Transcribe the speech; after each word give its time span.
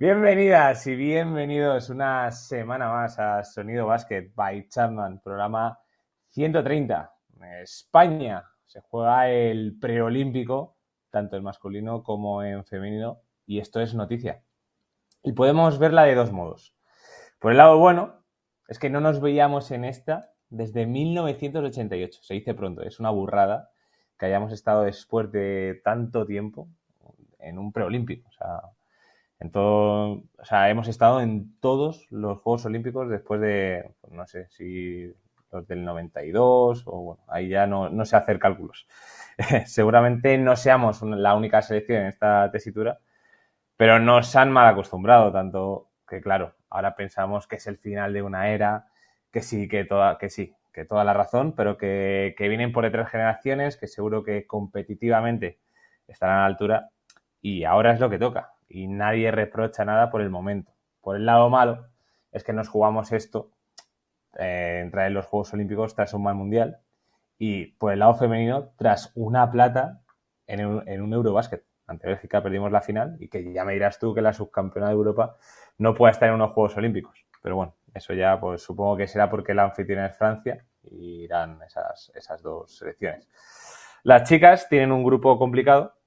Bienvenidas 0.00 0.86
y 0.86 0.94
bienvenidos 0.94 1.90
una 1.90 2.30
semana 2.30 2.88
más 2.88 3.18
a 3.18 3.42
Sonido 3.42 3.86
Basket 3.86 4.30
by 4.32 4.68
Chapman, 4.68 5.18
programa 5.18 5.80
130. 6.28 7.12
España 7.60 8.44
se 8.64 8.78
juega 8.78 9.28
el 9.28 9.76
preolímpico, 9.80 10.76
tanto 11.10 11.36
en 11.36 11.42
masculino 11.42 12.04
como 12.04 12.44
en 12.44 12.64
femenino, 12.64 13.22
y 13.44 13.58
esto 13.58 13.80
es 13.80 13.92
noticia. 13.92 14.40
Y 15.24 15.32
podemos 15.32 15.80
verla 15.80 16.04
de 16.04 16.14
dos 16.14 16.30
modos. 16.30 16.76
Por 17.40 17.50
el 17.50 17.58
lado 17.58 17.76
bueno, 17.78 18.22
es 18.68 18.78
que 18.78 18.90
no 18.90 19.00
nos 19.00 19.20
veíamos 19.20 19.72
en 19.72 19.84
esta 19.84 20.30
desde 20.48 20.86
1988. 20.86 22.20
Se 22.22 22.34
dice 22.34 22.54
pronto, 22.54 22.82
es 22.82 23.00
una 23.00 23.10
burrada 23.10 23.72
que 24.16 24.26
hayamos 24.26 24.52
estado 24.52 24.84
después 24.84 25.32
de 25.32 25.80
tanto 25.82 26.24
tiempo 26.24 26.68
en 27.40 27.58
un 27.58 27.72
preolímpico. 27.72 28.28
O 28.28 28.32
sea, 28.32 28.60
en 29.40 29.50
o 29.54 30.24
sea, 30.42 30.68
hemos 30.68 30.88
estado 30.88 31.20
en 31.20 31.58
todos 31.60 32.06
los 32.10 32.40
Juegos 32.40 32.66
Olímpicos 32.66 33.08
después 33.08 33.40
de, 33.40 33.94
pues, 34.00 34.12
no 34.12 34.26
sé 34.26 34.48
si 34.48 35.12
los 35.52 35.66
del 35.66 35.84
92 35.84 36.82
o 36.86 37.02
bueno, 37.02 37.22
ahí 37.28 37.48
ya 37.48 37.66
no, 37.66 37.88
no 37.88 38.04
sé 38.04 38.16
hacer 38.16 38.38
cálculos. 38.38 38.86
Seguramente 39.66 40.36
no 40.38 40.56
seamos 40.56 41.02
la 41.02 41.34
única 41.36 41.62
selección 41.62 42.02
en 42.02 42.06
esta 42.08 42.50
tesitura, 42.50 42.98
pero 43.76 43.98
nos 44.00 44.34
han 44.36 44.50
mal 44.52 44.68
acostumbrado 44.68 45.32
tanto 45.32 45.90
que 46.08 46.20
claro, 46.20 46.54
ahora 46.70 46.96
pensamos 46.96 47.46
que 47.46 47.56
es 47.56 47.66
el 47.66 47.78
final 47.78 48.12
de 48.12 48.22
una 48.22 48.50
era, 48.50 48.86
que 49.32 49.42
sí, 49.42 49.68
que 49.68 49.84
toda, 49.84 50.18
que 50.18 50.30
sí, 50.30 50.54
que 50.72 50.84
toda 50.84 51.04
la 51.04 51.14
razón, 51.14 51.54
pero 51.54 51.78
que, 51.78 52.34
que 52.38 52.48
vienen 52.48 52.72
por 52.72 52.84
detrás 52.84 53.10
generaciones, 53.10 53.76
que 53.76 53.86
seguro 53.86 54.24
que 54.24 54.46
competitivamente 54.46 55.60
estarán 56.08 56.38
a 56.38 56.40
la 56.40 56.46
altura 56.46 56.90
y 57.40 57.64
ahora 57.64 57.92
es 57.92 58.00
lo 58.00 58.10
que 58.10 58.18
toca 58.18 58.52
y 58.68 58.86
nadie 58.86 59.30
reprocha 59.30 59.84
nada 59.84 60.10
por 60.10 60.20
el 60.20 60.30
momento. 60.30 60.72
Por 61.00 61.16
el 61.16 61.26
lado 61.26 61.48
malo 61.48 61.86
es 62.32 62.44
que 62.44 62.52
nos 62.52 62.68
jugamos 62.68 63.12
esto 63.12 63.50
eh, 64.38 64.80
entrar 64.82 65.06
en 65.06 65.14
los 65.14 65.26
Juegos 65.26 65.52
Olímpicos 65.54 65.94
tras 65.94 66.14
un 66.14 66.22
mal 66.22 66.34
mundial 66.34 66.80
y 67.38 67.66
por 67.72 67.92
el 67.92 68.00
lado 68.00 68.14
femenino 68.14 68.72
tras 68.76 69.12
una 69.14 69.50
plata 69.50 70.02
en 70.46 70.64
un, 70.66 71.12
Eurobásquet. 71.12 71.64
Ante 71.86 72.06
Bélgica 72.06 72.42
perdimos 72.42 72.70
la 72.70 72.82
final 72.82 73.16
y 73.18 73.28
que 73.28 73.52
ya 73.52 73.64
me 73.64 73.72
dirás 73.72 73.98
tú 73.98 74.14
que 74.14 74.20
la 74.20 74.34
subcampeona 74.34 74.88
de 74.88 74.94
Europa 74.94 75.36
no 75.78 75.94
pueda 75.94 76.10
estar 76.10 76.28
en 76.28 76.34
unos 76.34 76.52
Juegos 76.52 76.76
Olímpicos. 76.76 77.24
Pero 77.42 77.56
bueno, 77.56 77.74
eso 77.94 78.12
ya 78.12 78.38
pues 78.38 78.62
supongo 78.62 78.98
que 78.98 79.06
será 79.06 79.30
porque 79.30 79.54
la 79.54 79.64
anfitriona 79.64 80.06
es 80.06 80.16
Francia 80.16 80.66
y 80.82 81.24
irán 81.24 81.60
esas, 81.62 82.12
esas 82.14 82.42
dos 82.42 82.76
selecciones. 82.76 83.28
Las 84.02 84.28
chicas 84.28 84.68
tienen 84.68 84.92
un 84.92 85.02
grupo 85.02 85.38
complicado, 85.38 85.97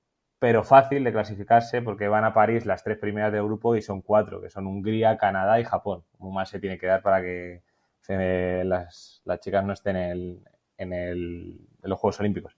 pero 0.41 0.63
fácil 0.63 1.03
de 1.03 1.11
clasificarse 1.11 1.83
porque 1.83 2.07
van 2.07 2.23
a 2.23 2.33
París 2.33 2.65
las 2.65 2.83
tres 2.83 2.97
primeras 2.97 3.31
del 3.31 3.43
grupo 3.43 3.75
y 3.75 3.83
son 3.83 4.01
cuatro, 4.01 4.41
que 4.41 4.49
son 4.49 4.65
Hungría, 4.65 5.15
Canadá 5.15 5.59
y 5.59 5.63
Japón. 5.63 6.03
Más 6.17 6.49
se 6.49 6.59
tiene 6.59 6.79
que 6.79 6.87
dar 6.87 7.03
para 7.03 7.21
que 7.21 7.61
las, 8.09 9.21
las 9.23 9.39
chicas 9.39 9.63
no 9.63 9.71
estén 9.71 9.97
en, 9.97 10.09
el, 10.09 10.43
en, 10.79 10.93
el, 10.93 11.59
en, 11.83 11.89
los 11.91 11.99
Juegos 11.99 12.19
Olímpicos. 12.21 12.57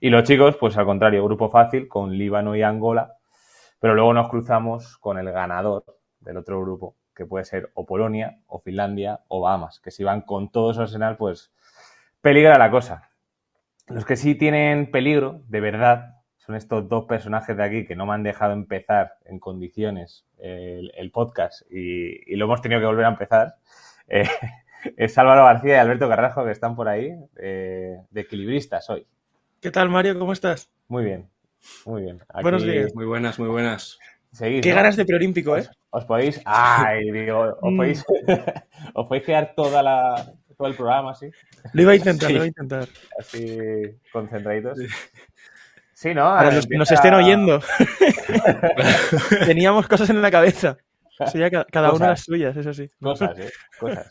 Y 0.00 0.10
los 0.10 0.22
chicos, 0.22 0.56
pues 0.58 0.76
al 0.78 0.84
contrario, 0.84 1.24
grupo 1.24 1.50
fácil 1.50 1.88
con 1.88 2.16
Líbano 2.16 2.54
y 2.54 2.62
Angola, 2.62 3.16
pero 3.80 3.96
luego 3.96 4.14
nos 4.14 4.28
cruzamos 4.28 4.96
con 4.98 5.18
el 5.18 5.32
ganador 5.32 5.84
del 6.20 6.36
otro 6.36 6.60
grupo, 6.60 6.94
que 7.16 7.26
puede 7.26 7.44
ser 7.44 7.72
o 7.74 7.84
Polonia, 7.84 8.38
o 8.46 8.60
Finlandia, 8.60 9.22
o 9.26 9.40
Bahamas, 9.40 9.80
que 9.80 9.90
si 9.90 10.04
van 10.04 10.20
con 10.20 10.52
todo 10.52 10.72
su 10.72 10.82
arsenal, 10.82 11.16
pues 11.16 11.52
peligra 12.20 12.58
la 12.58 12.70
cosa. 12.70 13.10
Los 13.88 14.04
que 14.04 14.14
sí 14.14 14.36
tienen 14.36 14.92
peligro, 14.92 15.42
de 15.48 15.58
verdad, 15.58 16.13
son 16.44 16.56
estos 16.56 16.88
dos 16.88 17.06
personajes 17.06 17.56
de 17.56 17.64
aquí 17.64 17.86
que 17.86 17.96
no 17.96 18.04
me 18.06 18.12
han 18.12 18.22
dejado 18.22 18.52
empezar 18.52 19.14
en 19.24 19.38
condiciones 19.38 20.26
el, 20.38 20.92
el 20.94 21.10
podcast 21.10 21.62
y, 21.70 22.32
y, 22.32 22.36
lo 22.36 22.44
hemos 22.44 22.60
tenido 22.60 22.80
que 22.80 22.86
volver 22.86 23.06
a 23.06 23.10
empezar. 23.10 23.54
Eh, 24.08 24.28
es 24.96 25.16
Álvaro 25.16 25.44
García 25.44 25.76
y 25.76 25.78
Alberto 25.78 26.08
Carrajo 26.08 26.44
que 26.44 26.50
están 26.50 26.76
por 26.76 26.88
ahí, 26.88 27.14
eh, 27.36 27.96
de 28.10 28.20
equilibristas 28.20 28.90
hoy. 28.90 29.06
¿Qué 29.60 29.70
tal, 29.70 29.88
Mario? 29.88 30.18
¿Cómo 30.18 30.34
estás? 30.34 30.70
Muy 30.88 31.04
bien, 31.04 31.30
muy 31.86 32.02
bien. 32.02 32.20
Aquí... 32.28 32.42
Buenos 32.42 32.62
días. 32.62 32.94
Muy 32.94 33.06
buenas, 33.06 33.38
muy 33.38 33.48
buenas. 33.48 33.98
Seguís, 34.30 34.60
Qué 34.60 34.70
¿no? 34.70 34.76
ganas 34.76 34.96
de 34.96 35.06
preolímpico, 35.06 35.56
¿eh? 35.56 35.60
Os, 35.60 35.70
os 35.90 36.04
podéis... 36.04 36.42
¡Ay, 36.44 37.10
digo! 37.10 37.56
Os 37.62 37.74
podéis, 37.74 38.04
os 38.94 39.06
podéis 39.06 39.24
quedar 39.24 39.54
toda 39.56 39.82
la, 39.82 40.34
todo 40.58 40.68
el 40.68 40.74
programa 40.74 41.12
así. 41.12 41.30
Lo 41.72 41.82
iba 41.82 41.92
a 41.92 41.96
intentar, 41.96 42.28
sí. 42.28 42.34
lo 42.34 42.38
iba 42.38 42.44
a 42.44 42.48
intentar. 42.48 42.88
Así, 43.18 43.58
concentraditos. 44.12 44.76
Sí. 44.76 44.86
Sí, 45.94 46.12
¿no? 46.12 46.36
Que 46.68 46.76
nos 46.76 46.90
estén 46.90 47.14
oyendo. 47.14 47.60
Teníamos 49.46 49.86
cosas 49.86 50.10
en 50.10 50.20
la 50.20 50.30
cabeza. 50.30 50.76
Sería 51.30 51.50
cada 51.50 51.88
cosas. 51.90 52.00
una 52.00 52.08
las 52.10 52.20
suyas, 52.24 52.56
eso 52.56 52.74
sí. 52.74 52.90
Cosas, 53.00 53.38
¿eh? 53.38 53.50
Cosas. 53.78 54.10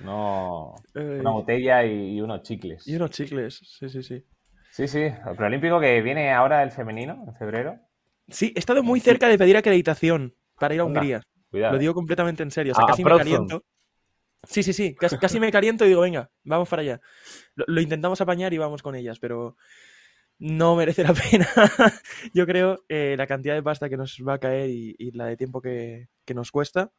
No. 0.00 0.74
Una 0.94 1.30
botella 1.30 1.84
y, 1.84 2.20
unos 2.20 2.42
chicles. 2.42 2.86
Y 2.88 2.96
unos 2.96 3.10
chicles, 3.10 3.60
sí, 3.62 3.88
sí, 3.88 4.02
sí. 4.02 4.24
Sí, 4.72 4.88
sí. 4.88 5.02
El 5.02 5.36
preolímpico 5.36 5.78
que 5.78 6.02
viene 6.02 6.32
ahora 6.32 6.62
el 6.64 6.72
femenino, 6.72 7.24
en 7.28 7.36
febrero. 7.36 7.78
Sí, 8.28 8.52
he 8.56 8.58
estado 8.58 8.82
muy 8.82 8.98
cerca 8.98 9.28
de 9.28 9.38
pedir 9.38 9.56
acreditación 9.56 10.34
para 10.58 10.74
ir 10.74 10.80
a 10.80 10.84
Hungría. 10.84 11.22
Cuidado. 11.50 11.74
Lo 11.74 11.78
digo 11.78 11.94
completamente 11.94 12.42
en 12.42 12.50
serio. 12.50 12.72
O 12.72 12.74
sea, 12.74 12.84
Ah, 12.84 12.88
casi 12.88 13.04
me 13.04 13.16
caliento. 13.16 13.64
Sí, 14.44 14.64
sí, 14.64 14.72
sí. 14.72 14.94
Casi, 14.96 15.18
casi, 15.18 15.38
me 15.38 15.52
caliento 15.52 15.84
y 15.84 15.88
digo, 15.88 16.00
venga, 16.00 16.30
vamos 16.42 16.68
para 16.68 16.82
allá. 16.82 17.00
Lo, 17.54 17.64
lo, 17.68 17.80
intentamos 17.80 18.20
apañar 18.20 18.52
y 18.52 18.58
vamos 18.58 18.82
con 18.82 18.96
ellas, 18.96 19.20
pero 19.20 19.56
no 20.42 20.74
merece 20.74 21.04
la 21.04 21.14
pena. 21.30 21.48
Yo 22.34 22.46
creo 22.46 22.84
eh, 22.88 23.14
la 23.16 23.26
cantidad 23.26 23.54
de 23.54 23.62
pasta 23.62 23.88
que 23.88 23.96
nos 23.96 24.18
va 24.26 24.34
a 24.34 24.38
caer 24.38 24.70
y, 24.70 24.96
y 24.98 25.12
la 25.12 25.26
de 25.26 25.36
tiempo 25.36 25.62
que, 25.62 26.08
que, 26.24 26.34
nos 26.34 26.50
cuesta 26.50 26.90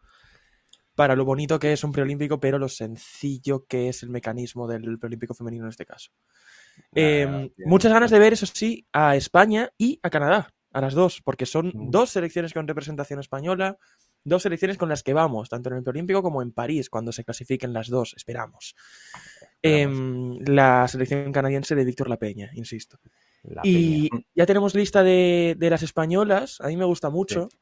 para 0.96 1.16
lo 1.16 1.26
bonito 1.26 1.60
que 1.60 1.74
es 1.74 1.84
un 1.84 1.92
preolímpico, 1.92 2.40
pero 2.40 2.58
lo 2.58 2.70
sencillo 2.70 3.66
que 3.66 3.90
es 3.90 4.04
el 4.04 4.10
mecanismo 4.10 4.68
del 4.68 4.98
preolímpico 4.98 5.34
femenino 5.34 5.66
en 5.66 5.70
este 5.70 5.86
caso. 5.86 6.12
Eh, 6.96 7.52
muchas 7.66 7.92
ganas 7.92 8.12
de 8.12 8.20
ver, 8.20 8.34
eso 8.34 8.46
sí, 8.46 8.88
a 8.94 9.16
España 9.16 9.72
y 9.78 10.00
a 10.04 10.10
Canadá, 10.10 10.54
a 10.72 10.82
las 10.82 10.94
dos, 10.94 11.22
porque 11.24 11.46
son 11.46 11.68
mm. 11.68 11.92
dos 11.92 12.12
selecciones 12.12 12.54
con 12.54 12.68
representación 12.68 13.20
española, 13.20 13.78
dos 14.24 14.44
selecciones 14.44 14.78
con 14.78 14.88
las 14.90 15.04
que 15.04 15.14
vamos, 15.14 15.50
tanto 15.50 15.70
en 15.70 15.78
el 15.78 15.84
preolímpico 15.84 16.22
como 16.22 16.42
en 16.42 16.52
París, 16.52 16.90
cuando 16.90 17.12
se 17.12 17.24
clasifiquen 17.24 17.74
las 17.74 17.90
dos, 17.90 18.14
esperamos. 18.16 18.76
Eh, 19.62 19.88
la 20.46 20.88
selección 20.88 21.32
canadiense 21.32 21.76
de 21.76 21.86
Víctor 21.86 22.10
La 22.10 22.18
Peña, 22.18 22.52
insisto. 22.54 23.00
La 23.44 23.62
y 23.64 24.10
peña. 24.10 24.24
ya 24.36 24.46
tenemos 24.46 24.74
lista 24.76 25.04
de, 25.04 25.56
de, 25.58 25.70
las 25.70 25.84
españolas, 25.84 26.62
a 26.62 26.68
mí 26.68 26.78
me 26.78 26.86
gusta 26.86 27.10
mucho. 27.10 27.50
Sí. 27.52 27.58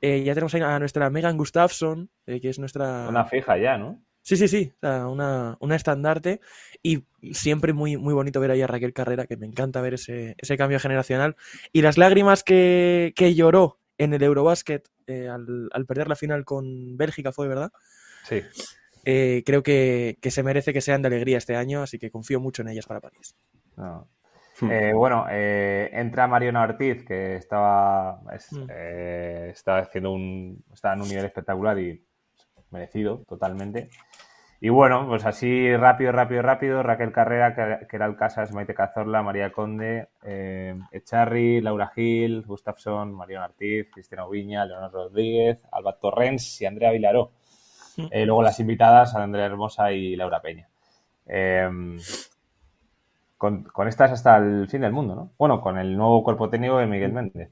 Eh, 0.00 0.22
ya 0.22 0.34
tenemos 0.34 0.54
a 0.54 0.78
nuestra 0.78 1.08
Megan 1.08 1.38
Gustafsson, 1.38 2.10
eh, 2.26 2.40
que 2.40 2.50
es 2.50 2.58
nuestra... 2.58 3.08
Una 3.08 3.24
fija 3.24 3.56
ya, 3.56 3.78
¿no? 3.78 4.02
Sí, 4.20 4.36
sí, 4.36 4.48
sí, 4.48 4.72
o 4.76 4.86
sea, 4.86 5.06
una, 5.06 5.56
una, 5.60 5.76
estandarte 5.76 6.40
y 6.82 7.04
siempre 7.32 7.74
muy, 7.74 7.98
muy 7.98 8.14
bonito 8.14 8.40
ver 8.40 8.50
ahí 8.50 8.62
a 8.62 8.66
Raquel 8.66 8.94
Carrera, 8.94 9.26
que 9.26 9.36
me 9.36 9.46
encanta 9.46 9.82
ver 9.82 9.94
ese, 9.94 10.34
ese 10.38 10.56
cambio 10.56 10.80
generacional. 10.80 11.36
Y 11.72 11.82
las 11.82 11.98
lágrimas 11.98 12.42
que, 12.42 13.12
que 13.16 13.34
lloró 13.34 13.80
en 13.98 14.14
el 14.14 14.22
Eurobasket 14.22 14.88
eh, 15.06 15.28
al, 15.28 15.68
al, 15.70 15.86
perder 15.86 16.08
la 16.08 16.16
final 16.16 16.46
con 16.46 16.96
Bélgica 16.96 17.32
fue, 17.32 17.48
¿verdad? 17.48 17.70
Sí. 18.26 18.40
Eh, 19.04 19.42
creo 19.44 19.62
que, 19.62 20.16
que, 20.22 20.30
se 20.30 20.42
merece 20.42 20.72
que 20.72 20.80
sean 20.80 21.02
de 21.02 21.08
alegría 21.08 21.36
este 21.36 21.56
año, 21.56 21.82
así 21.82 21.98
que 21.98 22.10
confío 22.10 22.40
mucho 22.40 22.62
en 22.62 22.68
ellas 22.68 22.86
para 22.86 23.00
París. 23.00 23.36
No. 23.76 24.08
Eh, 24.70 24.92
bueno, 24.94 25.26
eh, 25.30 25.90
entra 25.92 26.26
Mariona 26.28 26.62
Ortiz, 26.62 27.04
que 27.04 27.36
estaba, 27.36 28.20
es, 28.32 28.52
Mm. 28.52 28.66
eh, 28.70 29.48
estaba 29.50 29.78
haciendo 29.78 30.12
un, 30.12 30.64
estaba 30.72 30.94
en 30.94 31.02
un 31.02 31.08
nivel 31.08 31.24
espectacular 31.24 31.78
y 31.78 32.04
merecido 32.70 33.22
totalmente. 33.28 33.88
Y 34.60 34.68
bueno, 34.70 35.06
pues 35.08 35.26
así 35.26 35.76
rápido, 35.76 36.12
rápido, 36.12 36.40
rápido, 36.40 36.82
Raquel 36.82 37.12
Carrera, 37.12 37.54
que, 37.54 37.86
que 37.86 37.96
era 37.96 38.06
el 38.06 38.16
Casas, 38.16 38.52
Maite 38.52 38.74
Cazorla, 38.74 39.22
María 39.22 39.52
Conde, 39.52 40.08
Echarri, 40.90 41.60
Laura 41.60 41.88
Gil, 41.94 42.42
Gustafsson, 42.46 43.12
Mariona 43.12 43.46
Ortiz, 43.46 43.90
Cristina 43.92 44.26
Ubiña, 44.26 44.64
Leonor 44.64 44.90
Rodríguez, 44.92 45.58
Alba 45.70 45.98
Torrens 45.98 46.62
y 46.62 46.66
Andrea 46.66 46.92
Vilaró. 46.92 47.32
Mm. 47.96 48.06
Eh, 48.10 48.24
luego 48.24 48.42
las 48.42 48.58
invitadas, 48.58 49.14
Andrea 49.14 49.46
Hermosa 49.46 49.92
y 49.92 50.16
Laura 50.16 50.40
Peña. 50.40 50.66
Con, 53.44 53.64
con, 53.64 53.88
estas 53.88 54.10
hasta 54.10 54.38
el 54.38 54.68
fin 54.70 54.80
del 54.80 54.92
mundo, 54.92 55.14
¿no? 55.14 55.30
Bueno, 55.36 55.60
con 55.60 55.76
el 55.76 55.98
nuevo 55.98 56.24
cuerpo 56.24 56.48
técnico 56.48 56.78
de 56.78 56.86
Miguel 56.86 57.12
Méndez. 57.12 57.50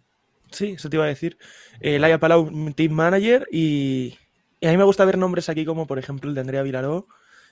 Sí, 0.50 0.71
eso 0.71 0.89
te 0.89 0.97
iba 0.97 1.05
a 1.05 1.09
decir. 1.09 1.37
Eh, 1.81 1.99
Laia 1.99 2.19
Palau, 2.19 2.50
Team 2.75 2.93
Manager, 2.93 3.47
y, 3.53 4.17
y, 4.59 4.67
a 4.67 4.71
mí 4.71 4.79
me 4.79 4.85
gusta 4.85 5.05
ver 5.05 5.19
nombres 5.19 5.50
aquí 5.50 5.67
como, 5.67 5.87
por 5.87 5.99
ejemplo, 5.99 6.31
el 6.31 6.35
de 6.35 6.41
Andrea 6.41 6.62
Vilaró. 6.62 7.09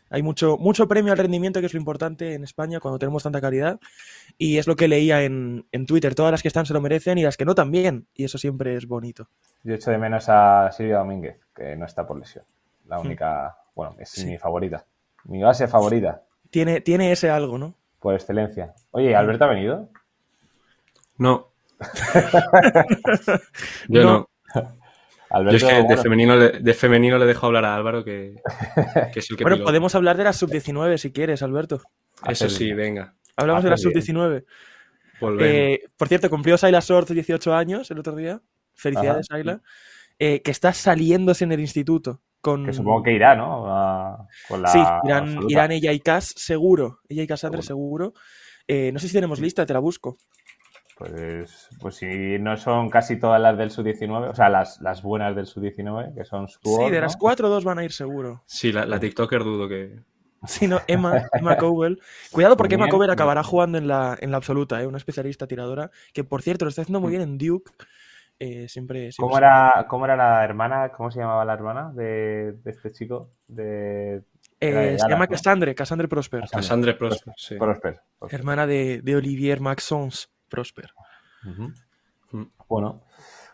Hay 0.09 0.23
mucho, 0.23 0.57
mucho 0.57 0.89
premio 0.89 1.13
al 1.13 1.19
rendimiento, 1.19 1.61
que 1.61 1.67
es 1.67 1.75
lo 1.75 1.81
importante 1.81 2.33
en 2.33 2.43
España 2.43 2.81
cuando 2.81 2.99
tenemos 2.99 3.23
tanta 3.23 3.43
calidad. 3.43 3.79
Y 4.39 4.57
es 4.57 4.67
lo 4.67 4.75
que 4.75 4.89
leía 4.89 5.23
en, 5.23 5.67
en 5.71 5.85
Twitter. 5.85 6.15
Todas 6.15 6.33
las 6.33 6.41
que 6.41 6.49
están 6.49 6.65
se 6.65 6.73
lo 6.73 6.81
merecen 6.81 7.19
y 7.19 7.25
las 7.25 7.37
que 7.37 7.45
no 7.45 7.55
también. 7.55 8.07
Y 8.15 8.25
eso 8.25 8.39
siempre 8.39 8.75
es 8.75 8.87
bonito. 8.87 9.29
Yo 9.65 9.75
echo 9.75 9.91
de 9.91 9.99
menos 9.99 10.31
a 10.31 10.73
Silvia 10.73 10.97
Domínguez, 10.97 11.37
que 11.55 11.77
no 11.77 11.85
está 11.85 12.07
por 12.07 12.19
lesión. 12.19 12.47
La 12.87 13.01
única, 13.01 13.49
mm. 13.49 13.71
bueno, 13.75 13.97
es 13.99 14.09
sí. 14.09 14.25
mi 14.25 14.39
favorita. 14.39 14.87
Mi 15.25 15.43
base 15.43 15.69
favorita. 15.69 16.23
Tiene, 16.49 16.81
tiene 16.81 17.13
ese 17.13 17.29
algo, 17.29 17.59
¿no? 17.59 17.75
Por 18.01 18.15
excelencia. 18.15 18.73
Oye, 18.93 19.15
¿Alberto 19.15 19.45
ha 19.45 19.49
venido? 19.49 19.91
No. 21.19 21.53
Yo 23.89 24.03
no. 24.03 24.29
no. 24.55 24.77
Alberto, 25.31 25.59
Yo 25.59 25.69
es 25.69 25.75
que 25.75 25.83
de 25.89 25.97
femenino, 25.97 26.37
le, 26.37 26.51
de 26.61 26.75
femenino 26.75 27.19
le 27.19 27.27
dejo 27.27 27.47
hablar 27.47 27.65
a 27.65 27.77
Álvaro, 27.77 28.05
que, 28.05 28.37
que 29.13 29.21
es 29.21 29.31
el 29.31 29.37
que 29.37 29.45
Bueno, 29.45 29.57
pilota. 29.57 29.69
podemos 29.69 29.95
hablar 29.95 30.17
de 30.17 30.25
la 30.25 30.33
sub-19 30.33 30.97
si 30.99 31.13
quieres, 31.13 31.43
Alberto. 31.43 31.81
Eso 32.27 32.49
sí, 32.49 32.73
venga. 32.73 33.15
Hablamos 33.37 33.63
de 33.63 33.71
la 33.71 33.75
Haces 33.75 33.93
bien. 33.93 34.03
sub-19. 34.03 34.45
Volvemos. 35.21 35.55
Eh, 35.55 35.83
por 35.97 36.09
cierto, 36.09 36.31
cumplió 36.31 36.59
Sayla 36.59 36.81
Sorz 36.81 37.11
18 37.11 37.55
años 37.55 37.91
el 37.91 37.99
otro 37.99 38.17
día. 38.17 38.41
Felicidades, 38.75 39.27
Ajá. 39.31 39.39
Sayla. 39.39 39.61
Eh, 40.19 40.43
que 40.43 40.51
está 40.51 40.73
saliéndose 40.73 41.45
en 41.45 41.53
el 41.53 41.61
instituto. 41.61 42.21
Con... 42.41 42.65
que 42.65 42.73
supongo 42.73 43.03
que 43.03 43.13
irá, 43.13 43.35
¿no? 43.37 43.67
A- 43.67 44.27
con 44.49 44.63
la 44.63 44.69
Sí, 44.69 44.83
irán, 45.05 45.39
irán 45.49 45.73
ella 45.73 45.93
y 45.93 46.01
Cas 46.01 46.33
seguro. 46.37 47.01
Ella 47.09 47.23
y 47.23 47.27
Cassandra 47.27 47.63
Seguro. 47.63 48.13
seguro. 48.13 48.21
Eh, 48.67 48.91
no 48.93 48.99
sé 48.99 49.09
si 49.09 49.15
tenemos 49.15 49.41
lista, 49.41 49.67
te 49.67 49.73
la 49.73 49.81
busco. 49.81 50.17
Pues, 50.97 51.69
pues 51.81 51.95
si 51.97 52.39
no 52.39 52.57
son 52.59 52.91
casi 52.91 53.19
todas 53.19 53.41
las 53.41 53.57
del 53.57 53.71
sub-19, 53.71 54.31
o 54.31 54.35
sea, 54.35 54.51
las, 54.51 54.81
las 54.83 55.03
buenas 55.03 55.35
del 55.35 55.47
sub-19, 55.47 56.15
que 56.15 56.25
son 56.27 56.47
Sí, 56.49 56.57
Stuart, 56.59 56.91
de 56.91 56.99
¿no? 56.99 57.01
las 57.07 57.17
cuatro, 57.17 57.49
dos 57.49 57.65
van 57.65 57.79
a 57.79 57.85
ir 57.85 57.93
seguro. 57.93 58.43
Sí, 58.47 58.71
la, 58.71 58.85
la 58.85 59.01
TikToker 59.01 59.43
dudo 59.43 59.69
que. 59.69 60.01
Sí, 60.47 60.67
no, 60.69 60.81
Emma, 60.87 61.23
Emma 61.35 61.57
Cowell. 61.59 62.01
Cuidado 62.31 62.57
porque 62.57 62.77
Emma 62.77 62.89
Cowell 62.89 63.09
bien. 63.09 63.13
acabará 63.15 63.43
jugando 63.43 63.77
en 63.77 63.87
la, 63.87 64.17
en 64.21 64.31
la 64.31 64.39
absoluta, 64.39 64.81
¿eh? 64.83 64.87
una 64.87 64.97
especialista 64.97 65.47
tiradora, 65.47 65.91
que 66.15 66.25
por 66.25 66.41
cierto 66.41 66.65
lo 66.65 66.71
está 66.71 66.81
haciendo 66.83 67.01
muy 67.01 67.11
bien 67.11 67.21
en 67.23 67.37
Duke. 67.39 67.71
Eh, 68.43 68.69
siempre, 68.69 69.13
siempre 69.13 69.15
¿Cómo 69.19 69.37
era, 69.37 69.85
¿Cómo 69.87 70.07
era 70.07 70.17
la 70.17 70.43
hermana? 70.43 70.89
¿Cómo 70.89 71.11
se 71.11 71.21
llamaba 71.21 71.45
la 71.45 71.53
hermana 71.53 71.93
de, 71.95 72.53
de 72.65 72.71
este 72.71 72.91
chico? 72.91 73.29
De 73.47 74.23
Eh, 74.61 74.73
de 74.73 74.99
se 74.99 75.09
llama 75.09 75.27
¿no? 75.27 75.31
Cassandre, 75.31 75.75
Cassandre 75.75 76.09
Prosper. 76.09 76.45
Cassandre. 76.51 76.95
Prosper, 76.95 77.35
sí. 77.37 77.57
Prosper. 77.57 78.01
Prosper. 78.19 78.41
Hermana 78.41 78.67
de, 78.67 79.03
de 79.03 79.17
Olivier 79.17 79.61
Maxons 79.61 80.31
Prosper. 80.49 80.91
Ujú. 81.47 81.71
Mm. 82.33 82.47
Bueno, 82.67 83.03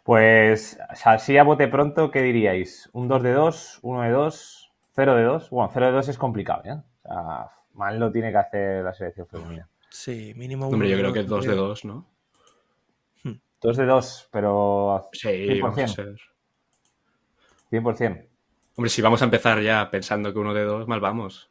pues 0.05 0.79
así 1.05 1.37
a 1.37 1.43
bote 1.43 1.67
pronto, 1.67 2.12
¿qué 2.12 2.23
diríais? 2.23 2.89
¿Un 2.93 3.09
2 3.09 3.23
de 3.25 3.32
2? 3.32 3.81
¿1 3.82 4.03
de 4.05 4.11
2? 4.11 4.73
¿0 4.97 5.17
de 5.17 5.23
2? 5.25 5.50
Bueno, 5.50 5.71
0 5.75 5.87
de 5.87 5.93
2 5.93 6.09
es 6.11 6.17
complicado, 6.19 6.62
¿eh? 6.65 6.73
O 7.03 7.09
sea, 7.09 7.50
mal 7.75 7.99
lo 7.99 8.12
tiene 8.12 8.31
que 8.31 8.39
hacer 8.39 8.85
la 8.85 8.94
selección 8.94 9.27
femenina. 9.27 9.69
Sí, 9.91 10.32
mínimo 10.37 10.67
Hombre, 10.69 10.79
uno 10.79 10.87
yo 10.89 10.97
de 10.97 11.03
creo 11.03 11.12
que 11.12 11.21
dos, 11.23 11.31
dos 11.31 11.44
de 11.47 11.53
creo. 11.53 11.62
dos, 11.67 11.85
¿no? 11.85 12.06
2 13.67 13.77
de 13.77 13.85
2, 13.87 14.29
pero 14.31 15.09
Sí, 15.13 15.29
100%. 15.29 15.61
vamos 15.63 15.79
a 15.79 15.89
ser. 15.89 16.15
100%. 17.71 18.29
Hombre, 18.77 18.91
si 18.91 19.03
vamos 19.03 19.21
a 19.23 19.25
empezar 19.25 19.61
ya 19.61 19.91
pensando 19.91 20.33
que 20.33 20.39
uno 20.39 20.55
de 20.55 20.65
dos, 20.65 20.87
mal 20.87 21.01
vamos. 21.01 21.51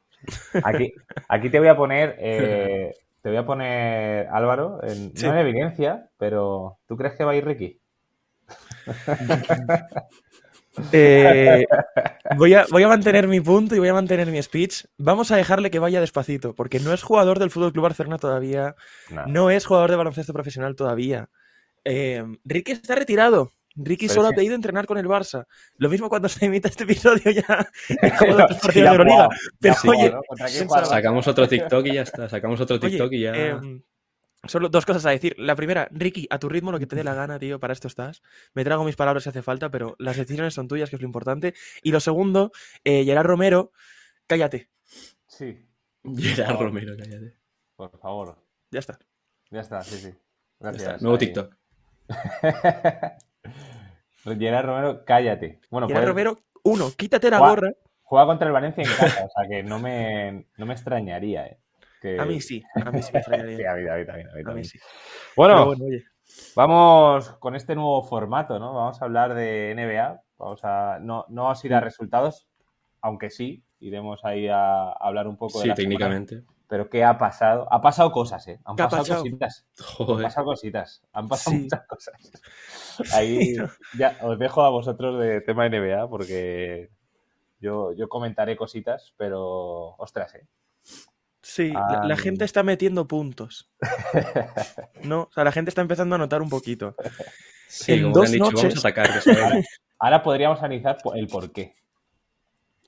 Aquí, 0.63 0.93
aquí 1.27 1.49
te 1.49 1.59
voy 1.59 1.67
a 1.67 1.75
poner, 1.75 2.15
eh, 2.19 2.93
te 3.21 3.29
voy 3.29 3.37
a 3.37 3.45
poner, 3.45 4.27
Álvaro, 4.27 4.79
en, 4.83 5.15
Sí. 5.15 5.25
no 5.25 5.33
en 5.33 5.39
evidencia, 5.39 6.09
pero 6.17 6.77
¿tú 6.87 6.95
crees 6.97 7.15
que 7.15 7.23
va 7.23 7.31
a 7.31 7.35
ir 7.35 7.45
Ricky? 7.45 7.79
Eh, 10.91 11.65
voy, 12.35 12.53
a, 12.53 12.65
voy 12.69 12.83
a 12.83 12.89
mantener 12.89 13.29
mi 13.29 13.39
punto 13.39 13.75
y 13.75 13.79
voy 13.79 13.87
a 13.87 13.93
mantener 13.93 14.27
mi 14.27 14.41
speech. 14.43 14.83
Vamos 14.97 15.31
a 15.31 15.37
dejarle 15.37 15.71
que 15.71 15.79
vaya 15.79 16.01
despacito, 16.01 16.53
porque 16.53 16.81
no 16.81 16.91
es 16.91 17.01
jugador 17.01 17.39
del 17.39 17.49
Fútbol 17.49 17.71
Club 17.71 17.83
Barcelona 17.83 18.17
todavía, 18.17 18.75
No. 19.09 19.25
no 19.25 19.49
es 19.49 19.65
jugador 19.65 19.89
de 19.89 19.95
baloncesto 19.95 20.33
profesional 20.33 20.75
todavía. 20.75 21.29
Eh, 21.85 22.23
Ricky 22.43 22.73
está 22.73 22.95
retirado. 22.95 23.51
Ricky 23.77 24.07
solo 24.07 24.29
ha 24.29 24.31
pedido 24.31 24.55
entrenar 24.55 24.85
con 24.85 24.97
el 24.97 25.05
Barça. 25.05 25.45
Lo 25.77 25.89
mismo 25.89 26.07
cuando 26.07 26.29
se 26.29 26.45
emita 26.45 26.69
este 26.69 26.83
episodio 26.85 27.29
ya. 27.31 27.69
Sacamos 30.85 31.27
otro 31.27 31.47
TikTok 31.47 31.85
y 31.87 31.93
ya 31.93 32.01
está. 32.03 32.29
Sacamos 32.29 32.59
otro 32.61 32.77
Oye, 32.77 32.89
TikTok 32.89 33.11
y 33.13 33.21
ya. 33.21 33.35
em, 33.35 33.83
solo 34.45 34.69
dos 34.69 34.85
cosas 34.85 35.05
a 35.05 35.09
decir. 35.09 35.35
La 35.37 35.55
primera, 35.55 35.89
Ricky, 35.91 36.25
a 36.29 36.39
tu 36.39 36.47
ritmo, 36.47 36.71
lo 36.71 36.79
que 36.79 36.87
te 36.87 36.95
dé 36.95 37.03
la 37.03 37.13
gana, 37.13 37.37
tío, 37.37 37.59
para 37.59 37.73
esto 37.73 37.89
estás. 37.89 38.21
Me 38.53 38.63
trago 38.63 38.85
mis 38.85 38.95
palabras 38.95 39.23
si 39.23 39.29
hace 39.29 39.41
falta, 39.41 39.69
pero 39.69 39.95
las 39.99 40.15
decisiones 40.15 40.53
son 40.53 40.69
tuyas, 40.69 40.89
que 40.89 40.95
es 40.95 41.01
lo 41.01 41.07
importante. 41.07 41.53
Y 41.83 41.91
lo 41.91 41.99
segundo, 41.99 42.51
eh, 42.85 43.03
Gerard 43.03 43.27
Romero, 43.27 43.71
cállate. 44.25 44.69
Sí, 45.27 45.67
Gerard 46.15 46.59
Romero, 46.61 46.95
cállate. 46.97 47.35
por 47.75 47.91
favor. 47.99 48.37
Ya 48.71 48.79
está. 48.79 48.97
Ya 49.51 49.59
está, 49.59 49.83
sí, 49.83 49.97
sí. 49.97 50.13
Gracias. 50.61 50.83
está. 50.83 50.97
Nuevo 51.01 51.15
Ahí. 51.15 51.25
TikTok. 51.25 51.53
Gerard 54.39 54.65
Romero, 54.65 55.05
cállate. 55.05 55.59
Bueno, 55.69 55.87
Gerard 55.87 56.03
pues, 56.03 56.09
Romero, 56.09 56.37
uno, 56.63 56.87
quítate 56.97 57.29
la 57.29 57.37
Juega- 57.37 57.49
gorra. 57.55 57.71
juega 58.03 58.25
contra 58.25 58.47
el 58.47 58.53
Valencia 58.53 58.83
en 58.83 58.89
casa, 58.89 59.25
o 59.25 59.29
sea 59.29 59.47
que 59.49 59.63
no 59.63 59.79
me, 59.79 60.47
no 60.57 60.65
me 60.65 60.73
extrañaría, 60.73 61.45
¿eh? 61.47 61.59
Que- 62.01 62.19
A 62.19 62.25
mí 62.25 62.41
sí, 62.41 62.63
a 62.75 62.91
mí 62.91 63.01
sí 63.01 63.11
me 63.13 63.21
Sí, 63.23 63.33
extrañaría. 63.35 63.71
a 63.71 63.75
mí, 63.75 63.87
a 63.89 63.95
mí 63.95 64.01
a 64.09 64.13
mí 64.15 64.23
A 64.45 64.51
mí 64.53 64.63
sí. 64.63 64.79
Bueno, 65.35 65.65
bueno, 65.67 65.85
vamos 66.55 67.29
con 67.39 67.55
este 67.55 67.75
nuevo 67.75 68.03
formato, 68.03 68.59
¿no? 68.59 68.73
Vamos 68.73 69.01
a 69.01 69.05
hablar 69.05 69.33
de 69.35 69.73
NBA. 69.75 70.21
Vamos 70.37 70.59
a. 70.63 70.99
No, 70.99 71.25
no 71.29 71.43
vamos 71.43 71.63
a 71.63 71.67
ir 71.67 71.73
a 71.73 71.79
resultados, 71.79 72.47
aunque 73.01 73.29
sí, 73.29 73.63
iremos 73.79 74.23
ahí 74.25 74.47
a, 74.49 74.89
hablar 74.91 75.27
un 75.27 75.37
poco 75.37 75.59
de 75.59 75.63
Sí, 75.63 75.69
la 75.69 75.75
semana. 75.75 76.25
Pero 76.67 76.89
¿qué 76.89 77.03
ha 77.03 77.17
pasado? 77.17 77.67
Ha 77.71 77.81
pasado 77.81 78.11
cosas, 78.11 78.47
¿eh? 78.47 78.59
Han 78.65 78.75
¿Qué 78.75 78.81
ha 78.83 78.85
pasado 78.89 79.03
pasado? 79.03 79.23
cositas. 79.23 79.65
Han 79.99 80.21
pasado 80.23 80.45
cositas. 80.45 81.01
Han 81.13 81.27
pasado 81.27 81.55
Sí. 81.57 81.63
muchas 81.63 81.87
cosas. 81.87 82.13
Ahí 83.13 83.55
ya 83.97 84.17
os 84.23 84.39
dejo 84.39 84.63
a 84.63 84.69
vosotros 84.69 85.19
de 85.19 85.41
tema 85.41 85.67
NBA 85.69 86.07
porque 86.09 86.89
yo, 87.59 87.93
yo 87.93 88.09
comentaré 88.09 88.55
cositas, 88.57 89.13
pero 89.17 89.95
ostras, 89.97 90.33
¿eh? 90.35 90.47
Sí, 91.41 91.69
la, 91.71 92.03
la 92.05 92.17
gente 92.17 92.43
está 92.45 92.63
metiendo 92.63 93.07
puntos. 93.07 93.69
No, 95.03 95.23
o 95.23 95.31
sea, 95.31 95.43
la 95.43 95.51
gente 95.51 95.69
está 95.69 95.81
empezando 95.81 96.15
a 96.15 96.17
notar 96.17 96.41
un 96.41 96.49
poquito. 96.49 96.95
Sí, 97.67 97.93
En 97.93 98.03
como 98.03 98.15
dos 98.15 98.23
que 98.23 98.27
han 98.27 98.31
dicho, 98.33 98.45
vamos 98.45 98.63
noches- 98.63 98.85
a 98.85 98.87
atacar. 98.89 99.21
saben. 99.21 99.63
Ahora 99.99 100.23
podríamos 100.23 100.59
analizar 100.59 100.97
el 101.13 101.27
por 101.27 101.51
qué. 101.51 101.75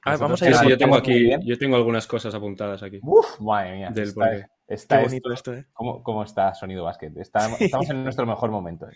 A 0.07 0.12
ver, 0.12 0.19
vamos 0.19 0.42
a 0.42 0.50
ir 0.50 0.56
sí, 0.56 0.65
a 0.65 0.69
yo 0.69 0.77
tengo 0.77 0.95
aquí, 0.95 1.13
bien. 1.19 1.42
yo 1.45 1.57
tengo 1.57 1.75
algunas 1.75 2.07
cosas 2.07 2.33
apuntadas 2.33 2.81
aquí. 2.83 3.00
Uf, 3.04 3.39
madre 3.39 3.75
mía. 3.75 3.89
Del 3.92 4.07
está, 4.09 4.50
está 4.68 5.01
bonito 5.01 5.31
esto- 5.31 5.54
¿eh? 5.54 5.65
¿Cómo, 5.74 6.01
cómo 6.04 6.24
está 6.24 6.54
Sonido 6.54 6.83
Basket? 6.83 7.12
Está- 7.18 7.56
estamos 7.59 7.89
en 7.89 8.04
nuestro 8.04 8.25
mejor 8.25 8.50
momento. 8.51 8.88
¿eh? 8.88 8.94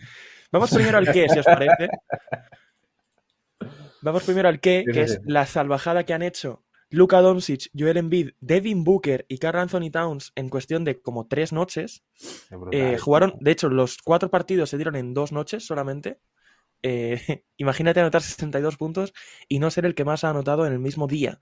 Vamos 0.50 0.72
primero 0.72 0.98
al 0.98 1.12
qué, 1.12 1.28
si 1.28 1.38
os 1.38 1.46
parece. 1.46 1.88
Vamos 4.02 4.24
primero 4.24 4.48
al 4.48 4.60
qué, 4.60 4.84
que 4.92 5.02
es 5.02 5.20
la 5.24 5.46
salvajada 5.46 6.04
que 6.04 6.12
han 6.12 6.22
hecho 6.22 6.64
Luka 6.90 7.20
Doncic, 7.20 7.70
Joel 7.76 7.96
Embiid, 7.96 8.30
Devin 8.40 8.84
Booker 8.84 9.24
y 9.28 9.38
Carl 9.38 9.58
Anthony 9.58 9.90
Towns 9.90 10.32
en 10.34 10.48
cuestión 10.48 10.84
de 10.84 11.00
como 11.00 11.26
tres 11.26 11.52
noches. 11.52 12.02
Eh, 12.70 12.94
¿eh? 12.94 12.98
jugaron, 12.98 13.34
de 13.40 13.50
hecho, 13.52 13.68
los 13.70 13.96
cuatro 13.98 14.30
partidos 14.30 14.70
se 14.70 14.76
dieron 14.76 14.96
en 14.96 15.14
dos 15.14 15.32
noches 15.32 15.64
solamente. 15.64 16.18
Eh, 16.82 17.44
imagínate 17.56 18.00
anotar 18.00 18.22
62 18.22 18.76
puntos 18.76 19.12
y 19.48 19.58
no 19.58 19.70
ser 19.70 19.86
el 19.86 19.94
que 19.94 20.04
más 20.04 20.24
ha 20.24 20.30
anotado 20.30 20.66
en 20.66 20.72
el 20.72 20.78
mismo 20.78 21.06
día. 21.06 21.40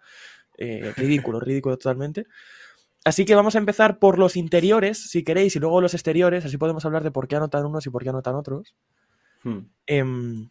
Eh, 0.58 0.92
ridículo, 0.96 1.40
ridículo 1.40 1.76
totalmente. 1.76 2.26
Así 3.04 3.24
que 3.24 3.34
vamos 3.34 3.54
a 3.54 3.58
empezar 3.58 3.98
por 3.98 4.18
los 4.18 4.36
interiores, 4.36 5.10
si 5.10 5.24
queréis, 5.24 5.56
y 5.56 5.58
luego 5.58 5.80
los 5.80 5.94
exteriores, 5.94 6.44
así 6.44 6.58
podemos 6.58 6.84
hablar 6.84 7.02
de 7.02 7.10
por 7.10 7.28
qué 7.28 7.36
anotan 7.36 7.64
unos 7.64 7.86
y 7.86 7.90
por 7.90 8.02
qué 8.02 8.10
anotan 8.10 8.34
otros. 8.34 8.74
Hmm. 9.42 9.60
Em, 9.86 10.50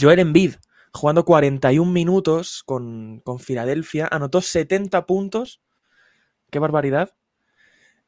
Joel 0.00 0.20
Embiid, 0.20 0.54
jugando 0.92 1.26
41 1.26 1.92
minutos 1.92 2.62
con, 2.64 3.20
con 3.20 3.38
Filadelfia, 3.38 4.08
anotó 4.10 4.40
70 4.40 5.04
puntos. 5.04 5.60
Qué 6.50 6.58
barbaridad. 6.58 7.14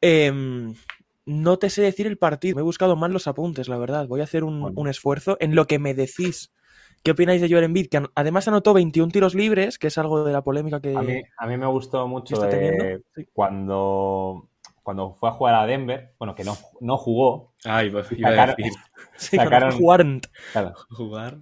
Em, 0.00 0.74
no 1.26 1.58
te 1.58 1.68
sé 1.70 1.82
decir 1.82 2.06
el 2.06 2.16
partido. 2.18 2.54
Me 2.56 2.60
he 2.60 2.64
buscado 2.64 2.96
mal 2.96 3.12
los 3.12 3.26
apuntes, 3.26 3.68
la 3.68 3.76
verdad. 3.78 4.06
Voy 4.08 4.20
a 4.20 4.24
hacer 4.24 4.44
un, 4.44 4.60
Bueno. 4.60 4.80
un 4.80 4.88
esfuerzo 4.88 5.36
en 5.40 5.54
lo 5.54 5.66
que 5.66 5.78
me 5.78 5.92
decís. 5.94 6.52
¿Qué 7.02 7.10
opináis 7.12 7.40
de 7.40 7.48
Joel 7.48 7.64
Embiid? 7.64 7.88
Que 7.88 8.02
además 8.14 8.48
anotó 8.48 8.72
21 8.74 9.12
tiros 9.12 9.34
libres, 9.34 9.78
que 9.78 9.88
es 9.88 9.98
algo 9.98 10.24
de 10.24 10.32
la 10.32 10.42
polémica 10.42 10.80
que... 10.80 10.96
A 10.96 11.02
mí, 11.02 11.22
a 11.36 11.46
mí 11.46 11.56
me 11.56 11.66
gustó 11.66 12.08
mucho 12.08 12.34
está 12.34 12.48
eh? 12.50 13.00
Sí. 13.14 13.26
cuando, 13.32 14.48
cuando 14.82 15.14
fue 15.14 15.28
a 15.28 15.32
jugar 15.32 15.54
a 15.56 15.66
Denver, 15.66 16.14
bueno, 16.18 16.34
que 16.34 16.42
no, 16.42 16.56
no 16.80 16.96
jugó, 16.96 17.52
Ay, 17.64 17.88
iba 17.88 18.02
iba 18.16 18.28
a 18.28 18.32
Sacaron- 18.32 18.56
decir 18.56 18.72
Sí, 19.16 19.36
sacaron- 19.36 19.72
jugaron. 19.78 20.20
claro, 20.52 20.74
jugar. 20.90 21.38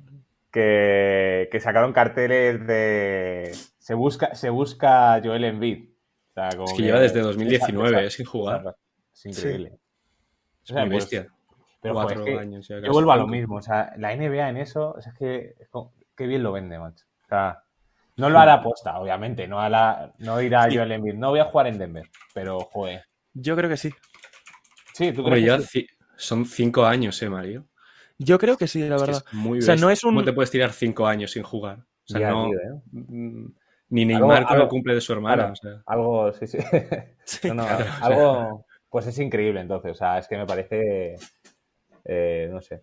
que, 0.51 1.49
que 1.51 1.61
sacaron 1.61 1.93
carteles 1.93 2.67
de 2.67 3.53
se 3.79 3.95
busca, 3.95 4.35
se 4.35 4.51
busca 4.51 5.21
Joel 5.25 5.45
Embiid. 5.45 5.89
O 6.31 6.35
sea, 6.35 6.49
como 6.51 6.65
Es 6.65 6.73
que 6.75 6.83
lleva 6.83 7.01
desde 7.01 7.21
esa- 7.21 7.29
2019 7.29 7.91
esa- 7.91 8.03
eh, 8.07 8.11
sin 8.11 8.27
jugar. 8.27 8.77
Es 9.15 9.27
increíble. 9.27 9.79
Es 10.65 10.71
O 10.71 10.75
sea, 10.75 10.83
muy 10.85 10.91
pues, 10.97 11.05
bestia. 11.11 11.29
Pero 11.81 11.95
Cuatro 11.95 12.17
joder, 12.21 12.29
es 12.33 12.35
que 12.39 12.43
años 12.43 12.69
ya. 12.69 12.81
yo 12.81 12.93
vuelvo 12.93 13.13
a 13.13 13.17
lo 13.17 13.27
mismo. 13.27 13.57
O 13.57 13.63
sea, 13.63 13.93
la 13.99 14.13
NBA 14.17 14.49
en 14.49 14.57
eso, 14.57 14.95
o 14.97 15.01
sea, 15.03 15.13
es 15.13 15.19
que 15.19 15.55
es 15.59 15.69
como- 15.69 15.93
qué 16.17 16.27
bien 16.27 16.43
lo 16.43 16.53
vende, 16.53 16.79
macho. 16.79 17.05
O 17.25 17.29
sea, 17.29 17.63
no 18.17 18.31
lo 18.31 18.39
hará 18.39 18.55
aposta, 18.55 18.99
obviamente. 18.99 19.47
No, 19.49 19.61
hará, 19.61 20.13
no 20.19 20.41
irá 20.41 20.69
Sí. 20.71 20.77
Joel 20.77 20.93
Embiid. 20.93 21.15
No 21.15 21.31
voy 21.31 21.41
a 21.41 21.45
jugar 21.47 21.67
en 21.67 21.79
Denver, 21.79 22.09
pero 22.33 22.61
joder. 22.61 23.05
Yo 23.35 23.55
creo 23.57 23.69
que 23.69 23.77
sí. 23.77 23.91
Sí, 24.95 25.13
tú 25.13 25.23
Hombre, 25.25 25.43
crees 25.43 25.61
que 25.61 25.67
sí? 25.81 25.87
son 26.17 26.47
cinco 26.47 26.85
años, 26.87 27.21
¿eh, 27.23 27.29
Mario? 27.29 27.67
Yo 28.17 28.39
creo 28.39 28.57
que 28.57 28.69
sí, 28.69 28.79
la 28.89 28.95
Es 28.97 29.03
que 29.03 29.07
verdad. 29.09 29.25
es 29.27 29.35
muy 29.35 29.59
O 29.59 29.63
sea, 29.63 29.75
no 29.77 29.91
es 29.91 30.05
un- 30.05 30.11
¿Cómo 30.15 30.25
te 30.25 30.33
puedes 30.33 30.51
tirar 30.53 30.73
cinco 30.73 31.07
años 31.07 31.33
sin 31.33 31.43
jugar? 31.43 31.79
O 31.81 31.85
sea, 32.07 32.21
Ya, 32.21 32.31
no... 32.31 32.47
tío, 32.47 32.59
¿eh? 32.61 32.81
mm, 32.93 33.47
Ni 33.91 34.05
Neymar 34.07 34.39
Algo- 34.45 34.51
algo- 34.51 34.69
cumple 34.69 34.95
de 34.95 35.01
su 35.01 35.13
hermana. 35.13 35.37
claro. 35.37 35.53
o 35.53 35.57
sea. 35.57 35.83
Algo, 35.87 36.33
sí, 36.33 36.47
sí. 36.47 36.59
Sí. 37.25 37.49
No, 37.49 37.55
no, 37.55 37.67
Claro, 37.67 37.85
o 37.85 37.87
sea. 37.87 37.99
algo, 38.07 38.67
pues 38.95 39.09
es 39.09 39.19
increíble 39.19 39.61
entonces. 39.61 39.91
O 39.91 39.95
sea, 39.97 40.19
es 40.19 40.29
que 40.29 40.37
me 40.37 40.47
parece, 40.47 41.17
eh, 42.05 42.49
no 42.49 42.61
sé. 42.61 42.81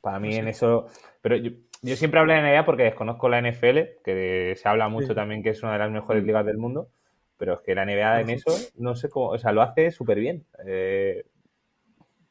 Para 0.00 0.18
mí 0.18 0.32
sé. 0.32 0.38
en 0.38 0.48
eso, 0.48 0.86
pero 1.20 1.36
yo, 1.36 1.50
yo 1.82 1.94
siempre 1.96 2.20
hablo 2.20 2.32
de 2.32 2.38
NBA 2.40 2.64
porque 2.64 2.84
desconozco 2.84 3.28
la 3.28 3.36
NFL, 3.42 3.98
que 4.02 4.54
se 4.56 4.66
habla 4.66 4.88
mucho 4.88 5.08
Sí. 5.08 5.14
también 5.14 5.42
que 5.42 5.50
es 5.50 5.62
una 5.62 5.74
de 5.74 5.78
las 5.80 5.90
mejores 5.90 6.22
Mm. 6.22 6.26
ligas 6.26 6.46
del 6.46 6.56
mundo, 6.56 6.88
pero 7.36 7.52
es 7.56 7.60
que 7.60 7.74
la 7.74 7.82
NBA 7.84 8.22
en 8.22 8.30
eso, 8.30 8.50
no 8.78 8.94
sé 8.96 9.10
cómo, 9.10 9.26
o 9.28 9.36
sea, 9.38 9.52
lo 9.52 9.60
hace 9.60 9.90
súper 9.90 10.18
bien. 10.20 10.46
Eh, 10.66 11.22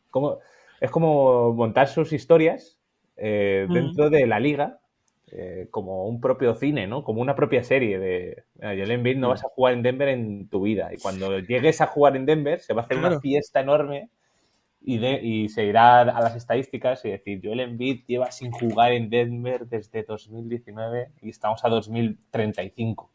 como- 0.09 0.39
es 0.81 0.89
como 0.89 1.53
montar 1.53 1.87
sus 1.89 2.11
historias 2.11 2.75
eh, 3.21 3.67
Mm. 3.69 3.73
dentro 3.73 4.09
de 4.09 4.25
la 4.25 4.39
liga, 4.39 4.78
eh, 5.31 5.67
como 5.71 6.05
un 6.07 6.19
propio 6.21 6.55
cine, 6.55 6.87
¿no? 6.87 7.03
Como 7.03 7.21
una 7.21 7.35
propia 7.35 7.63
serie 7.63 7.99
de, 7.99 8.43
"Mira, 8.55 8.69
Joel 8.75 8.91
Embiid 8.91 9.17
no 9.17 9.29
vas 9.29 9.43
a 9.45 9.49
jugar 9.49 9.73
en 9.73 9.83
Denver 9.83 10.09
en 10.09 10.47
tu 10.49 10.61
vida. 10.61 10.93
Y 10.93 10.97
cuando 10.97 11.39
llegues 11.39 11.81
a 11.81 11.87
jugar 11.87 12.15
en 12.15 12.25
Denver, 12.25 12.59
se 12.59 12.73
va 12.73 12.81
a 12.81 12.85
hacer 12.85 12.97
Claro. 12.97 13.13
una 13.15 13.21
fiesta 13.21 13.59
enorme 13.61 14.09
y, 14.81 14.97
de- 14.97 15.19
y 15.21 15.49
se 15.49 15.65
irá 15.65 16.01
a 16.01 16.05
las 16.21 16.35
estadísticas 16.35 17.03
y 17.05 17.09
decir, 17.09 17.41
Joel 17.43 17.59
Embiid 17.59 18.05
lleva 18.07 18.31
sin 18.31 18.51
jugar 18.51 18.91
en 18.93 19.09
Denver 19.09 19.65
desde 19.67 20.03
2019 20.03 21.11
y 21.21 21.29
estamos 21.29 21.63
a 21.65 21.69
2035. 21.69 23.11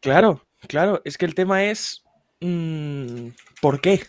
Claro, 0.00 0.40
claro. 0.68 1.00
Es 1.04 1.18
que 1.18 1.26
el 1.26 1.34
tema 1.34 1.64
es. 1.64 2.04
mm, 2.40 3.28
¿Por 3.60 3.80
qué? 3.80 4.00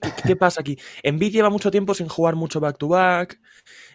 ¿Qué, 0.00 0.12
qué 0.26 0.36
pasa 0.36 0.60
aquí? 0.60 0.78
Embiid 1.02 1.32
lleva 1.32 1.50
mucho 1.50 1.70
tiempo 1.70 1.94
sin 1.94 2.08
jugar 2.08 2.36
mucho 2.36 2.60
back-to-back. 2.60 3.40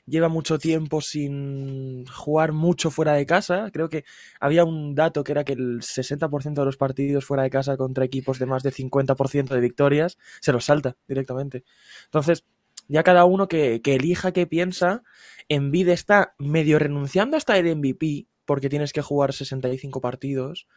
Lleva 0.05 0.29
mucho 0.29 0.59
tiempo 0.59 1.01
sin 1.01 2.05
jugar 2.07 2.53
mucho 2.53 2.91
fuera 2.91 3.13
de 3.13 3.25
casa. 3.25 3.69
Creo 3.71 3.89
que 3.89 4.05
había 4.39 4.65
un 4.65 4.95
dato 4.95 5.23
que 5.23 5.31
era 5.33 5.43
que 5.45 5.53
el 5.53 5.81
60% 5.83 6.61
de 6.61 6.65
los 6.65 6.77
partidos 6.77 7.25
fuera 7.25 7.43
de 7.43 7.49
casa 7.51 7.77
contra 7.77 8.05
equipos 8.05 8.39
de 8.39 8.47
más 8.47 8.63
de 8.63 8.71
50% 8.71 9.55
de 9.55 9.61
victorias 9.61 10.17
se 10.41 10.51
los 10.53 10.65
salta 10.65 10.97
directamente. 11.07 11.63
Entonces, 12.05 12.45
ya 12.87 13.03
cada 13.03 13.25
uno 13.25 13.47
que, 13.47 13.81
que 13.81 13.95
elija 13.95 14.31
qué 14.33 14.47
piensa, 14.47 15.03
Embiid 15.49 15.89
está 15.89 16.35
medio 16.39 16.79
renunciando 16.79 17.37
hasta 17.37 17.57
el 17.57 17.67
MVP 17.67 18.27
porque 18.45 18.69
tienes 18.69 18.93
que 18.93 19.01
jugar 19.01 19.33
65 19.33 20.01
partidos. 20.01 20.67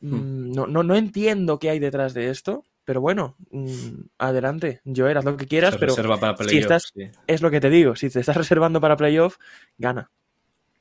Mm, 0.00 0.52
No, 0.52 0.66
no, 0.66 0.82
no 0.82 0.94
entiendo 0.96 1.58
qué 1.58 1.70
hay 1.70 1.78
detrás 1.78 2.14
de 2.14 2.30
esto, 2.30 2.64
pero 2.84 3.00
bueno, 3.00 3.36
mm, 3.50 4.00
adelante. 4.18 4.80
Yo 4.84 5.06
haz 5.06 5.24
lo 5.24 5.36
que 5.36 5.46
quieras, 5.46 5.74
Se 5.74 5.78
pero 5.80 5.92
reserva 5.94 6.18
para 6.18 6.36
si 6.36 6.44
playoffs, 6.44 6.62
estás- 6.64 6.92
sí. 6.94 7.10
es 7.26 7.42
lo 7.42 7.50
que 7.50 7.60
te 7.60 7.70
digo. 7.70 7.96
Si 7.96 8.10
te 8.10 8.20
estás 8.20 8.36
reservando 8.36 8.80
para 8.80 8.96
playoff, 8.96 9.36
gana. 9.78 10.10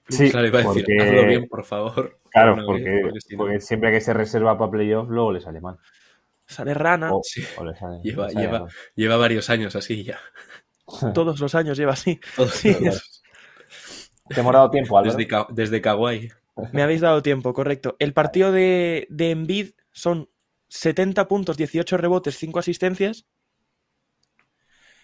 Sí, 0.10 0.30
Claro, 0.32 0.48
iba 0.48 0.60
a 0.60 0.64
decir, 0.64 0.86
hazlo 1.02 1.26
bien, 1.28 1.48
por 1.48 1.64
favor. 1.64 2.20
Claro, 2.30 2.58
porque, 2.66 2.84
bien, 2.84 3.02
porque 3.04 3.22
si 3.22 3.36
no- 3.36 3.44
porque 3.44 3.60
siempre 3.62 3.92
que 3.92 4.02
se 4.02 4.14
reserva 4.14 4.58
para 4.58 4.72
playoff, 4.72 5.08
luego 5.10 5.32
le 5.32 5.40
sale 5.42 5.62
mal. 5.62 5.78
Sale 6.46 6.74
rana. 6.74 7.14
O, 7.14 7.22
Sí. 7.24 7.42
o 7.58 7.64
le 7.64 7.74
sale- 7.76 8.02
Lleva- 8.04 8.28
le 8.28 8.34
sale 8.34 8.46
lleva- 8.46 8.60
mal. 8.60 8.70
Lleva 8.96 9.16
varios 9.18 9.50
años 9.50 9.76
así 9.78 10.04
ya. 10.04 10.20
Todos 11.14 11.40
los 11.40 11.56
años 11.56 11.78
lleva 11.78 11.94
así. 11.94 12.20
Todos 12.36 12.52
Sí. 12.52 12.76
los- 12.82 13.24
Te 14.28 14.42
hemos 14.42 14.52
dado 14.54 14.70
tiempo, 14.70 14.98
Álvaro. 14.98 15.18
desde, 15.18 15.46
desde 15.50 15.82
Kawaii. 15.82 16.30
Me 16.74 16.84
habéis 16.84 17.02
dado 17.02 17.22
tiempo, 17.24 17.54
correcto. 17.54 17.96
El 18.00 18.14
partido 18.14 18.52
de, 18.52 19.08
de 19.10 19.32
Embiid 19.32 19.72
son 19.92 20.30
70 20.74 21.28
puntos, 21.28 21.56
18 21.56 21.98
rebotes, 21.98 22.36
5 22.38 22.58
asistencias. 22.58 23.28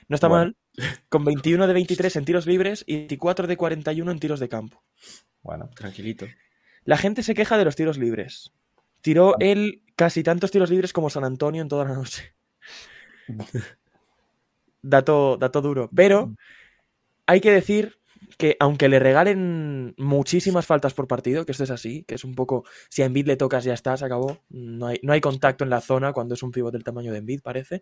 No 0.07 0.15
está 0.15 0.27
Bueno. 0.27 0.55
mal. 0.77 0.97
Con 1.09 1.23
21 1.23 1.67
de 1.67 1.73
23 1.73 2.15
en 2.15 2.25
tiros 2.25 2.47
libres 2.47 2.83
y 2.87 2.95
24 2.95 3.45
de 3.45 3.55
41 3.55 4.11
en 4.11 4.19
tiros 4.19 4.39
de 4.39 4.49
campo. 4.49 4.83
Bueno, 5.43 5.69
Tranquilito. 5.75 6.25
La 6.85 6.97
gente 6.97 7.21
se 7.21 7.35
queja 7.35 7.57
de 7.59 7.65
los 7.65 7.75
tiros 7.75 7.99
libres. 7.99 8.51
Tiró 9.01 9.35
él 9.39 9.83
casi 9.95 10.23
tantos 10.23 10.49
tiros 10.49 10.71
libres 10.71 10.91
como 10.91 11.11
San 11.11 11.23
Antonio 11.23 11.61
en 11.61 11.67
toda 11.67 11.85
la 11.85 11.93
noche. 11.93 12.33
Dato, 14.81 15.37
dato 15.37 15.61
duro. 15.61 15.89
Pero 15.93 16.33
hay 17.27 17.41
que 17.41 17.51
decir 17.51 17.98
que 18.37 18.55
aunque 18.59 18.87
le 18.89 18.99
regalen 18.99 19.93
muchísimas 19.97 20.65
faltas 20.65 20.93
por 20.93 21.07
partido, 21.07 21.45
que 21.45 21.51
esto 21.51 21.63
es 21.63 21.71
así, 21.71 22.03
que 22.07 22.15
es 22.15 22.23
un 22.23 22.35
poco, 22.35 22.63
si 22.89 23.01
a 23.01 23.05
Embiid 23.05 23.27
le 23.27 23.35
tocas 23.37 23.63
ya 23.63 23.73
está, 23.73 23.97
se 23.97 24.05
acabó. 24.05 24.39
No 24.49 24.87
hay, 24.87 24.99
no 25.03 25.13
hay 25.13 25.21
contacto 25.21 25.63
en 25.63 25.69
la 25.69 25.81
zona 25.81 26.13
cuando 26.13 26.35
es 26.35 26.43
un 26.43 26.51
pivot 26.51 26.71
del 26.71 26.83
tamaño 26.83 27.11
de 27.11 27.17
Embiid, 27.17 27.41
parece. 27.41 27.81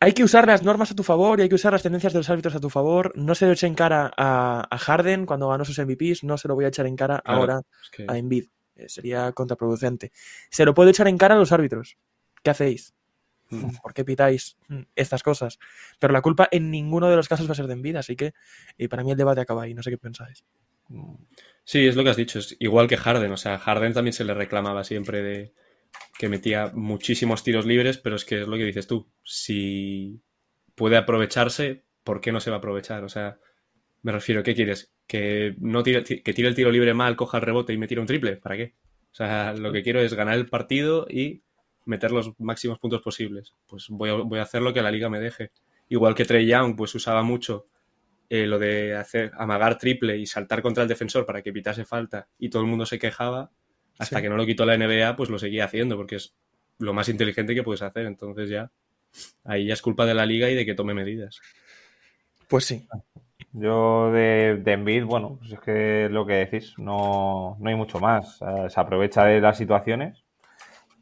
Hay 0.00 0.12
que 0.14 0.24
usar 0.24 0.46
las 0.48 0.64
normas 0.64 0.90
a 0.90 0.96
tu 0.96 1.04
favor 1.04 1.38
y 1.38 1.42
hay 1.42 1.48
que 1.48 1.54
usar 1.54 1.72
las 1.72 1.82
tendencias 1.82 2.12
de 2.12 2.18
los 2.18 2.28
árbitros 2.28 2.54
a 2.56 2.60
tu 2.60 2.70
favor. 2.70 3.12
No 3.14 3.34
se 3.36 3.46
lo 3.46 3.52
eche 3.52 3.68
en 3.68 3.74
cara 3.74 4.10
a, 4.16 4.66
a 4.68 4.78
Harden 4.78 5.26
cuando 5.26 5.48
ganó 5.48 5.64
sus 5.64 5.78
MVPs, 5.78 6.24
no 6.24 6.36
se 6.36 6.48
lo 6.48 6.54
voy 6.56 6.64
a 6.64 6.68
echar 6.68 6.86
en 6.86 6.96
cara 6.96 7.20
Claro. 7.24 7.40
ahora 7.40 7.60
Es 7.84 7.90
que- 7.90 8.06
a 8.08 8.18
Embiid. 8.18 8.46
Eh, 8.74 8.88
Sería 8.88 9.30
contraproducente. 9.32 10.10
Se 10.50 10.64
lo 10.64 10.74
puedo 10.74 10.90
echar 10.90 11.06
en 11.06 11.18
cara 11.18 11.34
a 11.36 11.38
los 11.38 11.52
árbitros. 11.52 11.98
¿Qué 12.42 12.50
hacéis? 12.50 12.94
Mm. 13.52 13.76
¿Por 13.82 13.94
qué 13.94 14.04
pitáis 14.04 14.56
mm, 14.68 14.82
estas 14.96 15.22
cosas? 15.22 15.58
Pero 15.98 16.12
la 16.12 16.22
culpa 16.22 16.48
en 16.50 16.70
ninguno 16.70 17.08
de 17.08 17.16
los 17.16 17.28
casos 17.28 17.48
va 17.48 17.52
a 17.52 17.56
ser 17.56 17.66
de 17.66 17.74
Embiid, 17.74 17.96
así 17.96 18.16
que 18.16 18.32
y 18.76 18.88
para 18.88 19.04
mí 19.04 19.10
el 19.10 19.16
debate 19.16 19.40
acaba 19.40 19.62
ahí. 19.62 19.74
No 19.74 19.82
sé 19.82 19.90
qué 19.90 19.98
pensáis. 19.98 20.44
Sí, 21.64 21.86
es 21.86 21.96
lo 21.96 22.02
que 22.02 22.10
has 22.10 22.16
dicho. 22.16 22.38
Es 22.38 22.56
igual 22.58 22.88
que 22.88 22.96
Harden. 22.96 23.32
O 23.32 23.36
sea, 23.36 23.58
Harden 23.58 23.92
también 23.92 24.12
se 24.12 24.24
le 24.24 24.34
reclamaba 24.34 24.84
siempre 24.84 25.22
de 25.22 25.54
que 26.18 26.28
metía 26.28 26.72
muchísimos 26.74 27.44
tiros 27.44 27.66
libres, 27.66 27.98
pero 27.98 28.16
es 28.16 28.24
que 28.24 28.42
es 28.42 28.48
lo 28.48 28.56
que 28.56 28.64
dices 28.64 28.86
tú. 28.86 29.10
Si 29.22 30.20
puede 30.74 30.96
aprovecharse, 30.96 31.84
¿por 32.02 32.20
qué 32.20 32.32
no 32.32 32.40
se 32.40 32.50
va 32.50 32.56
a 32.56 32.58
aprovechar? 32.58 33.04
O 33.04 33.08
sea, 33.08 33.38
me 34.02 34.12
refiero, 34.12 34.42
¿qué 34.42 34.54
quieres? 34.54 34.92
¿Que, 35.06 35.54
no 35.58 35.82
tire, 35.82 36.02
que 36.04 36.32
tire 36.32 36.48
el 36.48 36.54
tiro 36.54 36.70
libre 36.70 36.94
mal, 36.94 37.16
coja 37.16 37.38
el 37.38 37.44
rebote 37.44 37.72
y 37.72 37.78
me 37.78 37.86
tire 37.86 38.00
un 38.00 38.06
triple? 38.06 38.36
¿Para 38.36 38.56
qué? 38.56 38.74
O 39.12 39.14
sea, 39.14 39.52
lo 39.52 39.72
que 39.72 39.82
quiero 39.82 40.00
es 40.00 40.14
ganar 40.14 40.34
el 40.34 40.48
partido 40.48 41.06
y 41.08 41.42
meter 41.84 42.10
los 42.12 42.38
máximos 42.38 42.78
puntos 42.78 43.02
posibles. 43.02 43.54
Pues 43.66 43.86
voy 43.88 44.10
a, 44.10 44.14
voy 44.14 44.38
a 44.38 44.42
hacer 44.42 44.62
lo 44.62 44.72
que 44.72 44.82
la 44.82 44.90
liga 44.90 45.08
me 45.08 45.20
deje. 45.20 45.50
Igual 45.88 46.14
que 46.14 46.24
Trey 46.24 46.46
Young, 46.46 46.76
pues 46.76 46.94
usaba 46.94 47.22
mucho 47.22 47.66
eh, 48.30 48.46
lo 48.46 48.58
de 48.58 48.96
hacer 48.96 49.30
amagar 49.36 49.76
triple 49.78 50.16
y 50.16 50.26
saltar 50.26 50.62
contra 50.62 50.82
el 50.82 50.88
defensor 50.88 51.26
para 51.26 51.42
que 51.42 51.50
evitase 51.50 51.84
falta 51.84 52.28
y 52.38 52.48
todo 52.48 52.62
el 52.62 52.68
mundo 52.68 52.86
se 52.86 52.98
quejaba, 52.98 53.50
hasta 53.98 54.16
Sí. 54.16 54.22
que 54.22 54.28
no 54.30 54.36
lo 54.36 54.46
quitó 54.46 54.64
la 54.64 54.76
NBA, 54.76 55.16
pues 55.16 55.28
lo 55.28 55.38
seguía 55.38 55.64
haciendo 55.66 55.96
porque 55.96 56.16
es 56.16 56.34
lo 56.78 56.94
más 56.94 57.08
inteligente 57.10 57.54
que 57.54 57.62
puedes 57.62 57.82
hacer. 57.82 58.06
Entonces 58.06 58.48
ya, 58.48 58.70
ahí 59.44 59.66
ya 59.66 59.74
es 59.74 59.82
culpa 59.82 60.06
de 60.06 60.14
la 60.14 60.24
liga 60.24 60.48
y 60.48 60.54
de 60.54 60.64
que 60.64 60.74
tome 60.74 60.94
medidas. 60.94 61.40
Pues 62.48 62.64
sí. 62.64 62.86
Yo 63.52 64.10
de, 64.12 64.56
de 64.64 64.72
Embiid, 64.72 65.04
bueno, 65.04 65.36
pues 65.38 65.52
es 65.52 65.60
que 65.60 66.08
lo 66.10 66.24
que 66.24 66.34
decís, 66.46 66.72
no, 66.78 67.58
no 67.60 67.68
hay 67.68 67.74
mucho 67.76 68.00
más. 68.00 68.40
Eh, 68.40 68.70
se 68.70 68.80
aprovecha 68.80 69.24
de 69.26 69.42
las 69.42 69.58
situaciones. 69.58 70.21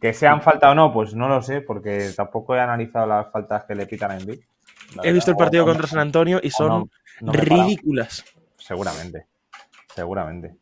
Que 0.01 0.15
sean 0.15 0.41
falta 0.41 0.71
o 0.71 0.75
no, 0.75 0.93
pues 0.93 1.15
no 1.15 1.29
lo 1.29 1.43
sé, 1.43 1.61
porque 1.61 2.11
tampoco 2.17 2.55
he 2.55 2.61
analizado 2.61 3.07
las 3.07 3.31
faltas 3.31 3.65
que 3.65 3.75
le 3.75 3.87
pitan 3.87 4.13
a 4.13 4.19
la 4.19 5.03
He 5.05 5.13
visto 5.13 5.31
el 5.31 5.37
partido 5.37 5.65
contra 5.65 5.87
San 5.87 5.99
Antonio 6.01 6.41
y 6.43 6.51
son 6.51 6.69
no- 6.69 6.89
no 7.21 7.33
ridículas. 7.33 8.25
Seguramente, 8.57 9.27
seguramente. 9.95 10.57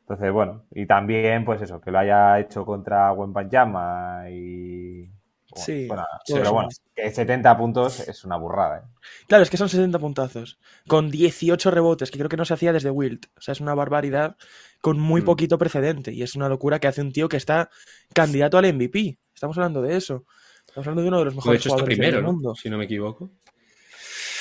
Entonces, 0.00 0.32
bueno, 0.32 0.64
y 0.72 0.86
también, 0.86 1.44
pues 1.44 1.62
eso, 1.62 1.80
que 1.80 1.92
lo 1.92 2.00
haya 2.00 2.38
hecho 2.40 2.64
contra 2.66 3.12
Wembanyama 3.12 4.24
y... 4.28 5.08
Sí, 5.56 5.86
bueno, 5.86 6.04
pero 6.26 6.52
bueno, 6.52 6.68
son- 6.70 6.84
que 6.94 7.10
70 7.10 7.56
puntos 7.58 8.00
es 8.00 8.24
una 8.24 8.36
burrada, 8.36 8.78
¿eh? 8.78 8.82
Claro, 9.26 9.42
es 9.42 9.50
que 9.50 9.56
son 9.56 9.68
60 9.68 9.98
puntazos. 9.98 10.58
Con 10.86 11.10
18 11.10 11.70
rebotes, 11.70 12.10
que 12.10 12.18
creo 12.18 12.28
que 12.28 12.36
no 12.36 12.44
se 12.44 12.54
hacía 12.54 12.72
desde 12.72 12.90
Wilt. 12.90 13.26
O 13.36 13.40
sea, 13.40 13.52
es 13.52 13.60
una 13.60 13.74
barbaridad 13.74 14.36
con 14.80 14.98
muy 15.00 15.22
Mm. 15.22 15.24
poquito 15.24 15.58
precedente. 15.58 16.12
Y 16.12 16.22
es 16.22 16.34
una 16.36 16.48
locura 16.48 16.78
que 16.78 16.88
hace 16.88 17.00
un 17.00 17.12
tío 17.12 17.28
que 17.28 17.36
está 17.36 17.70
candidato 18.14 18.58
al 18.58 18.66
MVP. 18.66 19.18
Estamos 19.34 19.56
hablando 19.58 19.82
de 19.82 19.96
eso. 19.96 20.24
Estamos 20.66 20.86
hablando 20.86 21.02
de 21.02 21.08
uno 21.08 21.18
de 21.18 21.24
los 21.24 21.34
De 21.34 21.36
mejores 21.38 21.62
jugadores 21.64 21.96
primero, 21.98 22.16
del 22.18 22.24
¿no? 22.26 22.32
mundo. 22.32 22.54
Si 22.54 22.70
no 22.70 22.78
me 22.78 22.84
equivoco. 22.84 23.30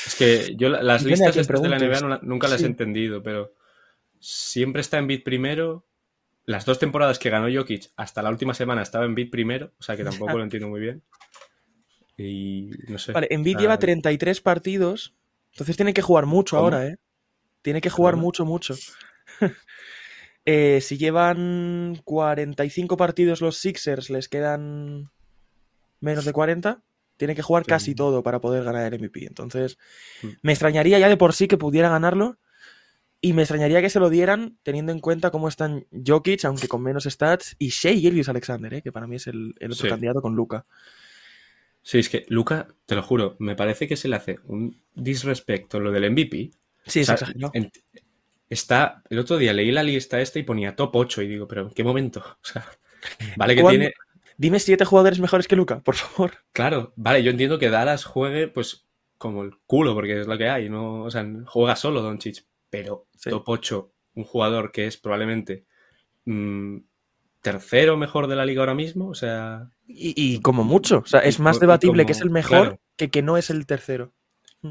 Es 0.05 0.15
que 0.15 0.55
yo 0.55 0.69
la- 0.69 0.81
las 0.83 1.03
Depende 1.03 1.25
listas 1.33 1.61
de 1.61 1.69
la. 1.69 1.77
NBA 1.77 2.19
nunca 2.23 2.47
las 2.47 2.59
Sí. 2.59 2.65
he 2.65 2.67
entendido, 2.67 3.21
pero 3.23 3.53
siempre 4.19 4.81
está 4.81 4.97
en 4.97 5.07
bid 5.07 5.23
primero. 5.23 5.85
Las 6.49 6.65
dos 6.65 6.79
temporadas 6.79 7.19
que 7.19 7.29
ganó 7.29 7.47
Jokic, 7.53 7.91
hasta 7.95 8.23
la 8.23 8.31
última 8.31 8.55
semana 8.55 8.81
estaba 8.81 9.05
en 9.05 9.13
bid 9.13 9.29
primero, 9.29 9.71
o 9.79 9.83
sea 9.83 9.95
que 9.95 10.03
tampoco 10.03 10.35
lo 10.35 10.43
entiendo 10.43 10.67
muy 10.67 10.79
bien. 10.79 11.03
Y 12.17 12.71
no 12.87 12.97
sé. 12.97 13.11
Vale, 13.11 13.27
Embiid 13.29 13.53
sea, 13.53 13.61
lleva 13.61 13.77
33 13.77 14.41
partidos. 14.41 15.13
Entonces 15.53 15.75
tiene 15.77 15.93
que 15.93 16.01
jugar 16.01 16.25
mucho 16.25 16.55
¿Cómo? 16.55 16.65
ahora, 16.65 16.87
¿eh? 16.87 16.97
Tiene 17.61 17.81
que 17.81 17.91
jugar 17.91 18.15
¿Cómo? 18.15 18.23
mucho, 18.23 18.45
mucho. 18.45 18.75
Eh, 20.45 20.81
si 20.81 20.97
llevan 20.97 22.01
45 22.05 22.97
partidos 22.97 23.39
los 23.41 23.57
Sixers, 23.57 24.09
les 24.09 24.27
quedan 24.29 25.11
menos 25.99 26.25
de 26.25 26.33
40. 26.33 26.81
Tiene 27.17 27.35
que 27.35 27.43
jugar 27.43 27.65
Sí. 27.65 27.69
casi 27.69 27.93
todo 27.93 28.23
para 28.23 28.41
poder 28.41 28.63
ganar 28.63 28.91
el 28.91 28.99
MVP. 28.99 29.27
Entonces, 29.27 29.77
Mm. 30.23 30.27
me 30.41 30.53
extrañaría 30.53 30.97
ya 30.97 31.09
de 31.09 31.17
por 31.17 31.33
sí 31.33 31.47
que 31.47 31.57
pudiera 31.57 31.89
ganarlo. 31.89 32.39
Y 33.21 33.33
me 33.33 33.41
extrañaría 33.41 33.81
que 33.81 33.89
se 33.89 33.99
lo 33.99 34.09
dieran 34.09 34.57
teniendo 34.63 34.91
en 34.93 34.99
cuenta 34.99 35.29
cómo 35.31 35.47
están 35.49 35.85
Jokic, 36.05 36.45
aunque 36.45 36.67
con 36.69 36.81
menos 36.81 37.03
stats, 37.03 37.55
y 37.59 37.69
Shea 37.69 37.93
Gilgeous 37.93 38.29
Alexander, 38.29 38.73
¿eh? 38.75 38.81
que 38.81 38.91
para 38.93 39.07
mí 39.07 39.17
es 39.17 39.27
el, 39.27 39.53
el 39.59 39.71
otro 39.73 39.83
Sí. 39.83 39.89
candidato 39.89 40.21
con 40.21 40.35
Luca. 40.35 40.65
Sí, 41.81 41.99
es 41.99 42.09
que 42.09 42.25
Luca, 42.29 42.67
te 42.85 42.95
lo 42.95 43.03
juro, 43.03 43.35
me 43.39 43.55
parece 43.55 43.87
que 43.87 43.97
se 43.97 44.07
le 44.07 44.15
hace 44.15 44.39
un 44.45 44.81
disrespecto 44.93 45.79
lo 45.79 45.91
del 45.91 46.11
MVP. 46.11 46.51
Sí, 46.85 47.01
O 47.01 47.05
sea, 47.05 47.17
en- 47.53 47.71
está, 48.49 49.03
el 49.09 49.19
otro 49.19 49.37
día 49.37 49.53
leí 49.53 49.71
la 49.71 49.83
lista 49.83 50.19
esta 50.21 50.39
y 50.39 50.43
ponía 50.43 50.75
top 50.75 50.95
8 50.95 51.21
y 51.21 51.27
digo, 51.27 51.47
pero 51.47 51.63
¿en 51.67 51.73
qué 51.73 51.83
momento? 51.83 52.23
O 52.43 52.45
sea, 52.45 52.65
vale 53.37 53.55
que 53.55 53.63
tiene, 53.63 53.93
Dime 54.37 54.59
siete 54.59 54.85
jugadores 54.85 55.19
mejores 55.19 55.47
que 55.49 55.55
Luca, 55.57 55.81
por 55.81 55.95
favor. 55.95 56.31
Claro, 56.53 56.93
vale, 56.95 57.21
yo 57.23 57.31
entiendo 57.31 57.59
que 57.59 57.69
Dallas 57.69 58.05
juegue 58.05 58.47
pues 58.47 58.85
como 59.17 59.43
el 59.43 59.57
culo, 59.65 59.93
porque 59.93 60.21
es 60.21 60.27
lo 60.27 60.37
que 60.37 60.47
hay, 60.47 60.69
no, 60.69 61.03
o 61.03 61.11
sea, 61.11 61.27
juega 61.45 61.75
solo 61.75 62.01
Doncic, 62.01 62.45
pero 62.69 63.07
Sí. 63.15 63.29
top 63.29 63.43
8, 63.47 63.91
un 64.15 64.23
jugador 64.23 64.71
que 64.71 64.87
es 64.87 64.97
probablemente 64.97 65.65
mm, 66.25 66.77
tercero 67.41 67.97
mejor 67.97 68.27
de 68.27 68.35
la 68.35 68.45
liga 68.45 68.61
ahora 68.61 68.75
mismo, 68.75 69.07
o 69.09 69.13
sea, 69.15 69.69
Y, 69.87 70.13
y 70.15 70.41
como 70.41 70.63
mucho. 70.63 70.99
O 70.99 71.05
sea, 71.05 71.21
es 71.21 71.39
más 71.39 71.59
debatible 71.59 72.03
como- 72.03 72.07
que 72.07 72.11
es 72.13 72.21
el 72.21 72.29
mejor 72.29 72.61
claro. 72.67 72.79
que 72.97 73.09
que 73.09 73.21
no 73.21 73.37
es 73.37 73.49
el 73.49 73.65
tercero. 73.65 74.13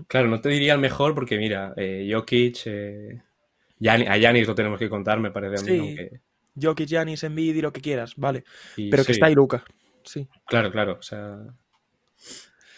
claro, 0.06 0.28
no 0.28 0.40
te 0.40 0.50
diría 0.50 0.74
el 0.74 0.80
mejor 0.80 1.14
porque 1.14 1.38
mira, 1.38 1.72
eh, 1.76 2.08
Jokic, 2.12 2.58
eh, 2.66 3.22
a 3.88 4.16
Yanis 4.18 4.46
lo 4.46 4.54
tenemos 4.54 4.78
que 4.78 4.90
contar, 4.90 5.18
me 5.18 5.30
parece 5.30 5.60
a 5.60 5.64
mí. 5.64 5.70
Sí. 5.72 5.78
aunque- 5.78 6.20
Jokic, 6.60 6.88
Giannis, 6.88 7.22
Embiid 7.24 7.54
y 7.56 7.62
lo 7.62 7.72
que 7.72 7.80
quieras, 7.80 8.14
vale. 8.16 8.44
y 8.76 8.90
Pero 8.90 9.04
que 9.04 9.12
está 9.12 9.26
ahí 9.26 9.34
Luca. 9.34 9.64
Sí. 10.04 10.28
Claro, 10.46 10.70
claro, 10.70 10.96
o 10.98 11.02
sea... 11.02 11.38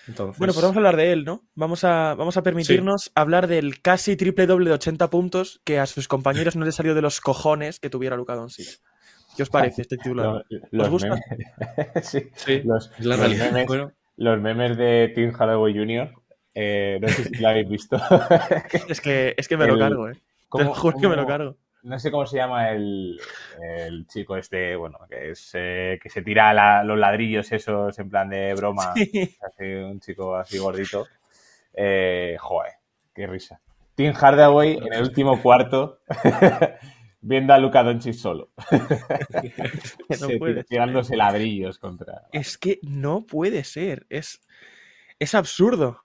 Entonces, 0.09 0.39
Bueno, 0.39 0.53
pues 0.53 0.63
vamos 0.63 0.77
a 0.77 0.79
hablar 0.81 0.97
de 0.97 1.13
él, 1.13 1.25
¿no? 1.25 1.43
Vamos 1.55 1.85
a, 1.85 2.15
vamos 2.15 2.37
a 2.37 2.43
permitirnos 2.43 3.13
hablar 3.15 3.47
del 3.47 3.81
casi 3.81 4.17
triple 4.17 4.47
doble 4.47 4.71
de 4.71 4.75
80 4.75 5.11
puntos 5.11 5.61
que 5.65 5.79
a 5.79 5.87
sus 5.87 6.09
compañeros 6.09 6.57
no 6.57 6.65
les 6.65 6.75
salió 6.75 6.95
de 6.95 7.03
los 7.03 7.21
cojones 7.21 7.79
que 7.81 7.91
tuviera 7.91 8.17
Luka 8.17 8.35
Doncic. 8.35 8.81
¿Qué 9.37 9.43
os 9.45 9.51
parece 9.51 9.83
este 9.83 9.97
titular? 9.97 10.45
Los, 10.51 10.63
los 10.71 10.91
gusta? 10.91 11.09
memes. 11.09 11.23
sí, 12.03 12.29
Sí, 12.35 12.63
los, 12.65 12.91
es 12.99 13.05
la 13.07 13.17
los 13.17 13.21
realidad. 13.21 13.53
memes, 13.53 13.67
Bueno, 13.69 13.93
los 14.17 14.41
memes 14.41 14.77
de 14.77 15.13
Tim 15.15 15.33
Hardaway 15.33 15.73
Jr. 15.77 16.11
eh, 16.55 16.99
no 17.01 17.09
sé 17.09 17.25
si 17.25 17.37
lo 17.37 17.49
habéis 17.49 17.69
visto. 17.69 17.97
Es 18.89 19.01
que, 19.01 19.35
es 19.37 19.47
que 19.49 19.57
me 19.57 19.67
lo 19.67 19.79
cargo, 19.79 20.09
¿eh? 20.09 20.15
Te 20.15 20.21
¿Cómo- 20.49 20.65
lo 20.65 20.75
juro 20.75 20.99
que 20.99 21.09
me 21.09 21.17
lo 21.17 21.27
cargo. 21.27 21.57
No 21.83 21.99
sé 21.99 22.11
cómo 22.11 22.27
se 22.27 22.37
llama 22.37 22.71
el, 22.71 23.19
el 23.63 24.07
chico 24.07 24.37
este, 24.37 24.77
bueno, 24.77 24.99
que 25.09 25.31
es 25.31 25.51
eh, 25.55 25.99
que 26.03 26.11
se 26.11 26.23
tira 26.23 26.53
la- 26.53 26.85
los 26.85 26.99
ladrillos 26.99 27.51
esos 27.53 27.99
en 27.99 28.11
plan 28.11 28.29
de 28.29 28.53
broma. 28.55 28.93
Sí. 28.95 29.37
Así, 29.47 29.65
un 29.65 29.99
chico 30.01 30.37
así 30.37 30.59
gordito. 30.59 31.07
Eh, 31.73 32.37
joder, 32.39 32.73
qué 33.15 33.27
risa. 33.27 33.61
Tim 33.95 34.13
Hardaway 34.13 34.77
en 34.77 34.93
el 34.93 35.03
último 35.03 35.41
cuarto 35.43 36.01
viendo 37.21 37.53
a 37.55 37.59
Luka 37.59 37.83
Doncic 37.83 38.15
solo. 38.15 38.51
No 40.21 40.29
puede 40.39 40.65
tirándose 40.65 41.17
ladrillos 41.17 41.79
contra. 41.79 42.23
Es 42.33 42.59
que 42.59 42.79
no 42.83 43.25
puede 43.27 43.65
ser. 43.65 44.07
Es, 44.11 44.41
es 45.19 45.35
absurdo. 45.35 46.03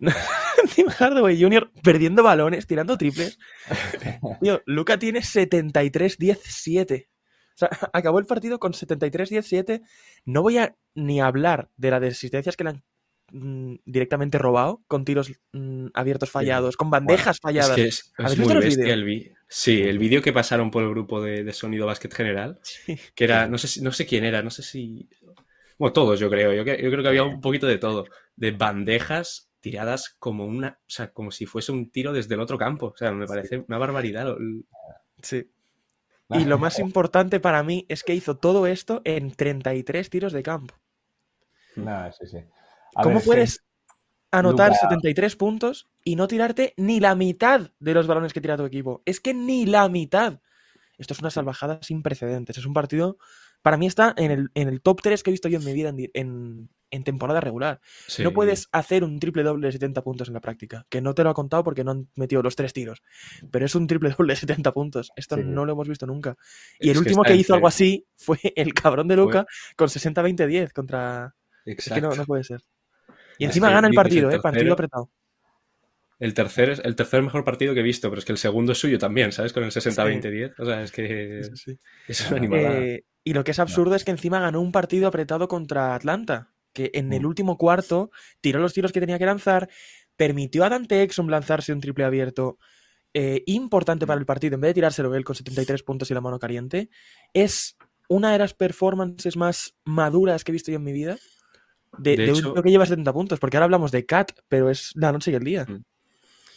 Tim 0.74 0.86
Hardaway 0.88 1.40
Jr. 1.40 1.70
perdiendo 1.82 2.22
balones, 2.22 2.66
tirando 2.66 2.96
triples. 2.98 3.38
Tío, 4.40 4.62
Luca 4.66 4.98
tiene 4.98 5.20
73-10-7. 5.20 7.06
O 7.06 7.56
sea, 7.56 7.68
acabó 7.92 8.18
el 8.18 8.26
partido 8.26 8.58
con 8.58 8.72
73-17. 8.72 9.82
No 10.24 10.42
voy 10.42 10.58
a 10.58 10.74
ni 10.94 11.20
hablar 11.20 11.70
de 11.76 11.90
las 11.90 12.02
asistencias 12.02 12.56
que 12.56 12.64
le 12.64 12.70
han 12.70 12.82
mm, 13.32 13.76
directamente 13.84 14.38
robado, 14.38 14.82
con 14.86 15.04
tiros 15.04 15.32
mm, 15.52 15.88
abiertos 15.94 16.30
fallados, 16.30 16.76
con 16.76 16.90
bandejas 16.90 17.36
es 17.36 17.40
falladas. 17.40 17.74
que 17.76 17.84
es, 17.86 17.98
es 17.98 18.12
¿Habéis 18.18 18.38
muy 18.38 18.54
bestia 18.56 18.92
el 18.94 19.04
vídeo. 19.04 19.34
Sí, 19.48 19.82
el 19.82 19.98
vídeo 19.98 20.20
que 20.22 20.32
pasaron 20.32 20.70
por 20.70 20.82
el 20.82 20.90
grupo 20.90 21.22
de, 21.22 21.44
de 21.44 21.52
Sonido 21.52 21.86
Básquet 21.86 22.12
General, 22.12 22.58
Sí. 22.62 22.98
que 23.14 23.24
era, 23.24 23.46
no 23.46 23.58
sé, 23.58 23.68
si- 23.68 23.82
no 23.82 23.92
sé 23.92 24.04
quién 24.06 24.24
era, 24.24 24.42
no 24.42 24.50
sé 24.50 24.62
si... 24.62 25.08
Bueno, 25.78 25.92
todos 25.92 26.18
yo 26.18 26.28
creo, 26.30 26.52
yo, 26.52 26.64
que- 26.64 26.80
yo 26.82 26.90
creo 26.90 27.02
que 27.02 27.08
había 27.08 27.22
un 27.24 27.40
poquito 27.40 27.66
de 27.66 27.78
todo, 27.78 28.06
de 28.34 28.50
bandejas 28.52 29.50
tiradas 29.64 30.14
como 30.18 30.44
una, 30.44 30.78
o 30.82 30.90
sea, 30.90 31.10
como 31.10 31.30
si 31.30 31.46
fuese 31.46 31.72
un 31.72 31.90
tiro 31.90 32.12
desde 32.12 32.34
el 32.34 32.40
otro 32.40 32.58
campo, 32.58 32.88
o 32.88 32.96
sea, 32.98 33.12
me 33.12 33.26
parece 33.26 33.64
una 33.66 33.78
barbaridad. 33.78 34.26
Sí. 35.22 35.50
Y 36.28 36.44
lo 36.44 36.58
más 36.58 36.78
importante 36.78 37.40
para 37.40 37.62
mí 37.62 37.86
es 37.88 38.02
que 38.04 38.14
hizo 38.14 38.36
todo 38.36 38.66
esto 38.66 39.00
en 39.04 39.30
33 39.32 40.10
tiros 40.10 40.34
de 40.34 40.42
campo. 40.42 40.74
No, 41.76 42.12
sí, 42.12 42.26
sí. 42.26 42.36
A 42.94 43.02
¿Cómo 43.02 43.14
ver, 43.14 43.22
sí. 43.22 43.26
puedes 43.26 43.64
anotar 44.30 44.68
Luka- 44.72 44.80
73 44.80 45.36
puntos 45.36 45.88
y 46.04 46.16
no 46.16 46.28
tirarte 46.28 46.74
ni 46.76 47.00
la 47.00 47.14
mitad 47.14 47.70
de 47.78 47.94
los 47.94 48.06
balones 48.06 48.34
que 48.34 48.42
tira 48.42 48.58
tu 48.58 48.64
equipo? 48.66 49.00
Es 49.06 49.18
que 49.18 49.32
ni 49.32 49.64
la 49.64 49.88
mitad. 49.88 50.40
Esto 50.98 51.14
es 51.14 51.20
una 51.20 51.30
salvajada 51.30 51.78
sin 51.82 52.02
precedentes. 52.02 52.58
Es 52.58 52.66
un 52.66 52.74
partido, 52.74 53.16
para 53.62 53.78
mí 53.78 53.86
está 53.86 54.12
en 54.18 54.30
el, 54.30 54.50
en 54.54 54.68
el 54.68 54.82
top 54.82 55.00
3 55.02 55.22
que 55.22 55.30
he 55.30 55.32
visto 55.32 55.48
yo 55.48 55.58
en 55.58 55.64
mi 55.64 55.72
vida 55.72 55.88
en- 56.12 56.68
en 56.94 57.04
temporada 57.04 57.40
regular. 57.40 57.80
Sí. 58.06 58.22
No 58.22 58.32
puedes 58.32 58.68
hacer 58.72 59.04
un 59.04 59.18
triple 59.20 59.42
doble 59.42 59.66
de 59.68 59.72
70 59.72 60.02
puntos 60.02 60.28
en 60.28 60.34
la 60.34 60.40
práctica, 60.40 60.86
que 60.88 61.00
no 61.00 61.14
te 61.14 61.24
lo 61.24 61.30
ha 61.30 61.34
contado 61.34 61.64
porque 61.64 61.84
no 61.84 61.90
han 61.90 62.08
metido 62.16 62.42
los 62.42 62.56
tres 62.56 62.72
tiros, 62.72 63.02
pero 63.50 63.64
es 63.66 63.74
un 63.74 63.86
triple 63.86 64.10
doble 64.10 64.32
de 64.34 64.40
70 64.40 64.72
puntos. 64.72 65.12
Esto 65.16 65.36
Sí. 65.36 65.42
no 65.44 65.64
lo 65.64 65.72
hemos 65.72 65.88
visto 65.88 66.06
nunca. 66.06 66.36
Y 66.80 66.90
Es 66.90 66.96
el 66.96 66.98
último 66.98 67.22
que 67.22 67.34
hizo 67.34 67.52
entre- 67.52 67.54
algo 67.56 67.68
así 67.68 68.06
fue 68.16 68.38
el 68.56 68.72
cabrón 68.74 69.08
de 69.08 69.16
Luca 69.16 69.46
con 69.76 69.88
60-20-10 69.88 70.72
contra... 70.72 71.34
Es 71.64 71.64
que 71.64 71.72
Exacto. 71.72 72.08
no, 72.10 72.14
no 72.14 72.24
puede 72.24 72.44
ser. 72.44 72.62
Y 73.38 73.46
encima 73.46 73.70
gana 73.70 73.88
el 73.88 73.94
partido, 73.94 74.30
el 74.30 74.36
¿eh? 74.36 74.40
Partido 74.40 74.72
apretado. 74.74 75.10
El 76.20 76.32
tercer, 76.32 76.70
es 76.70 76.80
el 76.84 76.94
tercer 76.94 77.22
mejor 77.22 77.42
partido 77.44 77.74
que 77.74 77.80
he 77.80 77.82
visto, 77.82 78.08
pero 78.08 78.20
es 78.20 78.24
que 78.24 78.30
el 78.32 78.38
segundo 78.38 78.72
es 78.72 78.78
suyo 78.78 78.98
también, 78.98 79.32
¿sabes? 79.32 79.52
Con 79.52 79.64
el 79.64 79.72
60-20-10. 79.72 80.54
O 80.58 80.64
sea, 80.64 80.82
es 80.82 80.92
que 80.92 81.40
Sí, 81.42 81.50
sí, 81.56 81.72
sí. 81.72 81.78
es 82.06 82.28
una 82.28 82.36
animalada. 82.38 82.78
Eh, 82.78 83.04
y 83.24 83.32
lo 83.32 83.42
que 83.42 83.50
es 83.50 83.58
absurdo 83.58 83.94
es 83.96 84.04
que 84.04 84.12
encima 84.12 84.38
ganó 84.38 84.60
un 84.60 84.70
partido 84.70 85.08
apretado 85.08 85.48
contra 85.48 85.94
Atlanta, 85.94 86.52
que 86.74 86.90
en 86.92 87.10
el 87.14 87.22
Mm. 87.22 87.26
último 87.26 87.56
cuarto 87.56 88.10
tiró 88.42 88.60
los 88.60 88.74
tiros 88.74 88.92
que 88.92 89.00
tenía 89.00 89.18
que 89.18 89.24
lanzar, 89.26 89.70
permitió 90.16 90.64
a 90.64 90.68
Dante 90.68 91.02
Exum 91.02 91.28
lanzarse 91.28 91.72
un 91.72 91.80
triple 91.80 92.04
abierto 92.04 92.58
eh, 93.16 93.44
importante 93.46 94.04
Mm. 94.04 94.08
para 94.08 94.18
el 94.20 94.26
partido, 94.26 94.56
en 94.56 94.60
vez 94.60 94.70
de 94.70 94.74
tirárselo 94.74 95.14
él 95.14 95.24
con 95.24 95.36
73 95.36 95.82
puntos 95.84 96.10
y 96.10 96.14
la 96.14 96.20
mano 96.20 96.38
caliente. 96.40 96.90
Es 97.32 97.76
una 98.08 98.32
de 98.32 98.38
las 98.40 98.54
performances 98.54 99.36
más 99.36 99.76
maduras 99.84 100.42
que 100.42 100.50
he 100.50 100.54
visto 100.54 100.72
yo 100.72 100.78
en 100.78 100.84
mi 100.84 100.92
vida. 100.92 101.16
De, 101.96 102.16
De 102.16 102.26
de 102.26 102.32
un 102.32 102.38
hecho- 102.38 102.54
que 102.54 102.70
lleva 102.70 102.86
70 102.86 103.12
puntos, 103.12 103.38
porque 103.38 103.56
ahora 103.56 103.66
hablamos 103.66 103.92
de 103.92 104.04
Cat, 104.04 104.32
pero 104.48 104.68
es 104.68 104.90
la 104.96 105.12
noche 105.12 105.30
y 105.30 105.34
el 105.34 105.44
día. 105.44 105.64
Mm. 105.64 105.84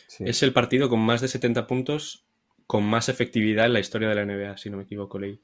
Sí. 0.08 0.24
Es 0.26 0.42
el 0.42 0.52
partido 0.52 0.90
con 0.90 1.00
más 1.00 1.22
de 1.22 1.28
70 1.28 1.68
puntos, 1.68 2.26
con 2.66 2.84
más 2.84 3.08
efectividad 3.08 3.68
en 3.68 3.74
la 3.74 3.80
historia 3.80 4.10
de 4.10 4.16
la 4.16 4.22
NBA, 4.26 4.58
si 4.58 4.72
no 4.72 4.78
me 4.78 4.84
equivoco, 4.84 5.20
leí. 5.20 5.40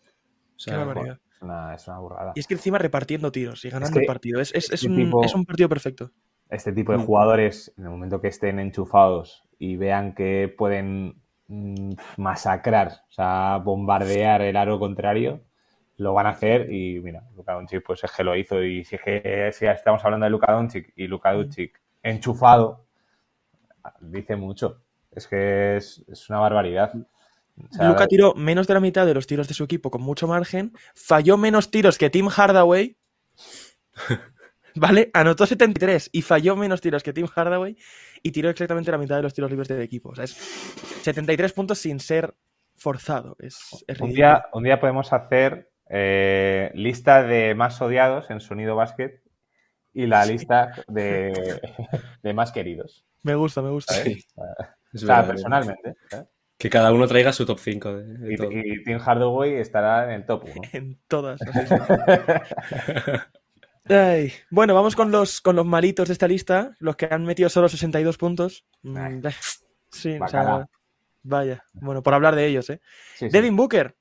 O 0.55 0.59
sea, 0.59 0.73
Qué 0.79 0.85
barbaridad. 0.85 1.19
Es 1.35 1.41
una, 1.41 1.73
es 1.75 1.87
una 1.87 1.99
burrada. 1.99 2.31
Y 2.35 2.39
es 2.39 2.47
que 2.47 2.53
encima 2.53 2.77
repartiendo 2.77 3.31
tiros 3.31 3.63
y 3.65 3.69
ganando 3.69 3.99
el 3.99 4.05
partido. 4.05 4.39
Es, 4.39 4.53
es- 4.53 4.65
es 4.65 4.73
este 4.73 4.87
un, 4.87 4.95
tipo- 4.95 5.23
es 5.25 5.35
un 5.35 5.45
partido 5.45 5.67
perfecto. 5.69 6.11
Este 6.49 6.71
tipo 6.71 6.91
de 6.91 6.99
Mm. 6.99 7.05
jugadores, 7.05 7.73
en 7.77 7.85
el 7.85 7.89
momento 7.89 8.21
que 8.21 8.27
estén 8.27 8.59
enchufados 8.59 9.43
y 9.59 9.75
vean 9.77 10.13
que 10.13 10.53
pueden 10.57 11.21
mm, 11.47 11.93
masacrar, 12.17 12.87
o 13.09 13.11
sea, 13.11 13.57
bombardear 13.57 14.41
el 14.41 14.55
aro 14.55 14.79
contrario, 14.79 15.41
lo 15.97 16.13
van 16.13 16.25
a 16.25 16.29
hacer 16.29 16.71
y 16.71 16.99
mira, 17.01 17.23
Luka 17.35 17.53
Doncic 17.53 17.83
pues 17.85 18.03
es 18.03 18.11
que 18.11 18.23
lo 18.23 18.35
hizo 18.35 18.63
y 18.63 18.83
si, 18.85 18.95
es 18.95 19.01
que, 19.01 19.49
si 19.53 19.65
estamos 19.65 20.03
hablando 20.05 20.23
de 20.25 20.29
Luka 20.31 20.51
Doncic 20.53 20.91
y 20.95 21.07
Luka 21.07 21.33
Doncic 21.33 21.79
enchufado, 22.01 22.85
dice 24.01 24.35
mucho. 24.35 24.81
Es 25.11 25.27
que 25.27 25.77
es, 25.77 26.03
es 26.07 26.29
una 26.29 26.39
barbaridad. 26.39 26.93
O 27.57 27.73
sea, 27.73 27.89
Luca 27.89 28.07
tiró 28.07 28.33
menos 28.33 28.67
de 28.67 28.73
la 28.73 28.79
mitad 28.79 29.05
de 29.05 29.13
los 29.13 29.27
tiros 29.27 29.47
de 29.47 29.53
su 29.53 29.63
equipo 29.63 29.91
con 29.91 30.01
mucho 30.01 30.27
margen, 30.27 30.73
falló 30.95 31.37
menos 31.37 31.69
tiros 31.69 31.97
que 31.97 32.09
Tim 32.09 32.27
Hardaway, 32.27 32.97
¿vale? 34.75 35.11
Anotó 35.13 35.45
73 35.45 36.09
y 36.11 36.21
falló 36.23 36.55
menos 36.55 36.81
tiros 36.81 37.03
que 37.03 37.13
Tim 37.13 37.27
Hardaway 37.27 37.77
y 38.23 38.31
tiró 38.31 38.49
exactamente 38.49 38.91
la 38.91 38.97
mitad 38.97 39.17
de 39.17 39.23
los 39.23 39.33
tiros 39.33 39.51
libres 39.51 39.67
del 39.67 39.81
equipo. 39.81 40.09
O 40.09 40.15
sea, 40.15 40.25
es 40.25 40.31
73 40.31 41.53
puntos 41.53 41.77
sin 41.79 41.99
ser 41.99 42.35
forzado. 42.75 43.35
Es, 43.39 43.83
es 43.87 43.99
un, 44.01 44.11
día, 44.11 44.45
un 44.53 44.63
día 44.63 44.79
podemos 44.79 45.13
hacer 45.13 45.71
eh, 45.89 46.71
lista 46.73 47.23
de 47.23 47.53
más 47.53 47.81
odiados 47.81 48.31
en 48.31 48.39
Sonido 48.39 48.75
Basket 48.75 49.21
y 49.93 50.07
la 50.07 50.25
lista 50.25 50.71
de, 50.87 51.31
de 52.23 52.33
más 52.33 52.51
queridos. 52.51 53.05
Me 53.21 53.35
gusta, 53.35 53.61
me 53.61 53.69
gusta. 53.69 53.93
Sí. 53.93 54.25
O 54.93 54.97
sea, 54.97 55.25
personalmente. 55.25 55.95
Que 56.57 56.69
cada 56.69 56.91
uno 56.93 57.07
traiga 57.07 57.33
su 57.33 57.45
top 57.45 57.59
5 57.59 57.93
de, 57.93 58.03
de 58.17 58.33
Y, 58.33 58.37
todo. 58.37 58.51
y 58.51 58.83
Tim 58.83 58.99
Hardaway 58.99 59.55
estará 59.55 60.05
en 60.05 60.11
el 60.21 60.25
top 60.25 60.43
1. 60.45 60.53
En 60.73 60.99
todas. 61.07 61.39
Ay, 63.89 64.31
Bueno, 64.49 64.73
vamos 64.73 64.95
con 64.95 65.11
los, 65.11 65.41
con 65.41 65.55
los 65.55 65.65
malitos 65.65 66.07
de 66.07 66.13
esta 66.13 66.27
lista, 66.27 66.75
los 66.79 66.95
que 66.95 67.07
han 67.11 67.25
metido 67.25 67.49
solo 67.49 67.67
62 67.67 68.17
puntos. 68.17 68.65
Mm, 68.81 68.97
Ay. 68.97 69.21
Sí, 69.91 70.17
o 70.21 70.27
sea, 70.27 70.67
vaya. 71.23 71.63
Bueno, 71.73 72.01
por 72.01 72.13
hablar 72.13 72.35
de 72.35 72.47
ellos, 72.47 72.69
¿eh? 72.69 72.81
Sí, 73.15 73.25
sí. 73.25 73.29
Devin 73.29 73.55
Booker, 73.55 73.95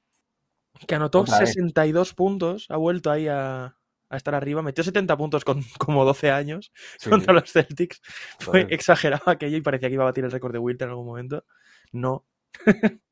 que 0.86 0.94
anotó 0.94 1.20
Otra 1.22 1.40
vez. 1.40 1.48
62 1.50 2.14
puntos, 2.14 2.66
ha 2.70 2.76
vuelto 2.76 3.10
ahí 3.10 3.26
a, 3.28 3.76
a 4.08 4.16
estar 4.16 4.34
arriba, 4.34 4.62
metió 4.62 4.84
70 4.84 5.16
puntos 5.16 5.44
con 5.44 5.62
como 5.78 6.04
12 6.04 6.30
años 6.30 6.72
Sí, 6.98 7.10
contra 7.10 7.34
los 7.34 7.50
Celtics. 7.50 8.00
Fue 8.38 8.62
Joder. 8.62 8.72
exagerado 8.72 9.30
aquello 9.30 9.56
y 9.56 9.62
parecía 9.62 9.88
que 9.88 9.94
iba 9.94 10.04
a 10.04 10.06
batir 10.06 10.24
el 10.24 10.30
récord 10.30 10.52
de 10.52 10.58
Wilt 10.60 10.80
en 10.82 10.90
algún 10.90 11.06
momento. 11.06 11.44
No. 11.90 12.24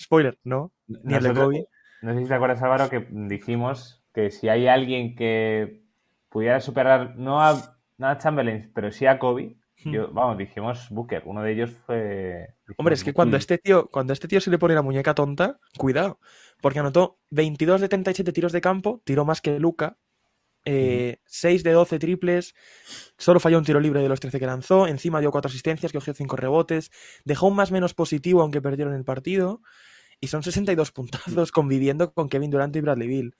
Spoiler, 0.00 0.38
no. 0.44 0.72
Ni 0.86 1.14
el 1.14 1.22
de 1.22 1.34
Kobe. 1.34 1.66
No 2.02 2.14
sé 2.14 2.22
si 2.22 2.28
te 2.28 2.34
acuerdas, 2.34 2.62
Álvaro, 2.62 2.88
que 2.88 3.06
dijimos 3.10 4.04
que 4.14 4.30
si 4.30 4.48
hay 4.48 4.68
alguien 4.68 5.16
que 5.16 5.82
pudiera 6.28 6.60
superar, 6.60 7.16
no 7.16 7.42
a, 7.42 7.76
no 7.98 8.06
a 8.06 8.18
Chamberlain, 8.18 8.70
pero 8.74 8.92
sí 8.92 9.06
a 9.06 9.18
Kobe, 9.18 9.58
Hmm. 9.84 9.92
yo, 9.92 10.12
vamos, 10.12 10.38
dijimos 10.38 10.88
Booker. 10.90 11.22
Uno 11.24 11.42
de 11.42 11.52
ellos 11.52 11.70
fue. 11.86 12.54
Hombre, 12.76 12.94
es 12.94 13.04
que 13.04 13.12
cuando 13.12 13.36
este 13.36 13.58
tío, 13.58 13.88
cuando 13.88 14.12
a 14.12 14.14
este 14.14 14.28
tío 14.28 14.40
se 14.40 14.50
le 14.50 14.58
pone 14.58 14.74
la 14.74 14.82
muñeca 14.82 15.14
tonta, 15.14 15.58
cuidado, 15.76 16.18
porque 16.60 16.80
anotó 16.80 17.18
22 17.30 17.80
de 17.80 17.88
37 17.88 18.32
tiros 18.32 18.52
de 18.52 18.60
campo, 18.60 19.00
tiró 19.04 19.24
más 19.24 19.40
que 19.40 19.58
Luca 19.60 19.96
eh, 20.70 21.20
6 21.26 21.62
de 21.62 21.72
12 21.72 21.98
triples, 21.98 22.54
solo 23.16 23.40
falló 23.40 23.58
un 23.58 23.64
tiro 23.64 23.80
libre 23.80 24.02
de 24.02 24.08
los 24.08 24.20
13 24.20 24.38
que 24.38 24.46
lanzó, 24.46 24.86
encima 24.86 25.20
dio 25.20 25.30
4 25.30 25.48
asistencias, 25.48 25.92
cogió 25.92 26.12
5 26.14 26.36
rebotes, 26.36 26.90
dejó 27.24 27.46
un 27.48 27.56
más 27.56 27.70
menos 27.72 27.94
positivo 27.94 28.42
aunque 28.42 28.60
perdieron 28.60 28.94
el 28.94 29.04
partido, 29.04 29.62
y 30.20 30.26
son 30.28 30.42
62 30.42 30.90
puntazos 30.92 31.52
conviviendo 31.52 32.12
con 32.12 32.28
Kevin 32.28 32.50
Durant 32.50 32.74
y 32.76 32.80
Bradley 32.80 33.08
Bill. 33.08 33.36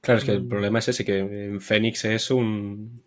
Claro, 0.00 0.18
es 0.18 0.24
que 0.24 0.32
el 0.32 0.42
Mm. 0.44 0.48
problema 0.48 0.78
es 0.78 0.88
ese, 0.88 1.04
que 1.04 1.18
en 1.18 1.60
Phoenix 1.60 2.04
es 2.04 2.30
un, 2.30 3.02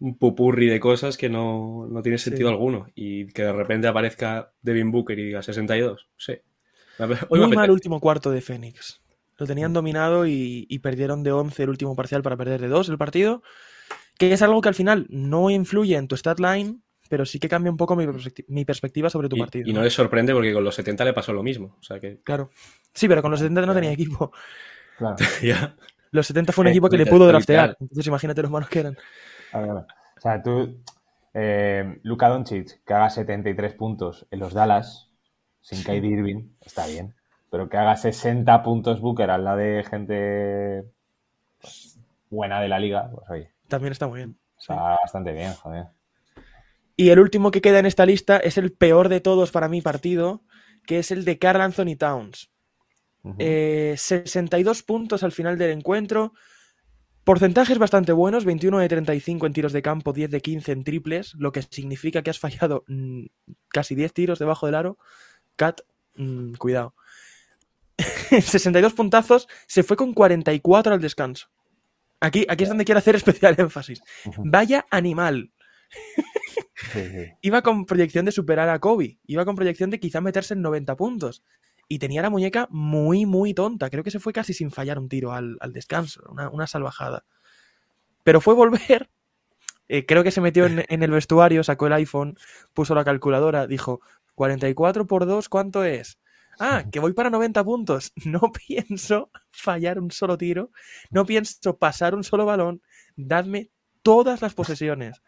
un 0.00 0.18
pupurri 0.18 0.66
de 0.68 0.80
cosas 0.80 1.16
que 1.16 1.28
no, 1.28 1.86
no 1.90 2.02
tiene 2.02 2.18
sentido 2.18 2.48
Sí. 2.48 2.54
alguno. 2.54 2.88
Y 2.94 3.26
que 3.28 3.42
de 3.42 3.52
repente 3.52 3.86
aparezca 3.88 4.52
Devin 4.62 4.90
Booker 4.90 5.18
y 5.18 5.24
diga 5.26 5.42
62. 5.42 6.08
Sí. 6.16 6.34
Hoy 7.28 7.40
Muy 7.40 7.54
mal 7.54 7.70
último 7.70 8.00
cuarto 8.00 8.30
de 8.30 8.40
Phoenix. 8.40 9.00
Lo 9.40 9.46
tenían 9.46 9.72
dominado 9.72 10.26
y, 10.26 10.66
y 10.68 10.78
perdieron 10.80 11.22
de 11.22 11.32
11 11.32 11.62
el 11.62 11.70
último 11.70 11.96
parcial 11.96 12.22
para 12.22 12.36
perder 12.36 12.60
de 12.60 12.68
2 12.68 12.90
el 12.90 12.98
partido, 12.98 13.42
que 14.18 14.32
es 14.34 14.42
algo 14.42 14.60
que 14.60 14.68
al 14.68 14.74
final 14.74 15.06
no 15.08 15.48
influye 15.50 15.96
en 15.96 16.06
tu 16.08 16.16
stat 16.16 16.38
line, 16.38 16.80
pero 17.08 17.24
sí 17.24 17.40
que 17.40 17.48
cambia 17.48 17.70
un 17.72 17.78
poco 17.78 17.96
mi, 17.96 18.04
perspecti- 18.04 18.44
mi 18.48 18.64
perspectiva 18.66 19.08
sobre 19.08 19.28
tu 19.30 19.36
Y, 19.36 19.40
partido. 19.40 19.68
y 19.68 19.72
no 19.72 19.82
les 19.82 19.94
sorprende 19.94 20.34
porque 20.34 20.52
con 20.52 20.62
los 20.62 20.74
70 20.74 21.04
le 21.06 21.12
pasó 21.14 21.32
lo 21.32 21.42
mismo. 21.42 21.76
O 21.80 21.82
sea 21.82 21.98
que 21.98 22.20
Claro. 22.22 22.50
Sí, 22.92 23.08
pero 23.08 23.22
con 23.22 23.30
los 23.30 23.40
70 23.40 23.64
no 23.66 23.74
tenía 23.74 23.92
equipo. 23.92 24.30
Claro. 24.98 25.16
ya. 25.42 25.74
Los 26.10 26.26
70 26.26 26.52
fue 26.52 26.62
un 26.62 26.68
equipo 26.68 26.88
que 26.90 26.98
le 26.98 27.06
pudo 27.06 27.26
draftear. 27.26 27.76
Entonces 27.80 28.06
imagínate 28.06 28.42
los 28.42 28.50
malos 28.50 28.68
que 28.68 28.80
eran. 28.80 28.98
Claro, 29.50 29.66
claro. 29.66 29.86
O 30.16 30.20
sea, 30.20 30.42
tú, 30.42 30.82
eh, 31.32 31.98
Luka 32.02 32.28
Doncic, 32.28 32.84
que 32.84 32.92
haga 32.92 33.08
73 33.08 33.72
puntos 33.72 34.26
en 34.30 34.38
los 34.40 34.52
Dallas, 34.52 35.08
sin 35.62 35.82
Kyrie 35.82 36.10
Irving, 36.18 36.50
está 36.60 36.86
bien. 36.86 37.14
Pero 37.50 37.68
que 37.68 37.76
haga 37.76 37.96
60 37.96 38.62
puntos 38.62 39.00
Booker 39.00 39.30
al 39.30 39.44
lado 39.44 39.58
de 39.58 39.84
gente 39.84 40.84
pues, 41.60 41.98
buena 42.30 42.60
de 42.60 42.68
la 42.68 42.78
liga, 42.78 43.10
pues 43.12 43.28
oye, 43.30 43.50
También 43.68 43.92
está 43.92 44.06
muy 44.06 44.18
bien. 44.18 44.38
sí. 44.56 44.72
está 44.72 44.96
bastante 45.02 45.32
bien, 45.32 45.52
joder. 45.54 45.86
Y 46.96 47.08
el 47.08 47.18
último 47.18 47.50
que 47.50 47.62
queda 47.62 47.78
en 47.78 47.86
esta 47.86 48.06
lista 48.06 48.36
es 48.36 48.58
el 48.58 48.72
peor 48.72 49.08
de 49.08 49.20
todos 49.20 49.50
para 49.50 49.68
mi 49.68 49.80
partido, 49.80 50.42
que 50.86 50.98
es 50.98 51.10
el 51.10 51.24
de 51.24 51.38
Carl 51.38 51.60
Anthony 51.62 51.96
Towns. 51.98 52.50
Ujú. 53.22 53.36
Eh, 53.38 53.94
62 53.96 54.82
puntos 54.82 55.22
al 55.22 55.32
final 55.32 55.58
del 55.58 55.70
encuentro. 55.70 56.34
Porcentajes 57.24 57.78
bastante 57.78 58.12
buenos, 58.12 58.44
21 58.44 58.78
de 58.78 58.88
35 58.88 59.46
en 59.46 59.52
tiros 59.52 59.72
de 59.72 59.82
campo, 59.82 60.12
10 60.12 60.30
de 60.30 60.40
15 60.40 60.72
en 60.72 60.84
triples, 60.84 61.34
lo 61.34 61.52
que 61.52 61.62
significa 61.62 62.22
que 62.22 62.30
has 62.30 62.38
fallado 62.38 62.84
mm, 62.86 63.26
casi 63.68 63.94
10 63.94 64.12
tiros 64.12 64.38
debajo 64.38 64.66
del 64.66 64.74
aro. 64.74 64.98
Cat, 65.56 65.80
mm, 66.16 66.54
cuidado. 66.54 66.94
62 68.42 68.92
puntazos, 68.94 69.48
se 69.66 69.82
fue 69.82 69.96
con 69.96 70.12
44 70.14 70.94
al 70.94 71.00
descanso. 71.00 71.48
Aquí, 72.20 72.46
aquí 72.48 72.64
es 72.64 72.68
donde 72.68 72.84
quiero 72.84 72.98
hacer 72.98 73.16
especial 73.16 73.54
énfasis. 73.58 74.02
Vaya 74.38 74.86
animal. 74.90 75.52
Sí, 76.92 77.00
sí. 77.10 77.32
Iba 77.42 77.62
con 77.62 77.86
proyección 77.86 78.24
de 78.24 78.32
superar 78.32 78.68
a 78.68 78.78
Kobe. 78.78 79.18
Iba 79.26 79.44
con 79.44 79.56
proyección 79.56 79.90
de 79.90 80.00
quizá 80.00 80.20
meterse 80.20 80.54
en 80.54 80.62
90 80.62 80.96
puntos. 80.96 81.42
Y 81.88 81.98
tenía 81.98 82.22
la 82.22 82.30
muñeca 82.30 82.68
muy, 82.70 83.26
muy 83.26 83.54
tonta. 83.54 83.90
Creo 83.90 84.04
que 84.04 84.10
se 84.10 84.20
fue 84.20 84.32
casi 84.32 84.54
sin 84.54 84.70
fallar 84.70 84.98
un 84.98 85.08
tiro 85.08 85.32
al, 85.32 85.56
al 85.60 85.72
descanso. 85.72 86.22
Una, 86.30 86.48
una 86.50 86.66
salvajada. 86.66 87.24
Pero 88.22 88.40
fue 88.40 88.54
volver. 88.54 89.10
eh, 89.88 90.06
creo 90.06 90.22
que 90.22 90.30
se 90.30 90.40
metió 90.40 90.66
en, 90.66 90.84
en 90.88 91.02
el 91.02 91.10
vestuario, 91.10 91.64
sacó 91.64 91.86
el 91.86 91.94
iPhone, 91.94 92.36
puso 92.74 92.94
la 92.94 93.04
calculadora, 93.04 93.66
dijo, 93.66 94.00
44 94.34 95.06
por 95.06 95.26
2, 95.26 95.48
¿cuánto 95.48 95.84
es? 95.84 96.18
Ah, 96.58 96.84
que 96.90 97.00
voy 97.00 97.12
para 97.12 97.30
90 97.30 97.64
puntos. 97.64 98.12
No 98.24 98.52
pienso 98.52 99.30
fallar 99.50 99.98
un 99.98 100.10
solo 100.10 100.36
tiro. 100.38 100.70
No 101.10 101.24
pienso 101.26 101.78
pasar 101.78 102.14
un 102.14 102.24
solo 102.24 102.44
balón. 102.44 102.82
Dadme 103.16 103.70
todas 104.02 104.42
las 104.42 104.54
posesiones. 104.54 105.22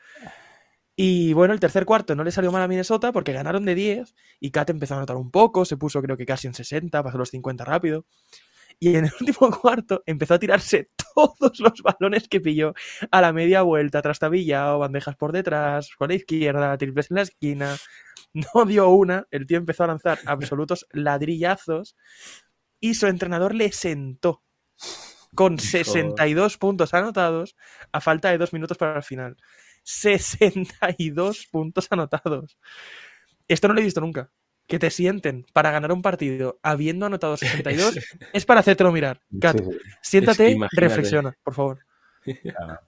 Y 0.94 1.32
bueno, 1.32 1.54
el 1.54 1.60
tercer 1.60 1.86
cuarto 1.86 2.14
no 2.14 2.22
le 2.22 2.30
salió 2.30 2.52
mal 2.52 2.62
a 2.62 2.68
Minnesota 2.68 3.12
porque 3.12 3.32
ganaron 3.32 3.64
de 3.64 3.74
10 3.74 4.14
y 4.40 4.50
Kat 4.50 4.68
empezó 4.70 4.94
a 4.94 4.98
anotar 4.98 5.16
un 5.16 5.30
poco, 5.30 5.64
se 5.64 5.78
puso 5.78 6.02
creo 6.02 6.18
que 6.18 6.26
casi 6.26 6.46
en 6.46 6.54
60, 6.54 7.02
pasó 7.02 7.16
los 7.16 7.30
50 7.30 7.64
rápido. 7.64 8.04
Y 8.78 8.96
en 8.96 9.06
el 9.06 9.12
último 9.20 9.50
cuarto 9.50 10.02
empezó 10.06 10.34
a 10.34 10.38
tirarse 10.38 10.90
todos 11.14 11.60
los 11.60 11.82
balones 11.82 12.28
que 12.28 12.40
pilló 12.40 12.74
a 13.10 13.20
la 13.20 13.32
media 13.32 13.62
vuelta, 13.62 14.02
trastabillado, 14.02 14.78
bandejas 14.78 15.16
por 15.16 15.32
detrás, 15.32 15.90
con 15.96 16.08
la 16.08 16.14
izquierda, 16.14 16.76
triples 16.78 17.10
en 17.10 17.16
la 17.16 17.22
esquina. 17.22 17.76
No 18.34 18.64
dio 18.64 18.88
una, 18.88 19.26
el 19.30 19.46
tío 19.46 19.58
empezó 19.58 19.84
a 19.84 19.88
lanzar 19.88 20.18
absolutos 20.26 20.86
ladrillazos 20.92 21.96
y 22.80 22.94
su 22.94 23.06
entrenador 23.06 23.54
le 23.54 23.72
sentó 23.72 24.42
con 25.34 25.58
62 25.58 26.58
puntos 26.58 26.94
anotados 26.94 27.56
a 27.92 28.00
falta 28.00 28.30
de 28.30 28.38
dos 28.38 28.52
minutos 28.52 28.78
para 28.78 28.96
el 28.96 29.02
final. 29.02 29.36
62 29.84 31.46
puntos 31.50 31.88
anotados. 31.90 32.58
Esto 33.48 33.68
no 33.68 33.74
lo 33.74 33.80
he 33.80 33.84
visto 33.84 34.00
nunca. 34.00 34.30
Que 34.66 34.78
te 34.78 34.90
sienten 34.90 35.44
para 35.52 35.70
ganar 35.70 35.92
un 35.92 36.02
partido 36.02 36.58
habiendo 36.62 37.06
anotado 37.06 37.36
62 37.86 37.98
es 38.32 38.46
para 38.46 38.60
hacértelo 38.60 38.92
mirar. 38.92 39.20
Kat, 39.40 39.58
Sí, 39.58 39.64
sí, 39.64 39.78
siéntate, 40.02 40.52
Es 40.52 40.58
que 40.58 40.80
reflexiona, 40.80 41.36
por 41.42 41.54
favor. 41.54 41.78
claro. 42.42 42.80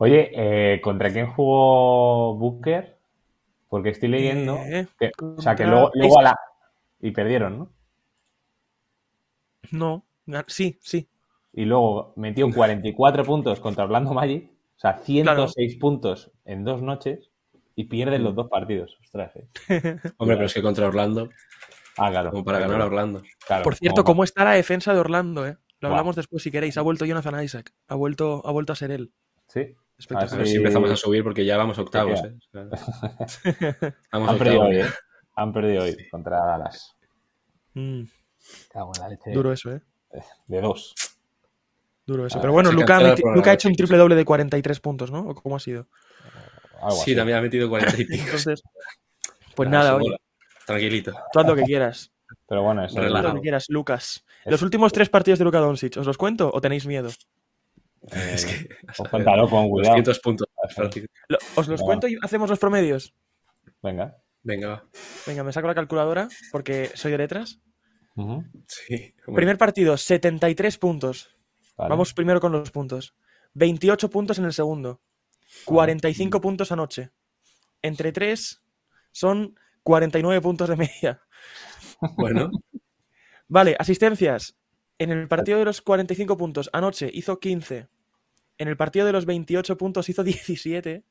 Oye, 0.00 0.30
eh, 0.34 0.80
¿contra 0.80 1.12
quién 1.12 1.26
jugó 1.32 2.34
Booker? 2.36 2.98
Porque 3.68 3.90
estoy 3.90 4.08
leyendo. 4.08 4.56
Eh, 4.56 4.86
que- 4.98 5.10
o 5.20 5.40
sea, 5.40 5.54
que 5.56 5.66
luego, 5.66 5.90
luego 5.94 6.20
a 6.20 6.22
la. 6.22 6.40
Y 7.00 7.10
perdieron, 7.10 7.58
¿no? 7.58 7.72
no, 10.26 10.44
sí, 10.46 10.78
sí. 10.82 11.08
Y 11.52 11.64
luego 11.64 12.12
metió 12.16 12.50
44 12.52 13.24
puntos 13.24 13.60
contra 13.60 13.84
Orlando 13.84 14.12
Magic. 14.14 14.50
O 14.76 14.80
sea, 14.80 14.98
106 14.98 15.76
puntos 15.76 16.30
en 16.44 16.64
dos 16.64 16.82
noches. 16.82 17.27
Y 17.78 17.84
pierden 17.84 18.24
los 18.24 18.34
dos 18.34 18.48
partidos. 18.48 18.96
Ostras, 19.04 19.30
eh. 19.36 19.46
Hombre, 20.18 20.34
pero 20.36 20.46
es 20.46 20.54
que 20.54 20.62
contra 20.62 20.88
Orlando, 20.88 21.28
Ah, 21.96 22.10
claro. 22.10 22.30
como 22.32 22.44
para 22.44 22.58
ganar 22.58 22.80
a 22.80 22.86
Orlando. 22.86 23.22
Claro, 23.46 23.62
Por 23.62 23.76
cierto, 23.76 24.02
¿cómo 24.02 24.24
está 24.24 24.42
la 24.44 24.52
defensa 24.52 24.92
de 24.92 24.98
Orlando? 24.98 25.46
Eh? 25.46 25.56
Lo 25.80 25.88
hablamos 25.90 26.16
después 26.16 26.42
si 26.42 26.50
queréis. 26.50 26.76
Ha 26.76 26.82
vuelto 26.82 27.04
Jonathan 27.04 27.40
Isaac. 27.42 27.72
Ha 27.86 27.94
vuelto, 27.94 28.42
ha 28.44 28.50
vuelto 28.50 28.72
a 28.72 28.76
ser 28.76 28.90
él. 28.90 29.12
Sí. 29.46 29.76
Espectacular. 29.96 30.34
A 30.34 30.38
ver 30.38 30.46
si 30.48 30.56
empezamos 30.56 30.90
a 30.90 30.96
subir 30.96 31.22
porque 31.22 31.44
ya 31.44 31.56
vamos 31.56 31.78
octavos. 31.78 32.20
¿eh? 32.24 32.34
Vamos 34.12 34.30
Han 34.30 34.38
perdido 34.38 34.62
octavos. 34.62 34.68
hoy, 34.68 34.76
¿eh? 34.76 34.86
Han 35.36 35.52
perdido 35.52 35.82
hoy 35.84 35.96
contra 36.10 36.38
Dallas. 36.44 36.96
Mm, 37.74 38.02
Cago 38.72 38.92
en 38.96 39.02
la 39.02 39.08
leche. 39.08 39.30
duro 39.32 39.52
eso, 39.52 39.72
¿eh? 39.72 39.80
De 40.48 40.60
dos. 40.60 40.94
Duro 42.06 42.26
eso. 42.26 42.38
Ah, 42.38 42.40
Pero 42.40 42.52
bueno, 42.52 42.70
se 42.70 42.74
Luca, 42.76 42.96
ha 42.98 43.52
hecho 43.54 43.68
un 43.68 43.74
triple 43.76 43.98
doble 43.98 44.16
de 44.16 44.24
43 44.24 44.80
puntos, 44.80 45.12
¿no? 45.12 45.20
¿O 45.28 45.34
cómo 45.34 45.54
ha 45.56 45.60
sido? 45.60 45.86
Algo 46.80 46.96
Sí, 46.96 47.02
así. 47.02 47.16
también 47.16 47.38
ha 47.38 47.42
metido 47.42 47.68
40 47.68 48.00
y 48.00 48.04
pico. 48.04 48.24
Entonces, 48.24 48.62
pues 49.54 49.68
nada, 49.68 49.96
oye. 49.96 50.16
Tranquilito. 50.66 51.12
tú 51.32 51.40
haz 51.40 51.46
lo 51.46 51.56
que 51.56 51.62
quieras. 51.62 52.10
Pero 52.46 52.62
bueno, 52.62 52.84
eso 52.84 52.98
Relajado. 53.00 53.28
lo 53.28 53.34
que 53.36 53.40
quieras, 53.40 53.66
Lucas. 53.68 54.24
Es- 54.44 54.52
Los 54.52 54.62
últimos 54.62 54.92
tres 54.92 55.08
partidos 55.08 55.38
de 55.38 55.44
Luka 55.44 55.58
Doncic, 55.60 55.96
¿os 55.96 56.06
los 56.06 56.16
cuento 56.18 56.50
o 56.52 56.60
tenéis 56.60 56.86
miedo? 56.86 57.08
eh, 58.12 58.30
Es 58.34 58.44
que, 58.46 58.68
pues 58.96 59.08
cuéntalo 59.10 59.48
con 59.48 59.68
cuidado. 59.70 59.94
200 59.96 60.20
puntos. 60.20 60.48
Lo- 61.28 61.38
¿Os 61.56 61.68
los 61.68 61.80
cuento 61.82 62.06
y 62.08 62.16
hacemos 62.22 62.48
los 62.50 62.58
promedios? 62.58 63.14
Venga. 63.82 64.16
Venga, 64.42 64.68
va. 64.68 64.84
Venga, 65.26 65.42
me 65.42 65.52
saco 65.52 65.66
la 65.66 65.74
calculadora 65.74 66.28
porque 66.52 66.90
soy 66.94 67.10
de 67.12 67.18
letras. 67.18 67.60
Sí. 68.66 69.14
Primer 69.34 69.56
partido, 69.58 69.96
73 69.96 70.78
puntos. 70.78 71.30
Vale. 71.76 71.90
Vamos 71.90 72.12
primero 72.14 72.40
con 72.40 72.52
los 72.52 72.70
puntos. 72.70 73.14
28 73.54 74.10
puntos 74.10 74.38
en 74.38 74.44
el 74.46 74.52
segundo. 74.52 75.00
45 75.64 76.40
puntos 76.40 76.72
anoche. 76.72 77.10
Entre 77.82 78.12
3 78.12 78.62
son 79.12 79.58
49 79.82 80.40
puntos 80.40 80.68
de 80.68 80.76
media. 80.76 81.22
Bueno, 82.16 82.50
Vale, 83.48 83.76
asistencias. 83.78 84.56
En 84.98 85.10
el 85.10 85.26
partido 85.26 85.58
de 85.58 85.64
los 85.64 85.80
45 85.80 86.36
puntos 86.36 86.68
anoche 86.72 87.10
hizo 87.12 87.40
15. 87.40 87.88
En 88.58 88.68
el 88.68 88.76
partido 88.76 89.06
de 89.06 89.12
los 89.12 89.24
28 89.24 89.78
puntos 89.78 90.08
hizo 90.08 90.22
17. 90.22 91.04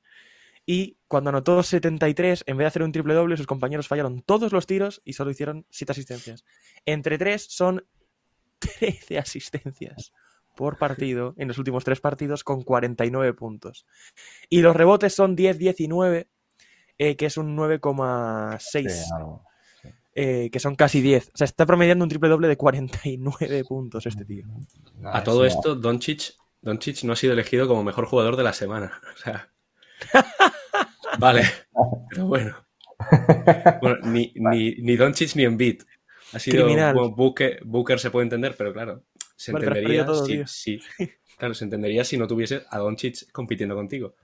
Y 0.66 0.98
cuando 1.08 1.30
anotó 1.30 1.64
73, 1.64 2.44
en 2.46 2.58
vez 2.58 2.66
de 2.66 2.68
hacer 2.68 2.84
un 2.84 2.92
triple 2.92 3.14
doble, 3.14 3.38
sus 3.38 3.48
compañeros 3.48 3.88
fallaron 3.88 4.22
todos 4.22 4.52
los 4.52 4.68
tiros 4.68 5.02
y 5.06 5.14
solo 5.14 5.32
hicieron 5.32 5.66
7 5.70 5.94
asistencias. 5.94 6.46
Entre 6.86 7.18
3 7.18 7.42
son 7.42 7.86
13 8.60 9.18
asistencias 9.18 10.12
por 10.58 10.78
partido 10.78 11.34
en 11.38 11.48
los 11.48 11.58
últimos 11.58 11.86
3 11.86 12.02
partidos 12.02 12.44
con 12.44 12.64
49 12.64 13.34
puntos. 13.34 13.86
Y 14.50 14.60
los 14.62 14.76
rebotes 14.76 15.16
son 15.16 15.38
10-19, 15.38 16.28
eh, 16.98 17.16
que 17.16 17.26
es 17.28 17.38
un 17.38 17.56
9,6 17.56 18.60
Sí, 18.60 18.86
algo. 19.16 19.44
eh, 20.14 20.50
que 20.52 20.60
son 20.60 20.76
casi 20.76 21.00
10. 21.02 21.30
O 21.34 21.38
sea, 21.38 21.46
está 21.46 21.66
promediando 21.66 22.04
un 22.04 22.10
triple 22.10 22.28
doble 22.28 22.50
de 22.50 22.58
49 22.58 23.64
puntos 23.64 24.06
este 24.06 24.26
tío. 24.26 24.46
a 25.06 25.24
todo 25.24 25.46
esto, 25.46 25.76
Doncic, 25.76 26.34
Doncic 26.62 27.04
no 27.04 27.14
ha 27.14 27.16
sido 27.16 27.32
elegido 27.34 27.68
como 27.70 27.84
mejor 27.86 28.06
jugador 28.08 28.36
de 28.36 28.44
la 28.44 28.52
semana. 28.54 29.00
O 29.14 29.18
sea. 29.18 29.50
Vale, 31.20 31.44
pero 32.10 32.28
bueno. 32.28 32.56
Bueno, 33.82 33.98
ni, 34.04 34.32
ni, 34.36 34.76
ni 34.76 34.96
Doncic 34.96 35.36
ni 35.36 35.44
Embiid. 35.44 35.82
Ha 36.34 36.40
sido 36.40 36.66
Criminal. 36.66 36.94
bueno, 36.94 37.16
Booker, 37.16 37.60
Booker 37.66 38.00
se 38.00 38.12
puede 38.12 38.24
entender, 38.26 38.56
pero 38.58 38.74
claro, 38.74 39.04
se 39.38 39.54
Vale, 39.54 39.68
entendería 39.68 40.06
todo, 40.06 40.26
si, 40.46 40.80
Claro, 41.38 41.54
se 41.54 41.64
entendería 41.64 42.04
si 42.04 42.18
no 42.18 42.28
tuviese 42.28 42.64
a 42.70 42.80
Doncic 42.80 43.32
compitiendo 43.32 43.76
contigo. 43.76 44.16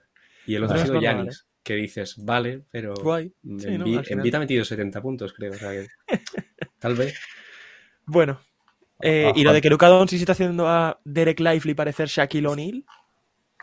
Y 0.46 0.56
el 0.56 0.64
otro 0.64 0.76
No 0.76 0.82
ha 0.82 0.86
sido 0.86 1.00
Yanis, 1.00 1.46
que 1.62 1.74
dices, 1.76 2.16
vale, 2.18 2.64
pero 2.70 2.92
Guay. 2.94 3.32
en, 3.44 3.60
Sí, 3.60 3.78
¿no? 3.78 3.86
En. 4.06 4.22
Vita 4.22 4.36
ha 4.36 4.40
metido 4.40 4.64
70 4.64 5.00
puntos, 5.00 5.32
creo. 5.32 5.52
O 5.52 5.56
sea 5.56 5.70
que 5.70 5.86
tal 6.78 6.94
vez. 6.96 7.14
Bueno. 8.04 8.40
eh, 9.00 9.32
y 9.34 9.44
lo 9.44 9.52
de 9.52 9.62
que 9.62 9.70
Luka 9.70 9.88
Doncic 9.88 10.20
está 10.20 10.32
haciendo 10.32 10.68
a 10.68 11.00
Derek 11.04 11.40
Lively 11.40 11.74
parecer 11.74 12.08
Shaquille 12.08 12.46
O'Neal. 12.48 12.84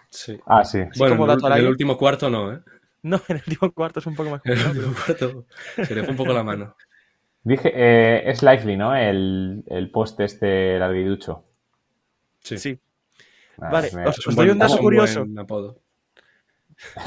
Sí. 0.10 0.40
Ah, 0.46 0.64
sí. 0.64 0.80
Bueno, 0.98 1.18
como 1.18 1.32
en 1.32 1.40
el, 1.54 1.60
en 1.62 1.68
último 1.68 1.98
cuarto 1.98 2.30
no, 2.30 2.54
¿eh? 2.54 2.62
No, 3.04 3.22
en 3.28 3.38
el 3.38 3.44
último 3.48 3.72
cuarto 3.74 4.00
es 4.00 4.06
un 4.06 4.16
poco 4.16 4.30
más 4.32 4.42
En 4.44 4.54
el 4.54 4.64
complicado. 4.64 4.90
último 4.90 5.06
cuarto 5.06 5.46
se 5.86 5.96
le 5.96 6.02
fue 6.04 6.12
un 6.12 6.18
poco 6.18 6.34
la 6.34 6.44
mano. 6.44 6.76
Dije, 7.44 7.72
eh, 7.74 8.30
es 8.30 8.44
Lively, 8.44 8.78
¿no? 8.78 8.96
El, 8.96 9.64
el 9.68 9.90
post 9.90 10.20
este 10.20 10.78
larguiducho. 10.78 11.44
Sí. 12.40 12.58
Sí. 12.58 12.80
Ah, 13.60 13.70
Vale, 13.72 13.92
me- 13.94 14.08
os- 14.08 14.20
Es 14.28 14.36
doy 14.36 14.50
un 14.50 14.60
dato 14.60 14.78
curioso. 14.78 15.22
buen 15.26 15.40
apodo. 15.40 15.82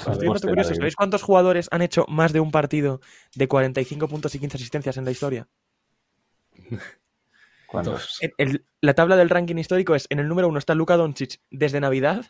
Os 0.07 0.19
doy 0.19 0.29
un 0.29 0.35
dato 0.35 0.49
curioso. 0.49 0.75
¿Sabéis 0.75 0.97
cuántos 0.97 1.23
jugadores 1.23 1.69
han 1.73 1.83
hecho 1.83 2.05
más 2.09 2.33
de 2.33 2.41
un 2.41 2.51
partido 2.51 3.01
de 3.35 3.49
45 3.49 4.09
puntos 4.09 4.35
y 4.35 4.39
15 4.41 4.57
asistencias 4.57 4.97
en 4.97 5.05
la 5.05 5.11
historia? 5.11 5.49
¿Cuántos? 7.67 8.19
El- 8.39 8.65
la 8.81 8.95
tabla 8.95 9.17
del 9.17 9.31
ranking 9.31 9.57
histórico 9.57 9.95
es, 9.95 10.07
en 10.11 10.21
el 10.21 10.29
número 10.29 10.49
uno 10.49 10.59
está 10.59 10.75
Luka 10.75 10.97
Doncic 10.97 11.41
desde 11.51 11.81
Navidad 11.81 12.25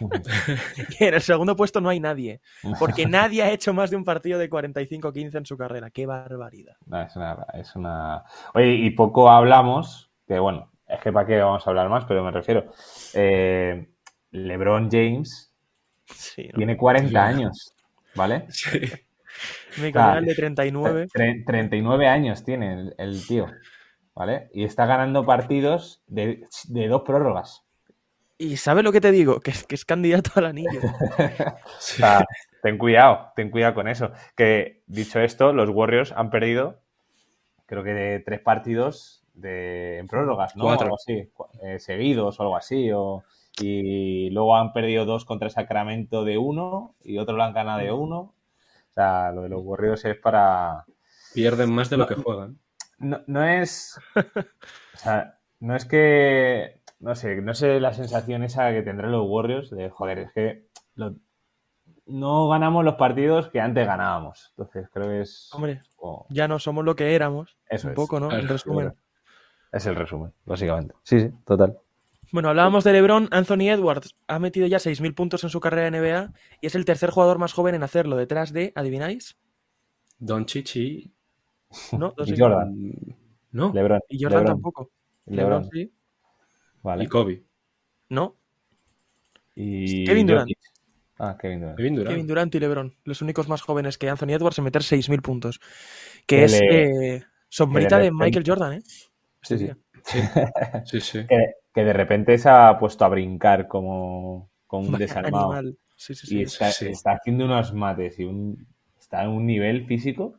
en 1.00 1.14
el 1.14 1.20
segundo 1.20 1.56
puesto 1.56 1.80
no 1.80 1.88
hay 1.88 2.00
nadie. 2.00 2.40
Porque 2.78 3.06
nadie 3.06 3.42
ha 3.42 3.50
hecho 3.50 3.72
más 3.74 3.90
de 3.90 3.96
un 3.96 4.04
partido 4.04 4.38
de 4.38 4.50
45-15 4.50 5.38
en 5.38 5.46
su 5.46 5.56
carrera. 5.56 5.90
¡Qué 5.90 6.06
barbaridad! 6.06 6.76
No, 6.86 7.00
es 7.02 7.14
una, 7.16 7.46
es 7.54 7.74
una- 7.76 8.24
Oye, 8.54 8.72
y 8.74 8.90
poco 8.90 9.30
hablamos, 9.30 10.10
que 10.26 10.38
bueno, 10.38 10.70
es 10.88 11.00
que 11.00 11.12
para 11.12 11.26
qué 11.26 11.38
vamos 11.38 11.66
a 11.66 11.70
hablar 11.70 11.88
más, 11.88 12.04
pero 12.04 12.22
me 12.24 12.30
refiero. 12.30 12.70
eh, 13.14 13.88
LeBron 14.30 14.88
James 14.90 15.52
Sí, 16.06 16.48
¿no? 16.52 16.56
tiene 16.58 16.76
40 16.76 17.08
Sí. 17.10 17.16
años, 17.16 17.74
¿vale? 18.14 18.46
Sí. 18.50 18.80
Mi 19.82 19.92
canal 19.92 20.24
de 20.24 20.34
39. 20.34 21.08
Tre- 21.12 21.44
39 21.44 22.08
años 22.08 22.42
tiene 22.42 22.72
el, 22.72 22.94
el 22.96 23.26
tío, 23.26 23.46
¿vale? 24.14 24.48
Y 24.54 24.64
está 24.64 24.86
ganando 24.86 25.26
partidos 25.26 26.02
de, 26.06 26.46
de 26.68 26.88
dos 26.88 27.02
prórrogas. 27.04 27.62
Y 28.38 28.56
¿sabes 28.58 28.84
lo 28.84 28.92
que 28.92 29.00
te 29.00 29.10
digo? 29.12 29.40
Que 29.40 29.50
es, 29.50 29.64
que 29.64 29.74
es 29.74 29.84
candidato 29.84 30.30
al 30.36 30.46
anillo. 30.46 30.80
O 31.66 31.80
sea, 31.80 32.24
ten 32.62 32.78
cuidado, 32.78 33.32
ten 33.36 33.50
cuidado 33.50 33.74
con 33.74 33.88
eso. 33.88 34.10
Que 34.36 34.82
dicho 34.86 35.20
esto, 35.20 35.52
los 35.52 35.70
Warriors 35.70 36.12
han 36.12 36.30
perdido, 36.30 36.80
creo 37.66 37.82
que 37.84 37.92
de 37.94 38.20
tres 38.20 38.40
partidos 38.40 39.24
de, 39.34 39.98
en 39.98 40.08
prórrogas, 40.08 40.56
¿no? 40.56 40.64
Cuatro. 40.64 40.86
Algo 40.86 40.96
así, 40.96 41.30
eh, 41.62 41.78
seguidos 41.78 42.38
o 42.38 42.42
algo 42.42 42.56
así. 42.56 42.90
o- 42.92 43.22
y 43.58 44.28
luego 44.30 44.54
han 44.56 44.74
perdido 44.74 45.06
dos 45.06 45.24
contra 45.24 45.48
Sacramento 45.48 46.24
de 46.24 46.36
uno 46.36 46.94
y 47.02 47.16
otro 47.16 47.36
lo 47.36 47.42
han 47.42 47.54
ganado 47.54 47.78
de 47.78 47.90
uno. 47.90 48.18
O 48.18 48.34
sea, 48.94 49.32
lo 49.32 49.42
de 49.42 49.48
los 49.48 49.62
Warriors 49.62 50.04
es 50.04 50.16
para. 50.16 50.84
Pierden 51.32 51.70
más 51.70 51.88
de 51.88 51.96
lo 51.96 52.06
que 52.06 52.16
juegan. 52.16 52.58
No, 52.98 53.22
no 53.26 53.44
es. 53.44 53.98
O 54.94 54.98
sea, 54.98 55.38
no 55.60 55.74
es 55.76 55.84
que. 55.86 56.75
No 56.98 57.14
sé, 57.14 57.36
no 57.42 57.54
sé 57.54 57.78
la 57.80 57.92
sensación 57.92 58.42
esa 58.42 58.70
que 58.72 58.82
tendrán 58.82 59.12
los 59.12 59.26
Warriors 59.28 59.70
de 59.70 59.90
joder, 59.90 60.18
es 60.20 60.32
que 60.32 60.66
lo- 60.94 61.14
no 62.06 62.48
ganamos 62.48 62.84
los 62.84 62.94
partidos 62.94 63.48
que 63.48 63.60
antes 63.60 63.86
ganábamos. 63.86 64.52
Entonces 64.56 64.88
creo 64.92 65.06
que 65.08 65.20
es. 65.22 65.50
Hombre, 65.52 65.82
ya 66.30 66.48
no 66.48 66.58
somos 66.58 66.84
lo 66.84 66.96
que 66.96 67.14
éramos. 67.14 67.56
Eso 67.68 67.88
un 67.88 67.92
es. 67.92 67.96
poco, 67.96 68.18
¿no? 68.20 68.26
En 68.26 68.38
Claro, 68.40 68.48
resumen. 68.54 68.94
Es 69.72 69.86
el 69.86 69.96
resumen, 69.96 70.32
básicamente. 70.44 70.94
Sí, 71.02 71.20
sí, 71.20 71.30
total. 71.44 71.78
Bueno, 72.32 72.48
hablábamos 72.48 72.82
de 72.84 72.92
LeBron. 72.92 73.28
Anthony 73.30 73.68
Edwards 73.70 74.16
ha 74.26 74.38
metido 74.38 74.66
ya 74.66 74.78
6.000 74.78 75.14
puntos 75.14 75.44
en 75.44 75.50
su 75.50 75.60
carrera 75.60 75.88
en 75.88 75.94
NBA 75.94 76.32
y 76.60 76.66
es 76.66 76.74
el 76.74 76.84
tercer 76.84 77.10
jugador 77.10 77.38
más 77.38 77.52
joven 77.52 77.74
en 77.74 77.82
hacerlo, 77.82 78.16
detrás 78.16 78.52
de, 78.52 78.72
¿adivináis? 78.74 79.36
Doncic 80.18 80.76
y... 80.76 81.12
¿No? 81.92 82.14
No 82.16 82.24
Y. 82.24 82.38
Jordan, 82.38 82.74
No, 83.52 83.72
LeBron. 83.72 84.00
Y 84.08 84.22
Jordan 84.22 84.38
LeBron, 84.40 84.54
tampoco. 84.56 84.90
LeBron, 85.26 85.62
LeBron 85.64 85.70
sí. 85.72 85.92
Vale. 86.82 87.04
y 87.04 87.06
Kobe. 87.06 87.42
No. 88.08 88.36
Y 89.54 90.04
Kevin 90.04 90.26
Durant. 90.26 90.48
Jokic. 90.48 90.58
Ah, 91.18 91.36
Kevin 91.40 91.60
Durant. 91.60 91.76
Kevin 91.78 91.94
Durant. 91.96 92.10
Kevin 92.14 92.26
Durant 92.26 92.54
y 92.54 92.60
LeBron, 92.60 92.94
los 93.04 93.22
únicos 93.22 93.48
más 93.48 93.62
jóvenes 93.62 93.96
que 93.98 94.08
Anthony 94.08 94.30
Edwards 94.34 94.58
en 94.58 94.64
meter 94.64 94.82
6.000 94.82 95.22
puntos. 95.22 95.60
Que 96.26 96.36
Que 96.36 96.44
es 96.44 96.52
le- 96.60 97.16
eh, 97.16 97.24
sombrita 97.48 97.96
de 97.98 98.04
repente- 98.10 98.24
Michael 98.24 98.44
Jordan, 98.46 98.72
¿eh? 98.74 98.82
Sí, 99.42 99.58
sí. 99.58 99.70
Sí, 100.04 100.18
sí, 100.84 101.00
sí. 101.00 101.26
Que, 101.26 101.36
que 101.74 101.84
de 101.84 101.92
repente 101.92 102.36
se 102.38 102.48
ha 102.50 102.78
puesto 102.78 103.04
a 103.04 103.08
brincar 103.08 103.66
como, 103.66 104.50
como 104.66 104.88
un 104.88 104.98
desarmado. 104.98 105.52
Animal. 105.52 105.78
Sí, 105.96 106.14
sí, 106.14 106.38
Y 106.38 106.42
está, 106.42 106.70
sí. 106.70 106.88
está 106.88 107.12
haciendo 107.12 107.46
unos 107.46 107.72
mates 107.72 108.18
y 108.18 108.24
un, 108.24 108.66
está 108.98 109.24
en 109.24 109.30
un 109.30 109.46
nivel 109.46 109.86
físico. 109.86 110.38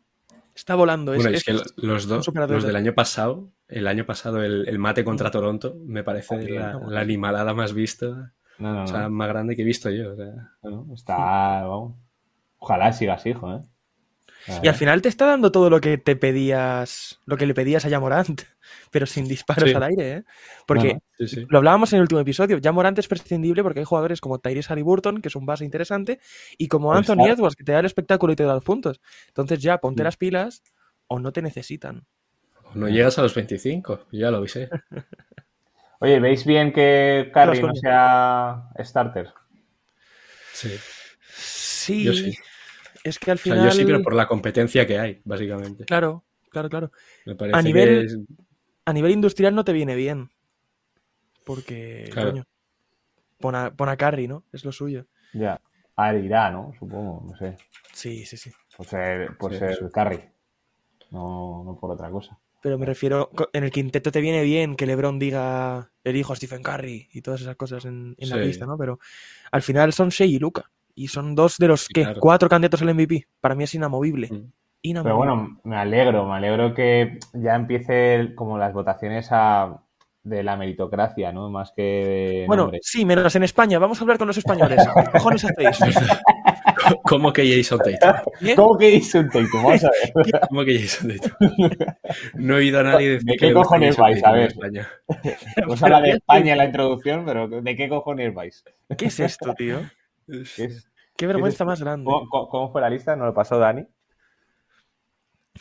Está 0.53 0.75
volando. 0.75 1.13
Es, 1.13 1.23
Bueno, 1.23 1.31
es- 1.35 1.37
es 1.39 1.43
que 1.45 1.53
lo- 1.53 1.63
los 1.93 2.07
dos, 2.07 2.27
los 2.33 2.63
del 2.63 2.75
año 2.75 2.93
pasado, 2.93 3.51
el 3.67 3.87
año 3.87 4.05
pasado 4.05 4.43
el, 4.43 4.67
el 4.67 4.79
mate 4.79 5.03
contra 5.03 5.31
Toronto, 5.31 5.75
me 5.85 6.03
parece 6.03 6.35
Joder, 6.35 6.51
la, 6.51 6.73
no. 6.73 6.89
la 6.89 6.99
animalada 7.01 7.53
más 7.53 7.73
vista, 7.73 8.33
No, 8.59 8.73
no, 8.73 8.83
o 8.83 8.87
sea, 8.87 9.01
no. 9.03 9.09
más 9.09 9.27
grande 9.27 9.55
que 9.55 9.61
he 9.63 9.65
visto 9.65 9.89
yo. 9.89 10.13
o 10.13 10.15
sea. 10.15 10.33
Está, 10.93 11.15
vamos. 11.65 11.95
Ojalá 12.59 12.91
siga 12.93 13.15
así, 13.15 13.29
hijo, 13.29 13.53
¿eh? 13.53 13.61
Y 14.63 14.69
al 14.69 14.75
final 14.75 15.01
te 15.01 15.09
está 15.09 15.25
dando 15.25 15.51
todo 15.51 15.69
lo 15.69 15.81
que 15.81 15.97
te 15.97 16.15
pedías, 16.15 17.19
lo 17.25 17.35
que 17.35 17.45
le 17.45 17.53
pedías 17.53 17.83
a 17.83 17.89
Yamorant, 17.89 18.43
pero 18.91 19.05
sin 19.05 19.27
disparos 19.27 19.69
Sí. 19.69 19.75
al 19.75 19.83
aire, 19.83 20.11
¿eh? 20.11 20.23
Porque. 20.65 20.99
Sí, 21.17 21.27
sí. 21.27 21.45
lo 21.49 21.57
hablábamos 21.57 21.91
en 21.91 21.97
el 21.97 22.03
último 22.03 22.21
episodio, 22.21 22.57
Yamorant 22.57 22.97
es 22.97 23.09
prescindible 23.09 23.61
porque 23.63 23.79
hay 23.79 23.85
jugadores 23.85 24.21
como 24.21 24.39
Tyrese 24.39 24.71
Haliburton, 24.71 25.21
que 25.21 25.27
es 25.27 25.35
un 25.35 25.45
base 25.45 25.65
interesante, 25.65 26.19
y 26.57 26.69
como 26.69 26.93
Pues 26.93 27.09
Anthony. 27.09 27.25
Edwards, 27.27 27.55
que 27.57 27.65
te 27.65 27.73
da 27.73 27.79
el 27.79 27.85
espectáculo 27.85 28.31
y 28.31 28.35
te 28.37 28.43
da 28.43 28.53
los 28.53 28.63
puntos. 28.63 29.01
Entonces 29.27 29.59
ya, 29.59 29.79
ponte 29.79 30.01
Mm. 30.03 30.05
las 30.05 30.15
pilas 30.17 30.63
o 31.07 31.19
no 31.19 31.33
te 31.33 31.41
necesitan. 31.41 32.05
No 32.75 32.87
llegas 32.89 33.17
a 33.17 33.23
los 33.23 33.33
25, 33.33 34.07
ya 34.11 34.31
lo 34.31 34.37
avisé. 34.37 34.69
Oye, 35.99 36.19
¿veis 36.19 36.45
bien 36.45 36.71
que 36.71 37.31
Curry 37.33 37.61
no 37.61 37.73
sea 37.75 38.69
starter? 38.83 39.33
Sí. 40.53 40.69
Sí, 41.29 42.03
Yo 42.03 42.13
sí. 42.13 42.35
es 43.03 43.17
que 43.17 43.31
al 43.31 43.37
O 43.37 43.41
sea, 43.41 43.53
final... 43.53 43.65
yo 43.65 43.71
sí, 43.71 43.85
pero 43.85 44.01
por 44.01 44.13
la 44.13 44.27
competencia 44.27 44.85
que 44.85 44.99
hay, 44.99 45.21
básicamente. 45.25 45.85
Claro, 45.85 46.23
claro, 46.49 46.69
claro. 46.69 46.91
Me 47.25 47.35
parece 47.35 47.57
A 47.57 47.61
nivel- 47.61 47.99
que 48.01 48.05
es- 48.05 48.17
A 48.85 48.93
nivel 48.93 49.11
industrial 49.11 49.53
no 49.55 49.63
te 49.65 49.73
viene 49.73 49.95
bien. 49.95 50.29
Porque, 51.45 52.09
Claro. 52.11 52.31
coño, 52.31 52.43
pon 53.39 53.55
a, 53.55 53.75
pon 53.75 53.89
a 53.89 53.97
Curry, 53.97 54.27
¿no? 54.27 54.43
Es 54.51 54.65
lo 54.65 54.71
suyo. 54.71 55.07
Ya. 55.33 55.59
A 55.95 56.13
irá, 56.13 56.51
¿no? 56.51 56.73
Supongo, 56.77 57.25
no 57.27 57.35
sé. 57.37 57.57
Sí, 57.93 58.25
sí, 58.25 58.37
sí. 58.37 58.51
Por 58.75 58.85
ser, 58.85 59.35
por 59.37 59.51
Sí, 59.53 59.59
ser 59.59 59.75
sí. 59.75 59.85
Curry. 59.91 60.23
No, 61.11 61.63
no 61.65 61.77
por 61.79 61.91
otra 61.91 62.09
cosa. 62.11 62.37
Pero 62.67 62.77
me 62.77 62.85
refiero, 62.85 63.29
en 63.53 63.63
el 63.63 63.71
quinteto 63.71 64.11
te 64.11 64.19
viene 64.19 64.41
bien 64.43 64.75
que 64.75 64.85
LeBron 64.85 65.19
diga 65.19 65.89
elijo 66.03 66.33
a 66.33 66.35
Stephen 66.35 66.61
Curry 66.61 67.07
y 67.13 67.21
todas 67.21 67.39
esas 67.39 67.55
cosas 67.55 67.85
en, 67.85 68.13
en 68.17 68.29
la 68.29 68.35
Sí. 68.35 68.41
lista, 68.41 68.65
¿no? 68.65 68.77
Pero 68.77 68.99
al 69.53 69.61
final 69.61 69.93
son 69.93 70.09
Shea 70.09 70.27
y 70.27 70.37
Luca. 70.37 70.69
Y 70.93 71.07
son 71.07 71.33
dos 71.33 71.55
de 71.59 71.69
los 71.69 71.83
Sí, 71.85 71.93
que 71.93 72.01
claro. 72.03 72.19
cuatro 72.19 72.49
candidatos 72.49 72.81
al 72.81 72.93
MVP. 72.93 73.25
Para 73.39 73.55
mí 73.55 73.63
es 73.63 73.73
inamovible. 73.73 74.27
Mm. 74.29 74.51
Inamovible. 74.81 75.03
Pero 75.03 75.15
bueno, 75.15 75.59
me 75.63 75.77
alegro, 75.77 76.27
me 76.27 76.35
alegro 76.35 76.73
que 76.73 77.19
ya 77.31 77.55
empiece 77.55 78.33
como 78.35 78.57
las 78.57 78.73
votaciones 78.73 79.29
a, 79.31 79.81
de 80.23 80.43
la 80.43 80.57
meritocracia, 80.57 81.31
¿no? 81.31 81.49
Más 81.49 81.71
que 81.73 81.81
de 81.81 82.43
Bueno, 82.47 82.69
sí, 82.81 83.05
menos 83.05 83.33
en 83.37 83.43
España. 83.43 83.79
Vamos 83.79 83.97
a 83.99 84.01
hablar 84.01 84.17
con 84.17 84.27
los 84.27 84.37
españoles. 84.37 84.83
¿Qué 85.05 85.11
cojones 85.13 85.45
hacéis? 85.45 85.79
¿Cómo 87.07 87.31
que 87.33 87.55
Jason 87.57 87.79
Tatum? 87.79 88.33
¿Eh? 88.41 88.53
¿Cómo 88.55 88.77
que 88.77 88.99
Jason 88.99 89.29
Tatum? 89.29 89.47
Vamos 89.63 89.83
a 89.83 89.89
ver. 89.91 90.41
¿Cómo 90.49 90.65
que 90.65 90.79
Jason 90.79 91.09
Tatum? 91.17 91.69
No 92.35 92.53
he 92.55 92.57
oído 92.57 92.79
a 92.79 92.83
nadie 92.83 93.09
decir 93.11 93.25
¿De 93.31 93.37
qué 93.37 93.53
cojones 93.53 93.95
Jason 93.95 94.03
vais? 94.03 94.23
A 94.23 94.31
ver. 94.31 94.47
España. 94.47 94.87
Hemos 95.55 95.81
hablado 95.83 96.03
de 96.03 96.11
España 96.11 96.51
en 96.53 96.57
la 96.57 96.65
introducción, 96.65 97.25
pero 97.25 97.47
¿de 97.47 97.75
qué 97.75 97.89
cojones 97.89 98.33
vais? 98.33 98.63
¿Qué 98.97 99.05
es 99.05 99.19
esto, 99.19 99.53
tío? 99.53 99.81
¿Qué 100.27 100.41
es? 100.65 100.89
Qué 101.15 101.25
vergüenza 101.25 101.65
más 101.65 101.81
grande. 101.81 102.09
¿Cómo, 102.29 102.71
fue 102.71 102.81
la 102.81 102.89
lista? 102.89 103.15
¿No 103.15 103.25
lo 103.25 103.33
pasó 103.33 103.57
Dani? 103.57 103.85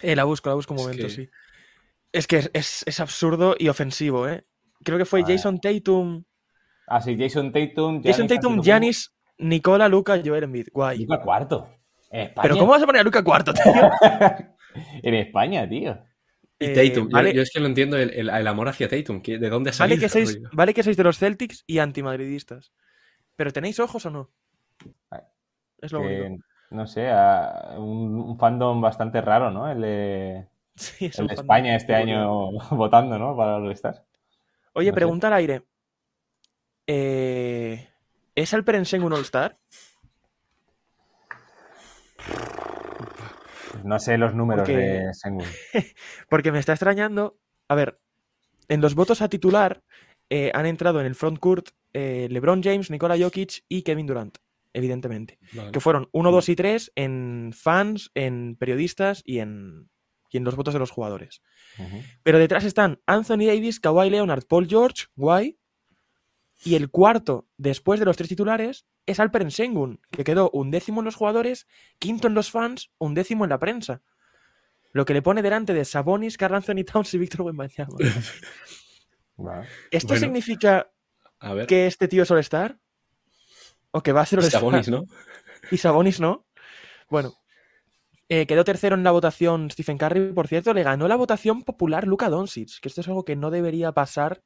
Eh, 0.03 0.15
la 0.15 0.25
busco, 0.25 0.49
la 0.51 0.55
busco 0.55 0.75
un 0.75 0.81
Es 0.81 0.85
momento, 0.87 1.07
que- 1.07 1.13
sí. 1.13 1.29
Es 2.13 2.27
que 2.27 2.37
es, 2.39 2.51
es- 2.53 2.85
es 2.87 3.01
absurdo 3.01 3.57
y 3.59 3.69
ofensivo, 3.69 4.29
¿eh? 4.29 4.45
Creo 4.85 4.99
que 4.99 5.05
fue. 5.05 5.23
Jason 5.25 5.59
Tatum. 5.59 6.25
Ah, 6.87 7.01
sí, 7.01 7.17
Jason 7.19 7.51
Tatum. 7.53 8.03
Jason 8.03 8.27
Tatum, 8.27 8.37
Antetokounmpo. 8.37 8.63
Giannis, 8.63 9.13
Nicola, 9.39 9.89
Luca, 9.89 10.21
Joel 10.25 10.45
Embiid. 10.45 10.69
Guay. 10.73 11.01
Luka 11.01 11.21
cuarto. 11.23 11.69
En 12.11 12.21
España. 12.23 12.43
Pero 12.43 12.57
¿cómo 12.59 12.73
vas 12.73 12.83
a 12.83 12.87
poner 12.87 13.01
a 13.01 13.05
Luca 13.05 13.23
cuarto, 13.25 13.53
tío? 13.53 13.63
en 15.03 15.15
España, 15.15 15.69
tío. 15.69 15.99
Y 16.59 16.67
Eh, 16.67 16.75
Tatum, 16.89 17.09
yo- 17.09 17.13
vale, 17.15 17.35
yo, 17.35 17.43
es 17.43 17.51
que 17.53 17.61
no 17.61 17.67
entiendo 17.67 17.99
el, 17.99 18.11
el- 18.15 18.31
el 18.31 18.47
amor 18.47 18.69
hacia 18.69 18.89
Tatum. 18.89 19.21
¿qué- 19.21 19.39
¿De 19.39 19.51
dónde 19.51 19.71
ha 19.71 19.73
vale 19.79 19.97
salido? 19.97 20.01
que 20.01 20.09
sois, 20.09 20.35
rollo? 20.37 20.49
vale 20.53 20.73
que 20.75 20.83
sois 20.83 20.97
de 20.97 21.05
los 21.05 21.19
Celtics 21.19 21.65
y 21.67 21.79
antimadridistas. 21.79 22.73
Pero 23.37 23.53
¿tenéis 23.53 23.79
ojos 23.81 24.07
o 24.07 24.11
no? 24.11 24.31
Es 25.83 25.93
lo 25.93 26.01
Que, 26.01 26.23
único. 26.23 26.45
no 26.71 26.87
sé, 26.87 27.09
a- 27.11 27.75
un, 27.77 28.15
un 28.21 28.39
fandom 28.39 28.81
bastante 28.81 29.21
raro, 29.21 29.51
¿no? 29.51 29.71
El 29.71 29.81
de, 29.83 30.49
Sí, 30.77 31.07
es 31.07 31.19
el 31.19 31.27
de 31.27 31.35
España 31.35 31.77
este 31.77 31.95
año 31.95 32.53
votando, 32.71 33.19
¿no? 33.19 33.37
Para 33.37 33.59
los 33.59 33.73
Stars. 33.75 34.03
Oye, 34.73 34.89
no 34.89 34.93
sé. 34.93 34.95
pregunta 34.95 35.27
al 35.27 35.35
aire. 35.35 35.63
eh, 36.87 37.89
¿es 38.37 38.55
Alperen 38.55 38.85
Sengun 38.85 39.13
All-Star? 39.13 39.59
No 43.85 43.99
sé 43.99 44.19
los 44.19 44.35
números 44.35 44.63
Porque- 44.69 44.77
de 44.83 45.15
Sengun. 45.15 45.45
Porque 46.29 46.53
me 46.53 46.59
está 46.59 46.73
extrañando. 46.73 47.39
A 47.69 47.75
ver, 47.75 48.01
en 48.69 48.81
los 48.81 48.95
votos 48.95 49.23
a 49.23 49.29
titular 49.29 49.83
eh, 50.31 50.51
han 50.55 50.67
entrado 50.67 51.01
en 51.01 51.07
el 51.07 51.15
frontcourt 51.15 51.69
eh, 51.93 52.29
LeBron 52.31 52.63
James, 52.63 52.91
Nikola 52.91 53.17
Jokic 53.19 53.65
y 53.69 53.83
Kevin 53.83 54.07
Durant, 54.07 54.39
evidentemente. 54.73 55.39
Vale. 55.53 55.73
Que 55.73 55.81
fueron 55.81 56.09
1, 56.13 56.31
2 56.33 56.49
y 56.49 56.57
3 56.57 56.93
en 56.97 57.53
fans, 57.55 58.11
en 58.15 58.57
periodistas 58.57 59.23
y 59.25 59.39
en, 59.39 59.89
y 60.31 60.37
en 60.39 60.45
los 60.45 60.57
votos 60.57 60.75
de 60.75 60.81
los 60.81 60.91
jugadores. 60.91 61.43
Pero 62.23 62.39
detrás 62.39 62.65
están 62.65 63.01
Anthony 63.07 63.47
Davis, 63.47 63.81
Kawhi 63.81 64.11
Leonard, 64.11 64.45
Paul 64.49 64.67
George, 64.67 65.05
guay. 65.15 65.59
Y 66.65 66.75
el 66.75 66.91
cuarto, 66.91 67.47
después 67.59 68.01
de 68.01 68.07
los 68.07 68.17
tres 68.17 68.29
titulares, 68.29 68.87
es 69.05 69.21
Alperen 69.21 69.51
Sengun, 69.51 70.01
que 70.11 70.25
quedó 70.25 70.51
un 70.51 70.71
décimo 70.71 71.01
en 71.01 71.05
los 71.05 71.15
jugadores, 71.15 71.67
quinto 71.99 72.27
en 72.29 72.35
los 72.35 72.51
fans, 72.51 72.91
un 72.99 73.15
décimo 73.15 73.45
en 73.45 73.51
la 73.51 73.59
prensa. 73.59 74.03
Lo 74.93 75.05
que 75.05 75.13
le 75.15 75.23
pone 75.23 75.43
delante 75.43 75.75
de 75.75 75.85
Sabonis, 75.85 76.37
Carl 76.39 76.55
Anthony 76.55 76.85
Towns 76.91 77.13
y 77.15 77.19
Víctor 77.19 77.43
Wembanyama. 77.43 77.97
¿Esto 79.91 80.09
Bueno. 80.09 80.21
significa 80.21 80.91
A 81.41 81.53
ver. 81.55 81.67
que 81.67 81.87
este 81.87 82.09
tío 82.09 82.23
es 82.23 82.31
All-Star? 82.31 82.79
¿O 83.91 84.03
que 84.03 84.13
va 84.13 84.23
a 84.23 84.27
ser 84.27 84.39
All-Star? 84.39 84.61
Sabonis, 84.61 84.89
¿no? 84.89 85.05
Y 85.71 85.79
Sabonis 85.79 86.21
no. 86.21 86.47
Bueno, 87.11 87.35
eh, 88.29 88.47
quedó 88.47 88.65
tercero 88.65 88.95
en 88.97 89.03
la 89.05 89.11
votación 89.11 89.71
Stephen 89.71 89.99
Curry, 89.99 90.33
por 90.33 90.47
cierto, 90.49 90.73
le 90.75 90.83
ganó 90.85 91.09
la 91.09 91.17
votación 91.17 91.63
popular 91.63 92.07
Luka 92.07 92.29
Doncic, 92.29 92.81
que 92.81 92.89
esto 92.89 93.01
es 93.01 93.09
algo 93.09 93.25
que 93.25 93.37
no 93.37 93.51
debería 93.51 93.93
pasar 93.93 94.43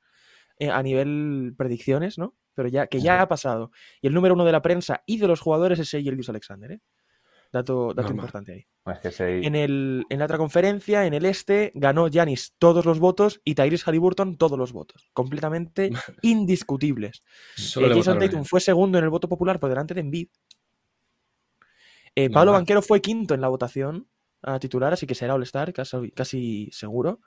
eh, 0.60 0.70
a 0.70 0.80
nivel 0.82 1.54
predicciones, 1.58 2.16
¿no? 2.18 2.36
Pero 2.54 2.68
ya 2.68 2.86
que 2.86 3.00
ya 3.00 3.20
ha 3.22 3.28
pasado. 3.28 3.72
Y 4.00 4.06
el 4.06 4.14
número 4.14 4.34
uno 4.34 4.44
de 4.44 4.52
la 4.52 4.62
prensa 4.62 5.02
y 5.06 5.18
de 5.18 5.26
los 5.26 5.40
jugadores 5.40 5.78
es 5.80 5.90
Gilgeous 5.90 6.28
Alexander, 6.28 6.70
¿eh? 6.72 6.80
Dato, 7.52 7.92
dato 7.94 8.12
importante 8.12 8.52
ahí. 8.52 8.66
Es 8.94 9.00
que 9.00 9.10
se- 9.10 9.44
En, 9.44 9.56
el, 9.56 10.04
en 10.08 10.18
la 10.20 10.26
otra 10.26 10.38
conferencia, 10.38 11.04
en 11.04 11.14
el 11.14 11.24
este, 11.26 11.72
ganó 11.74 12.06
Giannis 12.06 12.54
todos 12.58 12.84
los 12.84 13.00
votos 13.00 13.40
y 13.44 13.56
Tyrese 13.56 13.82
Halliburton 13.86 14.36
todos 14.36 14.56
los 14.56 14.72
votos. 14.72 15.10
Completamente 15.12 15.90
indiscutibles. 16.22 17.22
Eh, 17.58 17.88
Jason 17.96 18.18
Tatum 18.20 18.44
fue 18.44 18.60
segundo 18.60 18.98
en 18.98 19.04
el 19.04 19.10
voto 19.10 19.28
popular 19.28 19.58
por 19.58 19.68
delante 19.68 19.94
de 19.94 20.00
Embiid. 20.00 20.28
Eh, 22.14 22.30
Pablo. 22.30 22.52
Banquero 22.52 22.82
fue 22.82 23.00
quinto 23.00 23.34
en 23.34 23.40
la 23.40 23.48
votación 23.48 24.06
a 24.42 24.58
titular, 24.58 24.92
así 24.92 25.06
que 25.06 25.14
será 25.14 25.34
All-Star, 25.34 25.72
casi, 25.72 26.10
casi 26.12 26.68
seguro. 26.72 27.20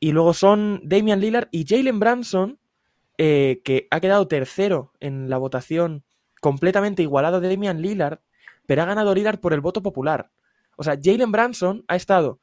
Y 0.00 0.12
luego 0.12 0.34
son 0.34 0.80
Damian 0.84 1.20
Lillard 1.20 1.48
y 1.50 1.64
Jalen 1.66 1.98
Branson, 2.00 2.58
eh, 3.18 3.62
que 3.64 3.86
ha 3.90 4.00
quedado 4.00 4.26
tercero 4.28 4.92
en 5.00 5.30
la 5.30 5.38
votación, 5.38 6.04
completamente 6.40 7.02
igualado 7.02 7.40
de 7.40 7.48
Damian 7.48 7.80
Lillard, 7.80 8.18
pero 8.66 8.82
ha 8.82 8.86
ganado 8.86 9.14
Lillard 9.14 9.38
por 9.40 9.52
el 9.52 9.60
voto 9.60 9.82
popular. 9.82 10.30
O 10.76 10.82
sea, 10.82 10.98
Jalen 11.02 11.32
Branson 11.32 11.84
ha 11.88 11.96
estado 11.96 12.40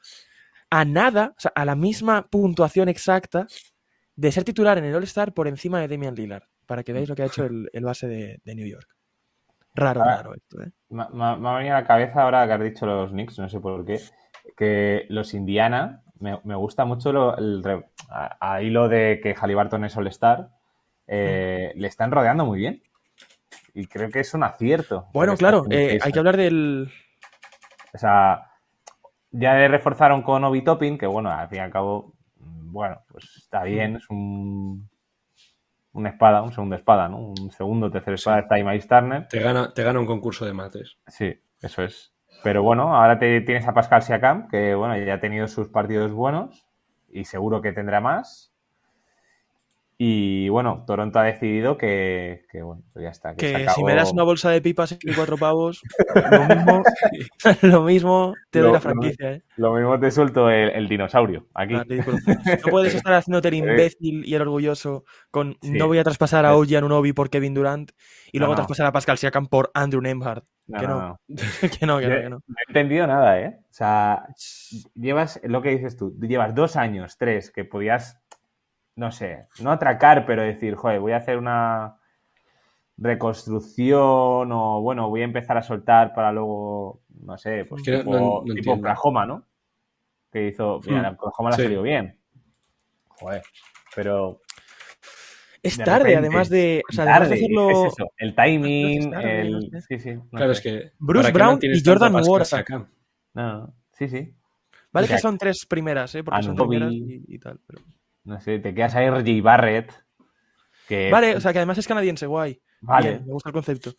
a 0.70 0.86
nada, 0.86 1.34
o 1.38 1.40
sea, 1.42 1.52
a 1.54 1.66
la 1.66 1.76
misma 1.76 2.28
puntuación 2.30 2.88
exacta 2.90 3.48
de 4.16 4.32
ser 4.32 4.44
titular 4.44 4.78
en 4.78 4.86
el 4.86 4.96
All-Star 4.96 5.34
por 5.34 5.48
encima 5.48 5.80
de 5.82 5.88
Damian 5.88 6.16
Lillard, 6.16 6.44
para 6.66 6.84
que 6.84 6.94
veáis 6.94 7.10
lo 7.10 7.16
que 7.16 7.24
ha 7.24 7.28
hecho 7.28 7.46
el, 7.46 7.70
el 7.74 7.84
base 7.84 8.08
de, 8.08 8.40
de 8.44 8.56
New 8.56 8.68
York. 8.68 8.88
Raro, 9.76 10.02
Ah. 10.02 10.18
raro 10.18 10.34
esto, 10.36 10.62
¿eh? 10.62 10.72
Me, 10.90 11.04
ha 11.04 11.36
venido 11.58 11.76
a 11.76 11.82
la 11.82 11.88
cabeza 11.88 12.24
ahora 12.24 12.46
que 12.48 12.54
has 12.54 12.62
dicho 12.64 12.86
los 12.86 13.12
Knicks, 13.12 13.40
no 13.40 13.50
sé 13.50 13.60
por 13.60 13.86
qué, 13.86 14.00
que 14.58 15.06
los 15.10 15.34
Indiana, 15.34 16.04
me, 16.22 16.40
me 16.44 16.56
gusta 16.56 16.86
mucho 16.86 17.12
lo, 17.12 17.38
el 17.38 17.64
a, 18.10 18.54
a 18.54 18.62
hilo 18.62 18.88
de 18.88 19.20
que 19.22 19.36
Halliburton 19.36 19.84
es 19.86 19.98
All-Star, 19.98 20.50
eh, 21.08 21.74
le 21.76 21.88
están 21.88 22.12
rodeando 22.12 22.46
muy 22.46 22.60
bien. 22.60 22.82
Y 23.74 23.88
creo 23.88 24.10
que 24.10 24.20
es 24.20 24.34
un 24.34 24.44
acierto. 24.44 25.08
Bueno, 25.14 25.36
claro, 25.38 25.66
eh, 25.70 25.98
hay 26.02 26.12
que 26.12 26.20
hablar 26.20 26.36
del, 26.36 26.92
O 27.94 27.98
sea, 27.98 28.52
ya 29.32 29.54
le 29.56 29.68
reforzaron 29.68 30.22
con 30.22 30.44
Obi 30.44 30.64
Toppin, 30.64 30.98
que 30.98 31.08
bueno, 31.08 31.30
al 31.32 31.48
fin 31.50 31.60
y 31.60 31.62
al 31.62 31.72
cabo, 31.72 32.14
bueno, 32.36 33.02
pues 33.08 33.26
está 33.38 33.64
bien, 33.64 33.98
es 33.98 34.10
un, 34.10 34.90
una 35.94 36.10
espada, 36.10 36.42
un 36.42 36.54
segundo 36.54 36.76
espada, 36.76 37.10
¿no? 37.10 37.18
Un 37.18 37.52
segundo, 37.52 37.92
tercer 37.92 38.14
espada 38.14 38.40
está 38.40 38.56
ahí 38.56 38.64
Miles 38.64 38.88
Turner. 38.88 39.28
Te 39.28 39.40
gana, 39.40 39.74
te 39.74 39.84
gana 39.84 40.00
un 40.00 40.06
concurso 40.06 40.46
de 40.46 40.54
mates. 40.54 40.98
Sí, 41.08 41.34
eso 41.62 41.84
es. 41.84 42.11
Pero 42.44 42.64
bueno, 42.64 42.96
ahora 42.96 43.20
te 43.20 43.42
tienes 43.42 43.68
a 43.68 43.74
Pascal 43.74 44.02
Siakam, 44.02 44.48
que 44.48 44.76
bueno, 44.76 44.98
ya 44.98 45.16
ha 45.16 45.20
tenido 45.20 45.48
sus 45.48 45.70
partidos 45.70 46.12
buenos 46.12 46.66
y 47.10 47.26
seguro 47.26 47.62
que 47.62 47.72
tendrá 47.72 48.02
más. 48.02 48.51
Y 50.04 50.50
bueno, 50.50 50.84
Toronto 50.88 51.20
ha 51.20 51.24
decidido 51.26 51.78
que, 51.78 52.46
que, 52.52 52.64
bueno, 52.64 52.82
pues 52.92 53.04
ya 53.04 53.10
está. 53.10 53.36
Que, 53.36 53.50
se 53.50 53.56
que 53.56 53.64
acabó- 53.66 53.76
si 53.76 53.84
me 53.84 53.94
das 53.94 54.12
una 54.12 54.24
bolsa 54.24 54.50
de 54.50 54.60
pipas 54.60 54.98
y 55.00 55.14
cuatro 55.14 55.38
pavos, 55.38 55.84
lo 56.32 56.44
mismo, 56.56 56.84
lo 57.62 57.82
mismo 57.84 58.34
te 58.50 58.60
doy 58.62 58.70
la 58.70 58.74
lo- 58.78 58.82
franquicia, 58.82 59.34
¿eh? 59.34 59.44
Lo 59.58 59.74
mismo 59.76 60.00
te 60.00 60.10
suelto 60.10 60.50
el, 60.50 60.70
el 60.72 60.88
dinosaurio 60.90 61.46
aquí. 61.54 61.76
Ah, 61.76 61.84
ridículo. 61.88 62.18
No 62.26 62.72
puedes 62.72 62.96
estar 62.96 63.14
haciéndote 63.14 63.50
el 63.50 63.54
imbécil 63.64 64.26
y 64.26 64.34
el 64.34 64.42
orgulloso 64.42 65.04
con 65.30 65.56
Sí. 65.62 65.70
no 65.78 65.86
voy 65.86 66.00
a 66.00 66.04
traspasar 66.04 66.48
a 66.48 66.56
OG 66.56 66.78
Anunoby 66.78 67.14
por 67.14 67.30
Kevin 67.30 67.54
Durant 67.54 67.92
y 68.32 68.40
luego 68.40 68.54
no. 68.54 68.56
traspasar 68.56 68.88
a 68.88 68.92
Pascal 68.92 69.20
Siakam 69.20 69.46
por 69.46 69.70
Andrew 69.76 70.02
Nembhard. 70.02 70.42
No, 70.66 70.80
que 70.80 70.88
no, 70.88 71.20
que 71.28 71.86
no, 71.86 72.00
que 72.00 72.08
no, 72.08 72.16
que 72.22 72.30
no. 72.30 72.36
No 72.48 72.56
he 72.58 72.70
entendido 72.70 73.06
nada, 73.06 73.40
¿eh? 73.40 73.58
O 73.70 73.74
sea, 73.74 74.26
llevas 74.96 75.40
lo 75.44 75.62
que 75.62 75.70
dices 75.70 75.98
tú, 75.98 76.18
llevas 76.20 76.56
dos 76.56 76.76
años, 76.76 77.18
tres, 77.18 77.52
que 77.52 77.66
podías, 77.66 78.21
no 78.96 79.12
sé, 79.12 79.48
no 79.62 79.72
atracar, 79.72 80.26
pero 80.26 80.42
decir, 80.42 80.76
joder, 80.76 81.00
voy 81.00 81.12
a 81.14 81.18
hacer 81.18 81.38
una 81.38 81.98
reconstrucción 82.98 84.52
o, 84.52 84.82
bueno, 84.82 85.10
voy 85.10 85.22
a 85.22 85.26
empezar 85.26 85.58
a 85.58 85.64
soltar 85.64 86.14
para 86.14 86.32
luego, 86.32 87.02
no 87.24 87.38
sé, 87.38 87.66
pues 87.66 87.82
Es 87.82 87.86
que 87.86 87.92
no- 87.92 88.00
tipo, 88.04 88.12
no- 88.20 88.44
no 88.46 88.54
tipo. 88.54 88.74
Oklahoma, 88.74 89.26
¿no? 89.26 89.46
Que 90.32 90.48
hizo, 90.48 90.80
mira, 90.86 91.02
Hmm. 91.02 91.06
a 91.06 91.10
Oklahoma 91.12 91.50
le 91.50 91.54
ha 91.54 91.58
Sí. 91.58 91.64
salido 91.64 91.82
bien. 91.82 92.18
Joder, 93.08 93.42
pero 93.96 94.42
Es 95.64 95.78
de 95.78 95.84
tarde, 95.84 96.04
repente, 96.10 96.28
además 96.28 96.50
de, 96.50 96.82
o 96.90 96.94
sea, 96.94 97.04
además 97.04 97.30
de 97.30 97.36
tarde, 97.36 97.44
hacerlo... 97.46 97.86
es 97.88 97.94
eso, 97.94 98.12
el 98.18 98.36
timing, 98.36 98.98
Es 99.00 99.10
tarde, 99.12 99.42
el... 99.42 99.52
no 99.52 99.62
sé. 99.62 99.82
Sí, 99.88 100.00
sí. 100.00 100.14
no 100.16 100.30
Claro, 100.32 100.54
sé. 100.56 100.70
es 100.70 100.82
que. 100.84 100.92
Bruce 101.00 101.32
¿para 101.32 101.32
qué 101.60 101.68
Brown 101.68 101.76
y 101.76 101.84
Jordan 101.86 102.14
Ward. 102.16 102.48
No, 103.34 103.74
sí, 103.94 104.08
sí. 104.10 104.34
Vale 104.94 105.06
O 105.06 105.08
sea, 105.08 105.16
que 105.18 105.22
son 105.22 105.38
tres 105.38 105.66
primeras, 105.68 106.14
¿eh? 106.16 106.24
Porque 106.24 106.44
son 106.44 106.56
primeras 106.56 106.92
y, 106.92 107.24
y 107.28 107.40
tal. 107.40 107.60
pero- 107.66 107.82
No 108.24 108.40
sé, 108.40 108.60
te 108.60 108.74
quedas 108.74 108.96
ahí 108.96 109.08
RJ 109.08 109.42
Barrett. 109.42 109.92
Que, 110.88 111.10
Vale, 111.12 111.36
o 111.36 111.40
sea, 111.40 111.52
que 111.54 111.60
además 111.60 111.78
es 111.78 111.88
canadiense, 111.88 112.26
guay. 112.26 112.62
Vale. 112.82 113.10
Bien, 113.10 113.26
me 113.26 113.34
gusta 113.34 113.50
el 113.50 113.54
concepto. 113.54 113.94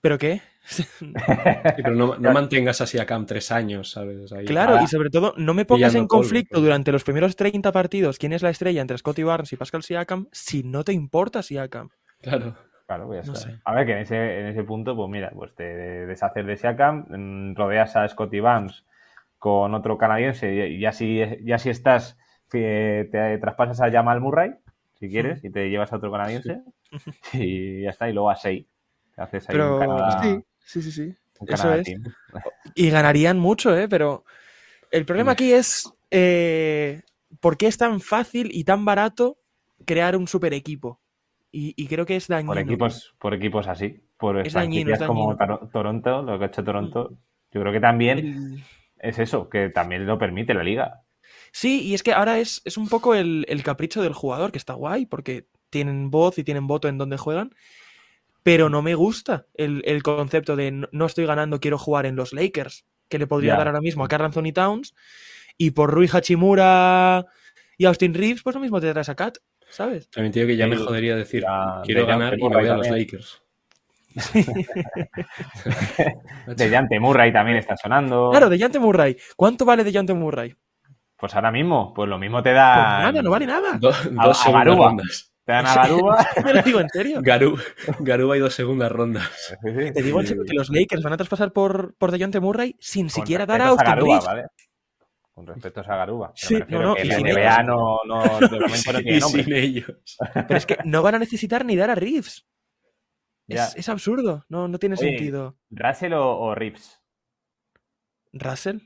¿Pero 0.00 0.18
qué? 0.18 0.40
Sí, 0.68 0.84
pero 1.76 1.94
no, 1.94 2.16
no 2.18 2.32
mantengas 2.32 2.80
así 2.80 2.98
a 2.98 3.06
Cam 3.06 3.24
tres 3.24 3.52
años, 3.52 3.92
¿sabes? 3.92 4.32
Ahí- 4.32 4.44
Claro, 4.46 4.74
Ah. 4.78 4.82
y 4.82 4.88
sobre 4.88 5.10
todo, 5.10 5.32
no 5.36 5.54
me 5.54 5.64
pongas 5.64 5.94
en 5.94 6.08
conflicto 6.08 6.60
durante 6.60 6.90
los 6.90 7.04
primeros 7.04 7.36
30 7.36 7.70
partidos 7.70 8.18
quién 8.18 8.32
es 8.32 8.42
la 8.42 8.50
estrella 8.50 8.80
entre 8.80 8.98
Scotty 8.98 9.22
Barnes 9.22 9.52
y 9.52 9.56
Pascal 9.56 9.84
Siakam 9.84 10.26
si 10.32 10.64
no 10.64 10.82
te 10.82 10.92
importa 10.92 11.42
Siakam. 11.44 11.90
Claro. 12.20 12.56
Claro, 12.88 13.06
pues 13.06 13.24
ya 13.26 13.32
No 13.32 13.38
está. 13.38 13.50
sé. 13.50 13.60
A 13.64 13.74
ver, 13.74 13.86
que 13.86 13.92
en 13.92 13.98
ese, 13.98 14.40
en 14.40 14.46
ese 14.46 14.64
punto, 14.64 14.96
pues 14.96 15.08
mira, 15.08 15.30
pues 15.36 15.54
te 15.54 15.62
deshaces 15.64 16.44
de 16.44 16.56
Siakam, 16.56 17.06
mm, 17.10 17.54
rodeas 17.54 17.94
a 17.94 18.08
Scotty 18.08 18.40
Barnes 18.40 18.84
con 19.38 19.72
otro 19.74 19.96
canadiense 19.98 20.52
y 20.68 20.80
ya 20.80 20.90
si, 20.90 21.20
ya 21.44 21.58
si 21.58 21.70
estás, 21.70 22.18
eh, 22.52 23.08
te 23.10 23.38
traspasas 23.38 23.80
a 23.80 23.90
Jamal 23.90 24.20
Murray, 24.20 24.52
si 24.98 25.08
quieres, 25.08 25.44
y 25.44 25.50
te 25.50 25.68
llevas 25.68 25.92
a 25.92 25.96
otro 25.96 26.10
canadiense 26.12 26.62
y 27.32 27.82
ya 27.82 27.90
está, 27.90 28.08
y 28.08 28.12
luego 28.12 28.30
a 28.30 28.36
Sei. 28.36 28.66
Te 29.14 29.22
haces 29.22 29.48
ahí 29.48 29.56
Pero 29.56 29.74
un 29.74 29.78
Canadá, 29.78 30.22
sí, 30.22 30.82
sí, 30.82 30.82
sí, 30.82 30.92
sí. 30.92 31.14
un 31.40 31.46
eso 31.46 31.56
Canadá 31.58 31.76
es. 31.76 31.86
team. 31.86 32.02
Y 32.74 32.90
ganarían 32.90 33.38
mucho, 33.38 33.76
¿eh? 33.76 33.88
Pero 33.88 34.24
el 34.90 35.04
problema 35.06 35.32
aquí 35.32 35.52
es 35.52 35.90
eh, 36.10 37.02
por 37.40 37.56
qué 37.56 37.66
es 37.66 37.78
tan 37.78 38.00
fácil 38.00 38.50
y 38.52 38.64
tan 38.64 38.84
barato 38.84 39.38
crear 39.84 40.16
un 40.16 40.28
super 40.28 40.52
equipo. 40.54 41.00
Y, 41.52 41.74
y 41.76 41.86
creo 41.86 42.04
que 42.06 42.16
es 42.16 42.28
dañino. 42.28 42.52
Por 42.52 42.58
equipos, 42.58 43.14
por 43.18 43.34
equipos 43.34 43.66
así, 43.68 44.00
por 44.18 44.44
Es 44.44 44.52
dañino, 44.52 44.90
franquicias 44.90 45.00
es 45.00 45.06
como 45.06 45.36
dañino. 45.36 45.68
Toronto, 45.72 46.22
lo 46.22 46.38
que 46.38 46.44
ha 46.44 46.48
hecho 46.48 46.64
Toronto, 46.64 47.10
yo 47.52 47.60
creo 47.60 47.72
que 47.72 47.80
también 47.80 48.18
El- 48.18 48.62
es 48.98 49.18
eso, 49.18 49.48
que 49.48 49.70
también 49.70 50.06
lo 50.06 50.18
permite 50.18 50.54
la 50.54 50.62
liga. 50.62 51.02
Sí, 51.56 51.80
y 51.80 51.94
es 51.94 52.02
que 52.02 52.12
ahora 52.12 52.38
es, 52.38 52.60
es 52.66 52.76
un 52.76 52.86
poco 52.86 53.14
el, 53.14 53.46
el 53.48 53.62
capricho 53.62 54.02
del 54.02 54.12
jugador, 54.12 54.52
que 54.52 54.58
está 54.58 54.74
guay, 54.74 55.06
porque 55.06 55.46
tienen 55.70 56.10
voz 56.10 56.36
y 56.36 56.44
tienen 56.44 56.66
voto 56.66 56.86
en 56.86 56.98
donde 56.98 57.16
juegan, 57.16 57.54
pero 58.42 58.68
no 58.68 58.82
me 58.82 58.94
gusta 58.94 59.46
el, 59.54 59.80
el 59.86 60.02
concepto 60.02 60.54
de 60.54 60.70
no, 60.70 60.86
no 60.92 61.06
estoy 61.06 61.24
ganando, 61.24 61.58
quiero 61.58 61.78
jugar 61.78 62.04
en 62.04 62.14
los 62.14 62.34
Lakers, 62.34 62.84
que 63.08 63.18
le 63.18 63.26
podría 63.26 63.56
dar 63.56 63.68
ahora 63.68 63.80
mismo 63.80 64.04
a 64.04 64.08
Carl 64.08 64.26
Anthony 64.26 64.52
Towns, 64.52 64.94
y 65.56 65.70
por 65.70 65.94
Rui 65.94 66.10
Hachimura 66.12 67.24
y 67.78 67.86
Austin 67.86 68.12
Reeves, 68.12 68.42
pues 68.42 68.54
lo 68.54 68.60
mismo 68.60 68.78
te 68.78 68.92
traes 68.92 69.08
a 69.08 69.14
Kat, 69.14 69.38
¿sabes? 69.70 70.10
También 70.10 70.32
digo 70.32 70.48
que 70.48 70.58
ya 70.58 70.66
me 70.66 70.76
jodería 70.76 71.16
decir, 71.16 71.42
quiero 71.84 72.02
de 72.02 72.06
ganar 72.06 72.38
y 72.38 72.42
me 72.42 72.54
voy 72.54 72.68
a 72.68 72.76
los. 72.76 72.90
Lakers. 72.90 73.40
De 76.54 76.68
Jante 76.68 77.00
Murray 77.00 77.32
también 77.32 77.56
está 77.56 77.78
sonando. 77.78 78.28
Claro, 78.30 78.50
de 78.50 78.58
Jante 78.58 78.78
Murray. 78.78 79.16
¿Cuánto 79.36 79.64
vale 79.64 79.84
de 79.84 79.92
Jante 79.92 80.12
Murray? 80.12 80.54
Pues 81.18 81.34
ahora 81.34 81.50
mismo, 81.50 81.92
pues 81.94 82.08
lo 82.08 82.18
mismo 82.18 82.42
te 82.42 82.50
Pues 82.50 82.56
da. 82.56 82.98
nada, 83.00 83.22
no 83.22 83.30
vale 83.30 83.46
nada. 83.46 83.78
Do- 83.78 83.88
A- 83.90 83.92
dos 84.26 84.40
a 84.40 84.44
segundas 84.44 84.64
Garuba. 84.66 84.86
rondas. 84.88 85.32
Te 85.44 85.52
dan 85.52 85.66
a 85.66 85.74
Garuba. 85.74 86.26
Te 86.44 86.54
lo 86.54 86.62
digo 86.62 86.80
en 86.80 86.88
serio. 86.90 87.20
Garu, 87.22 87.56
Garuba 88.00 88.36
y 88.36 88.40
dos 88.40 88.52
segundas 88.54 88.90
rondas. 88.92 89.30
Te 89.62 90.02
digo 90.02 90.20
en 90.20 90.26
serio 90.26 90.42
que 90.46 90.54
los 90.54 90.68
Lakers 90.70 91.02
van 91.02 91.12
a 91.12 91.16
traspasar 91.16 91.52
por, 91.52 91.94
por 91.96 92.10
DeJounte 92.10 92.40
Murray 92.40 92.76
sin 92.80 93.06
Con 93.06 93.10
siquiera 93.10 93.46
dar 93.46 93.62
a 93.62 93.68
Austin 93.68 93.86
Garuba, 93.86 94.06
Reeves. 94.08 94.24
¿vale? 94.26 94.42
Con 95.32 95.46
respeto 95.46 95.80
a 95.80 95.84
Garuba. 95.96 96.32
Sí, 96.34 96.58
no, 96.68 96.82
no, 96.82 96.94
que 96.94 97.06
y 97.06 97.10
sin 97.12 97.26
NBA 97.26 97.54
ellos. 97.54 97.66
no, 97.66 97.98
no, 98.06 98.22
de 98.48 98.60
momento 98.60 98.92
no 98.92 98.98
tiene 99.02 99.16
y 99.16 99.20
nombre. 99.20 99.44
sin 99.44 99.52
ellos. 99.54 100.16
Pero 100.34 100.56
es 100.56 100.66
que 100.66 100.78
no 100.84 101.02
van 101.02 101.14
a 101.14 101.18
necesitar 101.18 101.64
ni 101.64 101.76
dar 101.76 101.90
a 101.90 101.94
Reeves. 101.94 102.46
Es, 103.48 103.76
es 103.76 103.88
absurdo. 103.88 104.44
No, 104.48 104.66
no 104.66 104.78
tiene 104.78 104.96
Oye, 104.98 105.10
sentido. 105.10 105.56
¿Russell 105.70 106.14
o, 106.14 106.38
o 106.38 106.54
Reeves? 106.54 107.00
¿Russell? 108.32 108.78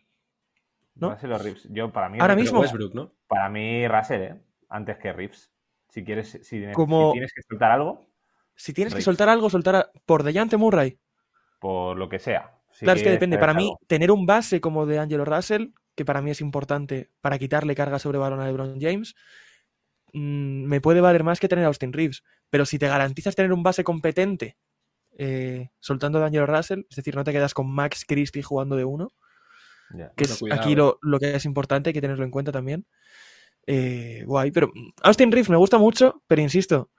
¿No? 1.00 1.10
Russell 1.10 1.32
o 1.32 1.38
Reeves. 1.38 1.66
Yo, 1.70 1.92
para 1.92 2.08
mí, 2.08 2.18
Ahora 2.20 2.36
mismo- 2.36 2.60
Westbrook, 2.60 2.94
¿no? 2.94 3.12
Para 3.26 3.48
mí, 3.48 3.86
Russell, 3.88 4.22
¿eh? 4.22 4.40
Antes 4.68 4.98
que 4.98 5.12
Reeves. 5.12 5.50
Si 5.88 6.04
quieres, 6.04 6.30
si, 6.42 6.60
tienes 6.60 7.32
que 7.34 7.42
soltar 7.48 7.72
algo, 7.72 8.08
Si 8.54 8.72
tienes 8.72 8.94
que 8.94 9.00
soltar 9.02 9.28
algo, 9.28 9.50
soltar 9.50 9.74
a- 9.76 9.90
por 10.06 10.22
DeJounte 10.22 10.56
Murray. 10.56 10.98
por 11.58 11.96
lo 11.96 12.08
que 12.08 12.18
sea. 12.18 12.56
Si 12.70 12.84
claro, 12.84 12.98
es 12.98 13.02
que 13.02 13.10
depende. 13.10 13.36
Para 13.38 13.52
mí, 13.54 13.64
algo. 13.64 13.78
tener 13.86 14.10
un 14.12 14.24
base 14.26 14.60
como 14.60 14.86
de 14.86 14.98
Angelo 14.98 15.24
Russell, 15.24 15.68
que 15.96 16.04
para 16.04 16.22
mí 16.22 16.30
es 16.30 16.40
importante 16.40 17.10
para 17.20 17.38
quitarle 17.38 17.74
carga 17.74 17.98
sobre 17.98 18.18
balón 18.18 18.40
a 18.40 18.46
LeBron 18.46 18.80
James, 18.80 19.14
mm, 20.12 20.64
me 20.66 20.80
puede 20.80 21.00
valer 21.00 21.24
más 21.24 21.40
que 21.40 21.48
tener 21.48 21.64
a 21.64 21.68
Austin 21.68 21.92
Reeves. 21.92 22.22
Pero 22.48 22.64
si 22.64 22.78
te 22.78 22.88
garantizas 22.88 23.34
tener 23.34 23.52
un 23.52 23.62
base 23.62 23.84
competente 23.84 24.56
eh, 25.18 25.70
soltando 25.80 26.18
de 26.20 26.26
Angelo 26.26 26.46
Russell, 26.46 26.84
es 26.88 26.96
decir, 26.96 27.14
no 27.16 27.24
te 27.24 27.32
quedas 27.32 27.52
con 27.52 27.68
Max 27.70 28.04
Christie 28.06 28.42
jugando 28.42 28.76
de 28.76 28.84
uno, 28.84 29.08
Que 30.16 30.24
es 30.24 30.38
cuidado, 30.38 30.60
aquí 30.60 30.74
lo, 30.74 30.98
lo 31.02 31.18
que 31.18 31.34
es 31.34 31.44
importante, 31.44 31.90
hay 31.90 31.94
que 31.94 32.00
tenerlo 32.00 32.24
en 32.24 32.30
cuenta 32.30 32.52
también. 32.52 32.86
Eh, 33.66 34.22
guay, 34.26 34.50
pero 34.50 34.72
Austin 35.02 35.30
Reeves 35.30 35.50
me 35.50 35.56
gusta 35.56 35.78
mucho, 35.78 36.22
pero 36.26 36.40
insisto, 36.42 36.90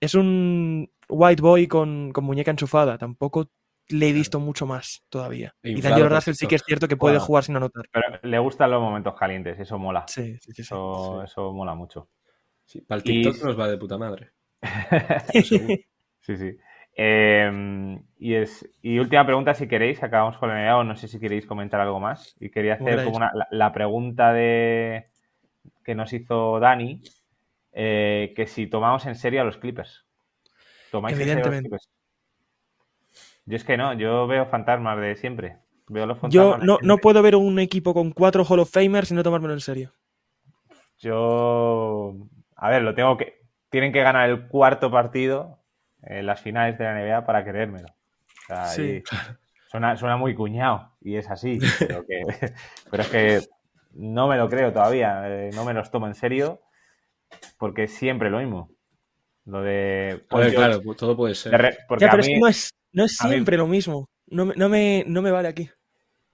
es 0.00 0.14
un 0.14 0.90
white 1.08 1.40
boy 1.42 1.66
con, 1.66 2.12
con 2.12 2.24
muñeca 2.24 2.50
enchufada. 2.50 2.98
Tampoco 2.98 3.50
le 3.90 4.08
he 4.08 4.12
visto 4.12 4.38
mucho 4.40 4.66
más 4.66 5.02
todavía. 5.08 5.54
Y 5.62 5.80
Daniel 5.80 6.10
Russell 6.10 6.34
sí 6.34 6.46
que 6.46 6.56
es 6.56 6.62
cierto 6.64 6.88
que 6.88 6.96
puede 6.96 7.14
Bueno. 7.14 7.24
jugar 7.26 7.44
sin 7.44 7.56
anotar. 7.56 7.84
Pero 7.90 8.04
le 8.22 8.38
gustan 8.38 8.70
los 8.70 8.80
momentos 8.82 9.14
calientes, 9.18 9.58
eso 9.58 9.78
mola. 9.78 10.04
Sí, 10.08 10.34
sí, 10.34 10.38
sí. 10.40 10.52
sí. 10.52 10.62
Eso, 10.62 11.20
sí. 11.20 11.24
eso 11.30 11.52
mola 11.52 11.74
mucho. 11.74 12.10
Sí, 12.64 12.82
para 12.82 13.00
el 13.00 13.08
Y- 13.10 13.22
TikTok 13.22 13.44
nos 13.44 13.58
va 13.58 13.68
de 13.68 13.78
puta 13.78 13.96
madre. 13.98 14.32
Sí, 16.20 16.36
sí. 16.36 16.56
Eh, 17.00 18.00
y, 18.18 18.34
es, 18.34 18.68
y 18.82 18.98
última 18.98 19.24
pregunta, 19.24 19.54
si 19.54 19.68
queréis, 19.68 20.02
acabamos 20.02 20.36
con 20.38 20.48
la 20.50 20.56
NBA 20.56 20.78
o 20.78 20.84
no 20.84 20.96
sé 20.96 21.08
si 21.08 21.20
queréis 21.20 21.46
comentar 21.46 21.80
algo 21.80 22.00
más. 22.00 22.36
Y 22.40 22.50
quería 22.50 22.74
hacer 22.74 23.04
como 23.04 23.18
una- 23.18 23.32
la, 23.34 23.46
la 23.52 23.72
pregunta 23.72 24.32
de 24.32 25.08
que 25.84 25.94
nos 25.94 26.12
hizo 26.12 26.60
Dani, 26.60 27.02
eh, 27.72 28.32
que 28.36 28.46
si 28.46 28.66
tomamos 28.68 29.06
en 29.06 29.16
serio 29.16 29.42
a 29.42 29.44
los 29.44 29.58
Clippers. 29.58 30.06
¿Tomáis 30.90 31.20
en 31.20 31.28
serio 31.28 31.46
a 31.46 31.50
los 31.50 31.60
Evidentemente. 31.60 31.68
Clippers? 31.68 31.88
Yo 33.46 33.56
es 33.56 33.64
que 33.64 33.76
no, 33.76 33.94
yo 33.94 34.26
veo 34.26 34.46
fantasmas 34.46 35.00
de 35.00 35.16
siempre. 35.16 35.56
Veo 35.88 36.06
los 36.06 36.18
fantasmas 36.18 36.60
Yo 36.60 36.66
no, 36.66 36.78
no 36.82 36.98
puedo 36.98 37.22
ver 37.22 37.34
un 37.34 37.58
equipo 37.58 37.94
con 37.94 38.12
cuatro 38.12 38.44
Hall 38.44 38.60
of 38.60 38.70
Famers 38.70 39.10
y 39.10 39.14
no 39.14 39.22
tomármelo 39.24 39.54
en 39.54 39.60
serio. 39.60 39.92
Yo, 40.98 42.14
a 42.56 42.70
ver, 42.70 42.82
lo 42.82 42.94
tengo 42.94 43.16
que. 43.16 43.38
Tienen 43.70 43.92
que 43.92 44.02
ganar 44.02 44.28
el 44.30 44.48
cuarto 44.48 44.90
partido 44.90 45.57
en 46.02 46.26
las 46.26 46.40
finales 46.40 46.78
de 46.78 46.84
la 46.84 46.92
NBA 47.00 47.26
para 47.26 47.44
creérmelo. 47.44 47.88
O 47.88 48.46
sea, 48.46 48.64
Sí. 48.66 49.02
suena, 49.70 49.96
suena 49.96 50.16
muy 50.16 50.34
cuñado 50.34 50.92
y 51.00 51.16
es 51.16 51.30
así. 51.30 51.58
Pero, 52.02 52.06
que, 52.06 52.22
pero 52.90 53.02
es 53.02 53.08
que 53.08 53.40
no 53.94 54.28
me 54.28 54.36
lo 54.36 54.48
creo 54.48 54.72
todavía. 54.72 55.22
eh, 55.26 55.50
no 55.54 55.64
me 55.64 55.74
los 55.74 55.90
tomo 55.90 56.06
en 56.06 56.14
serio 56.14 56.60
porque 57.58 57.84
es 57.84 57.94
siempre 57.94 58.30
lo 58.30 58.38
mismo. 58.38 58.70
Lo 59.44 59.62
de. 59.62 60.10
A 60.10 60.14
ver, 60.14 60.26
Paul 60.28 60.50
claro, 60.52 60.72
George, 60.72 60.84
pues 60.86 60.98
todo 60.98 61.16
puede 61.16 61.34
ser. 61.34 61.52
de 61.52 61.58
re- 61.58 61.78
porque 61.88 62.04
Ya, 62.04 62.08
a 62.08 62.10
pero 62.12 62.20
es 62.22 62.28
que 62.28 62.38
no 62.38 62.46
es, 62.48 62.70
no 62.92 63.04
es 63.04 63.18
mí- 63.24 63.30
siempre 63.30 63.56
lo 63.56 63.66
mismo. 63.66 64.08
No 64.26 64.44
me, 64.46 64.54
no, 64.56 64.68
me, 64.68 65.04
no 65.06 65.22
me 65.22 65.30
vale 65.30 65.48
aquí. 65.48 65.70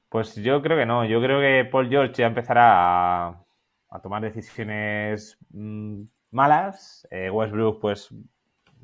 Pues 0.08 0.34
yo 0.36 0.60
creo 0.62 0.76
que 0.76 0.86
no. 0.86 1.04
Yo 1.04 1.20
creo 1.20 1.40
que 1.40 1.68
Paul 1.70 1.88
George 1.88 2.14
ya 2.14 2.26
empezará 2.26 3.26
a, 3.28 3.44
a 3.90 4.00
tomar 4.02 4.22
decisiones 4.22 5.38
mm, 5.50 6.02
malas. 6.32 7.06
Eh, 7.10 7.30
Westbrook, 7.30 7.80
pues, 7.80 8.12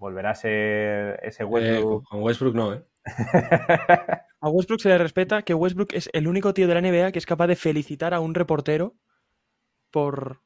volverá 0.01 0.31
a 0.31 0.35
ser 0.35 1.21
ese 1.23 1.43
Eh, 1.43 1.47
Westbrook. 1.47 2.05
con 2.09 2.23
Westbrook 2.23 2.55
no, 2.55 2.75
¿eh? 2.75 2.85
A 4.43 4.49
Westbrook 4.49 4.81
se 4.81 4.89
le 4.89 4.99
respeta 4.99 5.43
que 5.43 5.55
Westbrook 5.55 5.93
es 5.93 6.09
el 6.15 6.27
único 6.27 6.55
tío 6.55 6.67
de 6.67 6.75
la 6.75 6.81
NBA 6.81 7.13
que 7.13 7.19
es 7.19 7.27
capaz 7.27 7.47
de 7.47 7.57
felicitar 7.57 8.15
a 8.15 8.21
un 8.21 8.35
reportero 8.35 8.97
por, 9.91 10.41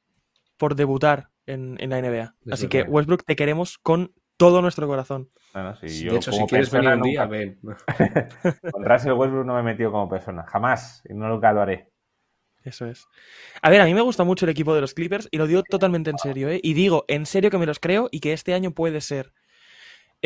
por 0.57 0.74
debutar 0.74 1.30
en, 1.46 1.76
en 1.78 1.90
la 1.90 2.00
NBA. 2.02 2.34
Es 2.46 2.52
Así 2.52 2.68
que. 2.68 2.82
Westbrook 2.82 3.24
te 3.24 3.36
queremos 3.36 3.78
con 3.78 4.12
todo 4.36 4.61
nuestro 4.62 4.88
corazón. 4.88 5.30
Bueno, 5.52 5.76
sí, 5.76 6.07
de 6.07 6.16
hecho, 6.16 6.32
si 6.32 6.44
quieres 6.46 6.70
venir 6.72 6.90
un 6.90 7.02
día, 7.02 7.26
ven. 7.26 7.61
Con 8.72 8.84
Russell 8.84 9.12
Westbrook 9.12 9.46
no 9.46 9.55
me 9.55 9.61
he 9.61 9.62
metido 9.62 9.92
como 9.92 10.09
persona. 10.09 10.44
Jamás. 10.48 11.02
Y 11.09 11.14
no 11.14 11.28
nunca 11.28 11.52
lo 11.52 11.61
haré. 11.62 11.92
Eso 12.64 12.86
es. 12.86 13.07
A 13.62 13.70
ver, 13.70 13.80
a 13.80 13.84
mí 13.84 13.94
me 13.94 14.00
gusta 14.00 14.24
mucho 14.24 14.46
el 14.46 14.50
equipo 14.50 14.74
de 14.74 14.80
los 14.80 14.92
Clippers 14.94 15.28
y 15.30 15.38
lo 15.38 15.46
digo 15.46 15.62
totalmente 15.62 16.11
en 16.11 16.18
serio, 16.18 16.48
¿eh? 16.48 16.59
Y 16.62 16.74
digo 16.74 17.05
en 17.07 17.26
serio 17.26 17.50
que 17.50 17.59
me 17.59 17.66
los 17.66 17.78
creo 17.78 18.09
y 18.11 18.18
que 18.18 18.32
este 18.32 18.55
año 18.55 18.72
puede 18.72 19.00
ser. 19.00 19.32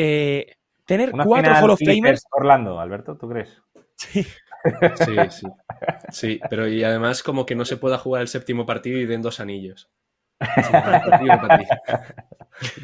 Eh, 0.00 0.54
tener 0.86 1.12
Una 1.12 1.24
cuatro 1.24 1.50
final 1.50 1.64
Hall 1.64 1.70
of 1.70 1.80
Famers. 1.84 2.24
Orlando, 2.30 2.80
Alberto, 2.80 3.16
¿tú 3.16 3.28
crees? 3.28 3.60
Sí. 3.96 4.24
Sí, 4.96 5.16
sí. 5.30 5.46
Sí, 6.10 6.40
pero 6.50 6.68
y 6.68 6.82
además 6.84 7.22
como 7.22 7.46
que 7.46 7.54
no 7.54 7.64
se 7.64 7.76
pueda 7.76 7.98
jugar 7.98 8.22
el 8.22 8.28
séptimo 8.28 8.64
partido 8.66 8.98
y 8.98 9.06
den 9.06 9.22
dos 9.22 9.40
anillos. 9.40 9.90
Sí, 10.40 10.72
partido 10.72 11.40
para 11.40 11.58
ti. 11.58 11.64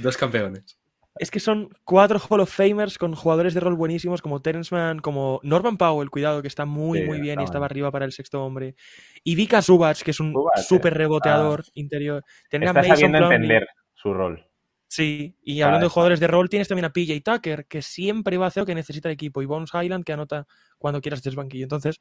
Dos 0.02 0.16
campeones. 0.16 0.78
Es 1.16 1.30
que 1.30 1.38
son 1.38 1.68
cuatro 1.84 2.18
Hall 2.18 2.40
of 2.40 2.52
Famers 2.52 2.98
con 2.98 3.14
jugadores 3.14 3.54
de 3.54 3.60
rol 3.60 3.76
buenísimos 3.76 4.20
como 4.20 4.42
Terence 4.42 4.74
Mann, 4.74 4.98
como 4.98 5.38
Norman 5.44 5.76
Powell, 5.76 6.10
cuidado, 6.10 6.42
que 6.42 6.48
está 6.48 6.64
muy, 6.64 7.00
Sí, 7.00 7.04
muy 7.04 7.20
bien 7.20 7.40
y 7.40 7.44
estaba 7.44 7.66
arriba 7.66 7.92
para 7.92 8.04
el 8.04 8.12
sexto 8.12 8.44
hombre. 8.44 8.74
Y 9.22 9.36
Vika 9.36 9.62
Zubac, 9.62 10.02
que 10.02 10.10
es 10.10 10.18
un 10.18 10.30
eh, 10.32 10.60
súper 10.60 10.94
reboteador 10.94 11.64
interior. 11.74 12.24
Tener 12.50 12.68
a 12.68 12.70
Está 12.72 12.80
Mason 12.82 12.96
sabiendo 12.96 13.18
Plumlee. 13.18 13.36
entender 13.36 13.68
su 13.94 14.12
rol. 14.12 14.44
Sí, 14.94 15.34
y 15.42 15.60
hablando 15.60 15.86
de 15.86 15.90
jugadores 15.90 16.20
de 16.20 16.28
rol, 16.28 16.48
tienes 16.48 16.68
también 16.68 16.84
a 16.84 16.92
PJ 16.92 17.20
Tucker, 17.20 17.66
que 17.66 17.82
siempre 17.82 18.36
va 18.36 18.44
a 18.44 18.48
hacer 18.48 18.60
lo 18.60 18.66
que 18.66 18.76
necesita 18.76 19.08
el 19.08 19.14
equipo, 19.14 19.42
y 19.42 19.44
Bones 19.44 19.70
Highland, 19.74 20.04
que 20.04 20.12
anota 20.12 20.46
cuando 20.78 21.00
quieras 21.00 21.18
desde 21.18 21.30
el 21.30 21.36
banquillo. 21.36 21.64
Entonces, 21.64 21.98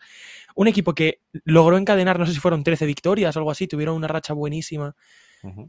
un 0.54 0.68
equipo 0.68 0.94
que 0.94 1.22
logró 1.44 1.76
encadenar, 1.80 2.20
no 2.20 2.28
sé 2.28 2.34
si 2.34 2.40
fueron 2.40 2.64
13 2.64 2.86
victorias 2.86 3.36
o 3.36 3.40
algo 3.40 3.50
así, 3.50 3.66
tuvieron 3.66 3.96
una 3.96 4.08
racha 4.08 4.34
buenísima. 4.34 4.96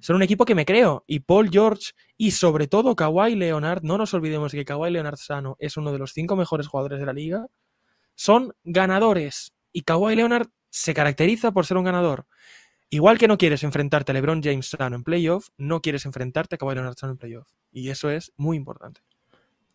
Son 0.03 0.17
un 0.17 0.23
equipo 0.23 0.45
que 0.45 0.55
me 0.55 0.67
creo. 0.67 1.03
Y 1.07 1.21
Paul 1.21 1.49
George 1.51 1.93
y 2.19 2.33
sobre 2.33 2.67
todo 2.67 2.95
Kawhi 2.95 3.37
Leonard, 3.37 3.85
no 3.85 3.97
nos 3.97 4.13
olvidemos 4.13 4.53
de 4.53 4.59
que 4.59 4.67
Kawhi 4.67 4.91
Leonard 4.91 5.17
sano 5.17 5.57
es 5.59 5.79
uno 5.79 5.93
de 5.93 5.99
los 6.01 6.13
cinco 6.13 6.37
mejores 6.37 6.67
jugadores 6.67 7.01
de 7.01 7.07
la 7.07 7.15
liga, 7.15 7.47
son 8.17 8.53
ganadores. 8.65 9.55
Y 9.73 9.81
Kawhi 9.81 10.15
Leonard 10.15 10.49
se 10.69 10.93
caracteriza 10.93 11.53
por 11.53 11.65
ser 11.65 11.79
un 11.79 11.85
ganador. 11.85 12.27
Igual 12.91 13.19
que 13.19 13.29
no 13.29 13.39
quieres 13.39 13.65
enfrentarte 13.65 14.13
a 14.13 14.15
LeBron 14.15 14.43
James 14.43 14.67
sano 14.69 14.97
en 14.97 15.03
playoff, 15.05 15.49
no 15.57 15.81
quieres 15.81 16.05
enfrentarte 16.07 16.55
a 16.55 16.59
Kawhi 16.59 16.75
Leonard 16.75 16.97
sano 16.97 17.13
en 17.13 17.19
playoff. 17.19 17.49
Y 17.73 17.89
eso 17.91 18.11
es 18.11 18.33
muy 18.37 18.57
importante. 18.57 19.01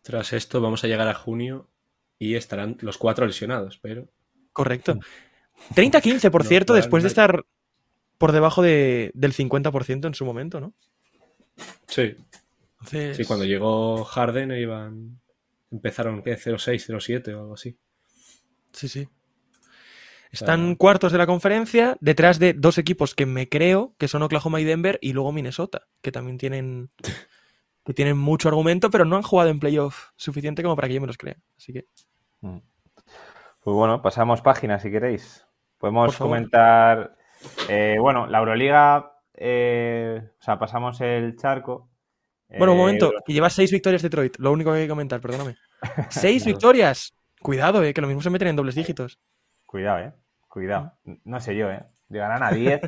Tras 0.02 0.32
esto 0.32 0.60
vamos 0.60 0.82
a 0.84 0.86
llegar 0.86 1.08
a 1.08 1.14
junio 1.14 1.68
y 2.18 2.34
estarán 2.34 2.76
los 2.80 2.96
cuatro 2.98 3.26
lesionados, 3.26 3.78
pero 3.78 4.08
Correcto. 4.52 4.98
30-15, 5.74 6.30
por 6.30 6.42
No, 6.44 6.48
cierto, 6.48 6.74
después 6.74 7.02
de 7.02 7.08
estar 7.08 7.44
por 8.16 8.32
debajo 8.32 8.62
de- 8.62 9.10
del 9.14 9.32
50% 9.34 10.06
en 10.08 10.14
su 10.14 10.24
momento, 10.24 10.60
¿no? 10.60 10.72
sí, 11.86 12.16
Entonces, 12.78 13.16
sí, 13.18 13.24
cuando 13.24 13.44
llegó 13.44 14.04
Harden 14.04 14.52
iban 14.52 15.20
empezaron 15.70 16.22
¿qué? 16.22 16.36
0-6, 16.36 16.86
0-7 16.86 17.34
o 17.34 17.40
algo 17.40 17.54
así. 17.54 17.76
Sí, 18.72 18.88
sí. 18.88 19.08
Están 20.32 20.74
cuartos 20.76 21.10
de 21.12 21.18
la 21.18 21.26
conferencia, 21.26 21.96
detrás 22.00 22.38
de 22.38 22.52
dos 22.52 22.78
equipos 22.78 23.14
que 23.14 23.26
me 23.26 23.48
creo, 23.48 23.94
que 23.98 24.06
son 24.08 24.22
Oklahoma 24.22 24.60
y 24.60 24.64
Denver, 24.64 24.98
y 25.02 25.12
luego 25.12 25.32
Minnesota, 25.32 25.82
que 26.02 26.12
también 26.12 26.38
tienen, 26.38 26.90
que 27.84 27.94
tienen 27.94 28.16
mucho 28.16 28.48
argumento, 28.48 28.90
pero 28.90 29.04
no 29.04 29.16
han 29.16 29.22
jugado 29.22 29.50
en 29.50 29.58
playoff 29.58 30.10
suficiente 30.16 30.62
como 30.62 30.76
para 30.76 30.88
que 30.88 30.94
yo 30.94 31.00
me 31.00 31.06
los 31.08 31.18
crea. 31.18 31.36
Así 31.56 31.72
que, 31.72 31.86
Mm. 32.42 32.58
Pues 33.62 33.74
bueno, 33.76 34.00
pasamos 34.00 34.40
página 34.40 34.78
si 34.78 34.90
queréis. 34.90 35.44
Podemos 35.76 36.16
comentar. 36.16 37.16
eh, 37.68 37.96
bueno, 38.00 38.26
la 38.26 38.38
Euroliga. 38.38 39.12
eh, 39.34 40.22
o 40.38 40.42
sea, 40.42 40.58
pasamos 40.58 41.00
el 41.02 41.36
charco. 41.36 41.90
bueno, 42.48 42.72
un 42.72 42.78
Eh, 42.78 42.80
momento, 42.80 43.06
Euro- 43.06 43.18
que 43.26 43.32
lleva 43.34 43.50
seis 43.50 43.70
victorias 43.70 44.00
Detroit, 44.02 44.36
lo 44.38 44.52
único 44.52 44.70
que 44.72 44.78
hay 44.78 44.84
que 44.84 44.88
comentar, 44.88 45.20
perdóname. 45.20 45.56
¡Seis 46.10 46.44
victorias! 46.46 47.14
Cuidado, 47.42 47.82
eh, 47.82 47.92
que 47.94 48.00
lo 48.00 48.06
mismo 48.06 48.22
se 48.22 48.30
meten 48.30 48.48
en 48.48 48.56
dobles 48.56 48.74
dígitos. 48.74 49.18
Cuidado, 49.70 49.98
eh. 50.00 50.12
Cuidado. 50.48 50.92
No 51.24 51.38
sé 51.38 51.54
yo, 51.56 51.70
eh. 51.70 51.84
Llegarán 52.08 52.42
a 52.42 52.50
10. 52.50 52.80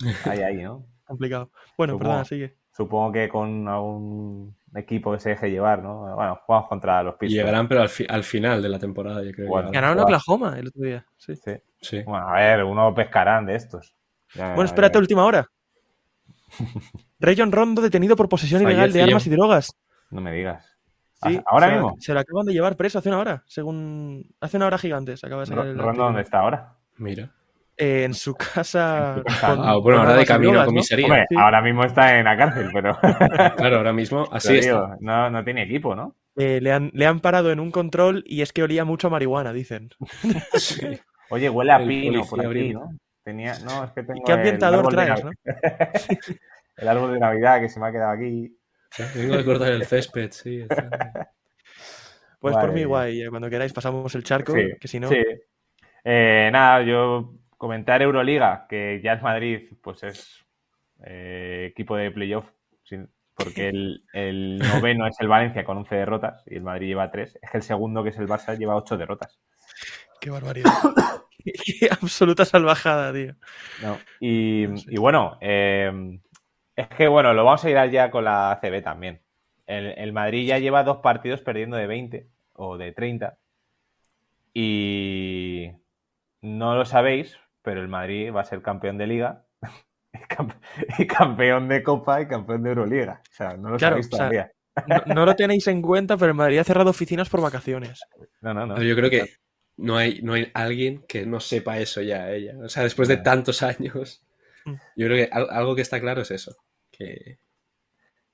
ahí, 0.24 0.38
ahí, 0.40 0.56
¿no? 0.62 0.86
Complicado. 1.04 1.50
Bueno, 1.76 1.92
Supongo. 1.94 2.08
perdona, 2.10 2.24
sigue. 2.24 2.56
Supongo 2.74 3.12
que 3.12 3.28
con 3.28 3.68
algún 3.68 4.56
equipo 4.74 5.12
que 5.12 5.18
se 5.20 5.30
deje 5.30 5.50
llevar, 5.50 5.82
¿no? 5.82 6.14
Bueno, 6.14 6.40
jugamos 6.46 6.68
contra 6.68 7.02
los 7.02 7.16
Pistons. 7.16 7.34
llegarán, 7.34 7.68
pero 7.68 7.82
al, 7.82 7.88
fi- 7.90 8.06
al 8.08 8.24
final 8.24 8.62
de 8.62 8.68
la 8.70 8.78
temporada, 8.78 9.22
yo 9.22 9.32
creo. 9.32 9.48
Bueno. 9.48 9.70
Ganaron 9.72 9.98
a 9.98 10.02
Guau. 10.02 10.04
Oklahoma 10.16 10.58
el 10.58 10.68
otro 10.68 10.82
día. 10.82 11.04
Sí. 11.18 11.34
Sí. 11.36 11.52
Sí. 11.82 12.02
Bueno, 12.04 12.28
a 12.28 12.34
ver, 12.40 12.64
uno 12.64 12.94
pescarán 12.94 13.44
de 13.44 13.56
estos. 13.56 13.94
Ya- 14.34 14.54
Bueno, 14.54 14.64
espérate 14.64 14.96
a 14.96 15.00
última 15.00 15.24
hora. 15.26 15.46
Rayon 17.20 17.52
Rondo 17.52 17.82
detenido 17.82 18.16
por 18.16 18.28
posesión 18.28 18.62
ilegal 18.62 18.92
de 18.92 19.02
armas 19.02 19.26
y 19.26 19.30
drogas. 19.30 19.76
No 20.10 20.20
me 20.20 20.32
digas. 20.32 20.66
Sí, 21.22 21.36
Ah, 21.38 21.42
¿Ahora 21.46 21.66
se 21.66 21.72
la- 21.72 21.78
mismo? 21.82 21.96
Se 22.00 22.14
lo 22.14 22.20
acaban 22.20 22.46
de 22.46 22.52
llevar 22.52 22.76
preso 22.76 22.98
hace 22.98 23.08
una 23.08 23.18
hora, 23.18 23.42
según... 23.46 24.24
Hace 24.40 24.56
una 24.56 24.66
hora 24.66 24.78
gigante 24.78 25.16
se 25.16 25.26
acaba 25.26 25.42
de 25.42 25.46
sacar 25.46 25.66
el 25.66 25.78
¿Rondo 25.78 26.04
dónde 26.04 26.22
está 26.22 26.38
ahora? 26.40 26.74
Mira. 26.96 27.30
Eh, 27.76 28.04
en 28.04 28.14
su 28.14 28.34
casa... 28.34 29.14
En 29.16 29.18
su 29.18 29.24
casa. 29.24 29.54
con- 29.56 29.64
Ah, 29.68 29.76
bueno, 29.76 30.00
ahora 30.00 30.14
de 30.16 30.26
camino 30.26 30.50
a 30.50 30.52
drogas, 30.52 30.66
¿no? 30.66 30.72
comisaría. 30.72 31.06
Hombre, 31.06 31.26
Sí. 31.28 31.36
ahora 31.38 31.62
mismo 31.62 31.84
está 31.84 32.18
en 32.18 32.24
la 32.24 32.36
cárcel, 32.36 32.70
pero 32.72 32.98
Claro, 33.56 33.76
ahora 33.78 33.92
mismo 33.92 34.26
así 34.32 34.60
digo, 34.60 34.96
no, 35.00 35.30
no 35.30 35.44
tiene 35.44 35.62
equipo, 35.64 35.94
¿no? 35.94 36.14
Eh, 36.36 36.60
le, 36.62 36.72
han, 36.72 36.90
le 36.94 37.06
han 37.06 37.20
parado 37.20 37.50
en 37.52 37.60
un 37.60 37.70
control 37.70 38.22
y 38.26 38.40
es 38.42 38.52
que 38.52 38.62
olía 38.62 38.84
mucho 38.84 39.08
a 39.08 39.10
marihuana, 39.10 39.52
dicen. 39.52 39.90
Sí. 40.54 41.00
Oye, 41.30 41.48
huele 41.50 41.72
a 41.72 41.76
El 41.76 41.88
pino 41.88 42.24
por 42.24 42.44
aquí. 42.46 42.72
¿no? 42.72 42.90
Tenía, 43.22 43.58
no, 43.60 43.84
es 43.84 43.92
que 43.92 44.02
tengo 44.02 44.22
¿Qué 44.24 44.32
el 44.32 44.38
ambientador 44.38 44.78
árbol 44.80 44.96
de 44.96 45.04
traes, 45.04 45.24
no? 45.24 45.30
el 46.76 46.88
árbol 46.88 47.12
de 47.12 47.20
Navidad 47.20 47.60
que 47.60 47.68
se 47.68 47.78
me 47.78 47.88
ha 47.88 47.92
quedado 47.92 48.12
aquí. 48.12 48.56
Vengo 49.14 49.36
de 49.36 49.44
cortar 49.44 49.72
el 49.72 49.84
césped, 49.86 50.30
sí. 50.32 50.60
está- 50.62 51.30
Pues 52.40 52.56
por 52.56 52.72
mí 52.72 52.84
guay, 52.84 53.26
cuando 53.28 53.50
queráis 53.50 53.72
pasamos 53.74 54.14
el 54.14 54.24
charco, 54.24 54.54
Sí, 54.54 54.70
que 54.80 54.88
si 54.88 54.98
no... 54.98 55.08
sí. 55.10 55.22
Eh, 56.04 56.48
nada, 56.50 56.82
yo 56.82 57.34
comentar 57.58 58.00
Euroliga, 58.00 58.66
que 58.66 58.98
ya 59.04 59.12
el 59.12 59.20
Madrid, 59.20 59.68
pues 59.82 60.02
es 60.04 60.42
eh, 61.04 61.66
equipo 61.70 61.96
de 61.96 62.10
playoff, 62.10 62.46
porque 63.34 63.68
el, 63.68 64.04
el 64.14 64.58
noveno 64.92 65.06
es 65.06 65.20
el 65.20 65.28
Valencia 65.28 65.64
con 65.64 65.76
11 65.76 65.94
derrotas 65.94 66.42
y 66.46 66.56
el 66.56 66.62
Madrid 66.62 66.86
lleva 66.88 67.10
3. 67.10 67.38
Es 67.42 67.50
que 67.50 67.58
el 67.58 67.62
segundo, 67.62 68.02
que 68.02 68.08
es 68.08 68.16
el 68.18 68.26
Barça, 68.26 68.56
lleva 68.56 68.74
8 68.76 68.96
derrotas. 68.96 69.38
Qué 70.18 70.30
barbaridad. 70.30 70.72
Qué 71.44 71.88
absoluta 71.90 72.46
salvajada, 72.46 73.12
tío. 73.12 73.34
No, 73.82 73.98
Y, 74.20 74.66
No 74.66 74.76
sé. 74.78 74.86
y 74.92 74.96
bueno, 74.96 75.36
eh, 75.42 76.18
es 76.80 76.88
que 76.88 77.08
bueno, 77.08 77.32
lo 77.34 77.44
vamos 77.44 77.64
a 77.64 77.70
ir 77.70 77.90
ya 77.90 78.10
con 78.10 78.24
la 78.24 78.52
ACB 78.52 78.82
también. 78.82 79.20
El, 79.66 79.86
el 79.98 80.12
Madrid 80.12 80.46
ya 80.46 80.58
lleva 80.58 80.82
dos 80.84 80.98
partidos 80.98 81.40
perdiendo 81.40 81.76
de 81.76 81.86
20 81.86 82.26
o 82.54 82.76
de 82.76 82.92
30. 82.92 83.38
Y 84.52 85.70
no 86.42 86.74
lo 86.74 86.84
sabéis, 86.84 87.38
pero 87.62 87.80
el 87.80 87.88
Madrid 87.88 88.32
va 88.34 88.40
a 88.40 88.44
ser 88.44 88.62
campeón 88.62 88.98
de 88.98 89.06
liga, 89.06 89.44
y 90.12 90.18
campe- 90.18 90.58
y 90.98 91.06
campeón 91.06 91.68
de 91.68 91.82
Copa 91.82 92.20
y 92.20 92.26
campeón 92.26 92.62
de 92.62 92.70
Euroliga. 92.70 93.20
O 93.30 93.34
sea, 93.34 93.56
no 93.56 93.70
lo 93.70 93.76
Claro, 93.76 93.94
sabéis 93.94 94.06
o 94.06 94.10
sea, 94.10 94.18
todavía. 94.18 94.50
No, 94.86 95.14
no 95.14 95.26
lo 95.26 95.36
tenéis 95.36 95.66
en 95.68 95.82
cuenta, 95.82 96.16
pero 96.16 96.30
el 96.30 96.36
Madrid 96.36 96.58
ha 96.58 96.64
cerrado 96.64 96.90
oficinas 96.90 97.28
por 97.28 97.40
vacaciones. 97.42 98.00
No, 98.40 98.54
no, 98.54 98.66
no. 98.66 98.82
Yo 98.82 98.96
creo 98.96 99.10
que 99.10 99.28
no 99.76 99.96
hay, 99.96 100.20
no 100.22 100.32
hay 100.34 100.50
alguien 100.54 101.04
que 101.08 101.26
no 101.26 101.38
sepa 101.40 101.78
eso 101.78 102.00
ya, 102.02 102.30
ella. 102.32 102.54
O 102.64 102.68
sea, 102.68 102.82
después 102.84 103.08
de 103.08 103.18
tantos 103.18 103.62
años, 103.62 104.22
Mm. 104.66 104.74
yo 104.94 105.06
creo 105.06 105.16
que 105.16 105.32
al- 105.32 105.48
algo 105.50 105.74
que 105.74 105.80
está 105.80 105.98
claro 106.00 106.20
es 106.20 106.30
eso. 106.30 106.54
Que, 107.00 107.38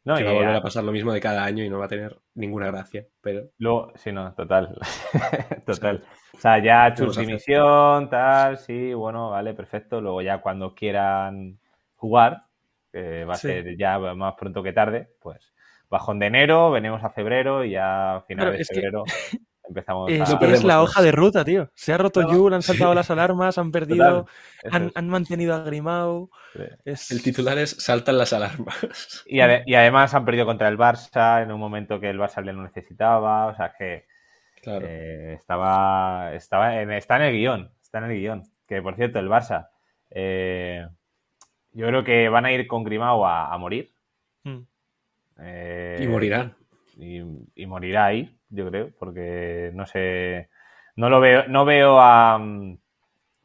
No, 0.04 0.16
que 0.16 0.24
va 0.24 0.30
a 0.30 0.34
volver 0.34 0.56
a- 0.56 0.62
pasar 0.62 0.82
lo 0.84 0.92
mismo 0.92 1.12
de 1.12 1.20
cada 1.20 1.44
año 1.44 1.64
y 1.64 1.68
no 1.70 1.78
va 1.78 1.84
a 1.86 1.88
tener 1.88 2.18
ninguna 2.34 2.66
gracia. 2.66 3.06
Pero 3.20 3.50
Luego, 3.58 3.92
sí, 3.96 4.10
no, 4.12 4.34
total. 4.34 4.76
total. 5.66 6.04
O 6.34 6.38
sea, 6.40 6.58
ya 6.58 6.92
¿Qué 6.94 7.00
vamos 7.02 7.16
chus 7.16 7.26
dimisión, 7.26 8.10
tal, 8.10 8.58
sí, 8.58 8.92
bueno, 8.94 9.30
vale, 9.30 9.54
perfecto. 9.54 10.00
Luego 10.00 10.20
ya 10.22 10.38
cuando 10.40 10.74
quieran 10.74 11.58
jugar, 11.94 12.44
va 12.94 13.32
a 13.34 13.36
Sí. 13.36 13.48
ser 13.48 13.76
ya 13.76 13.98
más 13.98 14.34
pronto 14.34 14.62
que 14.62 14.72
tarde, 14.72 15.10
pues 15.20 15.52
bajón 15.88 16.18
de 16.18 16.26
enero, 16.26 16.70
venimos 16.72 17.02
a 17.04 17.10
febrero 17.10 17.64
y 17.64 17.70
ya 17.70 18.16
a 18.16 18.20
finales 18.22 18.52
de 18.52 18.58
que 18.58 18.64
febrero 18.64 19.04
empezamos 19.68 20.10
Es, 20.10 20.20
a... 20.20 20.24
No 20.24 20.30
es 20.30 20.36
perdemos 20.36 20.64
la 20.64 20.82
hoja 20.82 21.02
de 21.02 21.12
ruta, 21.12 21.44
tío. 21.44 21.70
Se 21.74 21.92
ha 21.92 21.98
roto 21.98 22.22
No. 22.22 22.32
Yul, 22.32 22.54
han 22.54 22.62
saltado 22.62 22.94
las 22.94 23.10
alarmas, 23.10 23.58
han 23.58 23.70
perdido, 23.72 24.26
han, 24.70 24.92
han 24.94 25.08
mantenido 25.08 25.54
a 25.54 25.60
Grimao. 25.60 26.30
Sí. 26.52 26.62
Es... 26.84 27.10
el 27.10 27.22
titular 27.22 27.58
es 27.58 27.70
saltan 27.70 28.18
las 28.18 28.32
alarmas. 28.32 28.76
Y, 29.26 29.40
ade- 29.40 29.62
y 29.66 29.74
además 29.74 30.14
han 30.14 30.24
perdido 30.24 30.46
contra 30.46 30.68
el 30.68 30.78
Barça 30.78 31.42
en 31.42 31.50
un 31.52 31.60
momento 31.60 31.98
que 32.00 32.10
el 32.10 32.18
Barça 32.18 32.42
le 32.42 32.52
lo 32.52 32.62
necesitaba, 32.62 33.46
o 33.46 33.54
sea 33.56 33.72
que 33.78 34.04
Claro. 34.62 34.84
Eh, 34.88 35.34
estaba, 35.34 36.32
estaba 36.34 36.80
en, 36.80 36.90
está 36.90 37.16
en 37.16 37.22
el 37.22 37.34
guion, 37.36 37.70
está 37.80 37.98
en 37.98 38.04
el 38.10 38.18
guion. 38.18 38.42
Que 38.66 38.82
por 38.82 38.96
cierto, 38.96 39.20
el 39.20 39.28
Barça, 39.28 39.68
eh, 40.10 40.84
yo 41.72 41.86
creo 41.86 42.02
que 42.02 42.28
van 42.28 42.46
a 42.46 42.52
ir 42.52 42.66
con 42.66 42.82
Grimao 42.82 43.24
a, 43.24 43.52
a 43.52 43.58
morir. 43.58 43.92
Mm. 44.42 44.58
Eh, 45.38 45.98
y 46.02 46.06
morirán. 46.08 46.56
Y, 46.96 47.20
y 47.54 47.66
morirá 47.66 48.06
ahí, 48.06 48.38
yo 48.48 48.68
creo, 48.70 48.90
porque 48.98 49.70
no 49.74 49.86
sé, 49.86 50.48
no 50.96 51.10
lo 51.10 51.20
veo, 51.20 51.46
no 51.48 51.64
veo 51.64 52.00
a, 52.00 52.38
mm, 52.38 52.78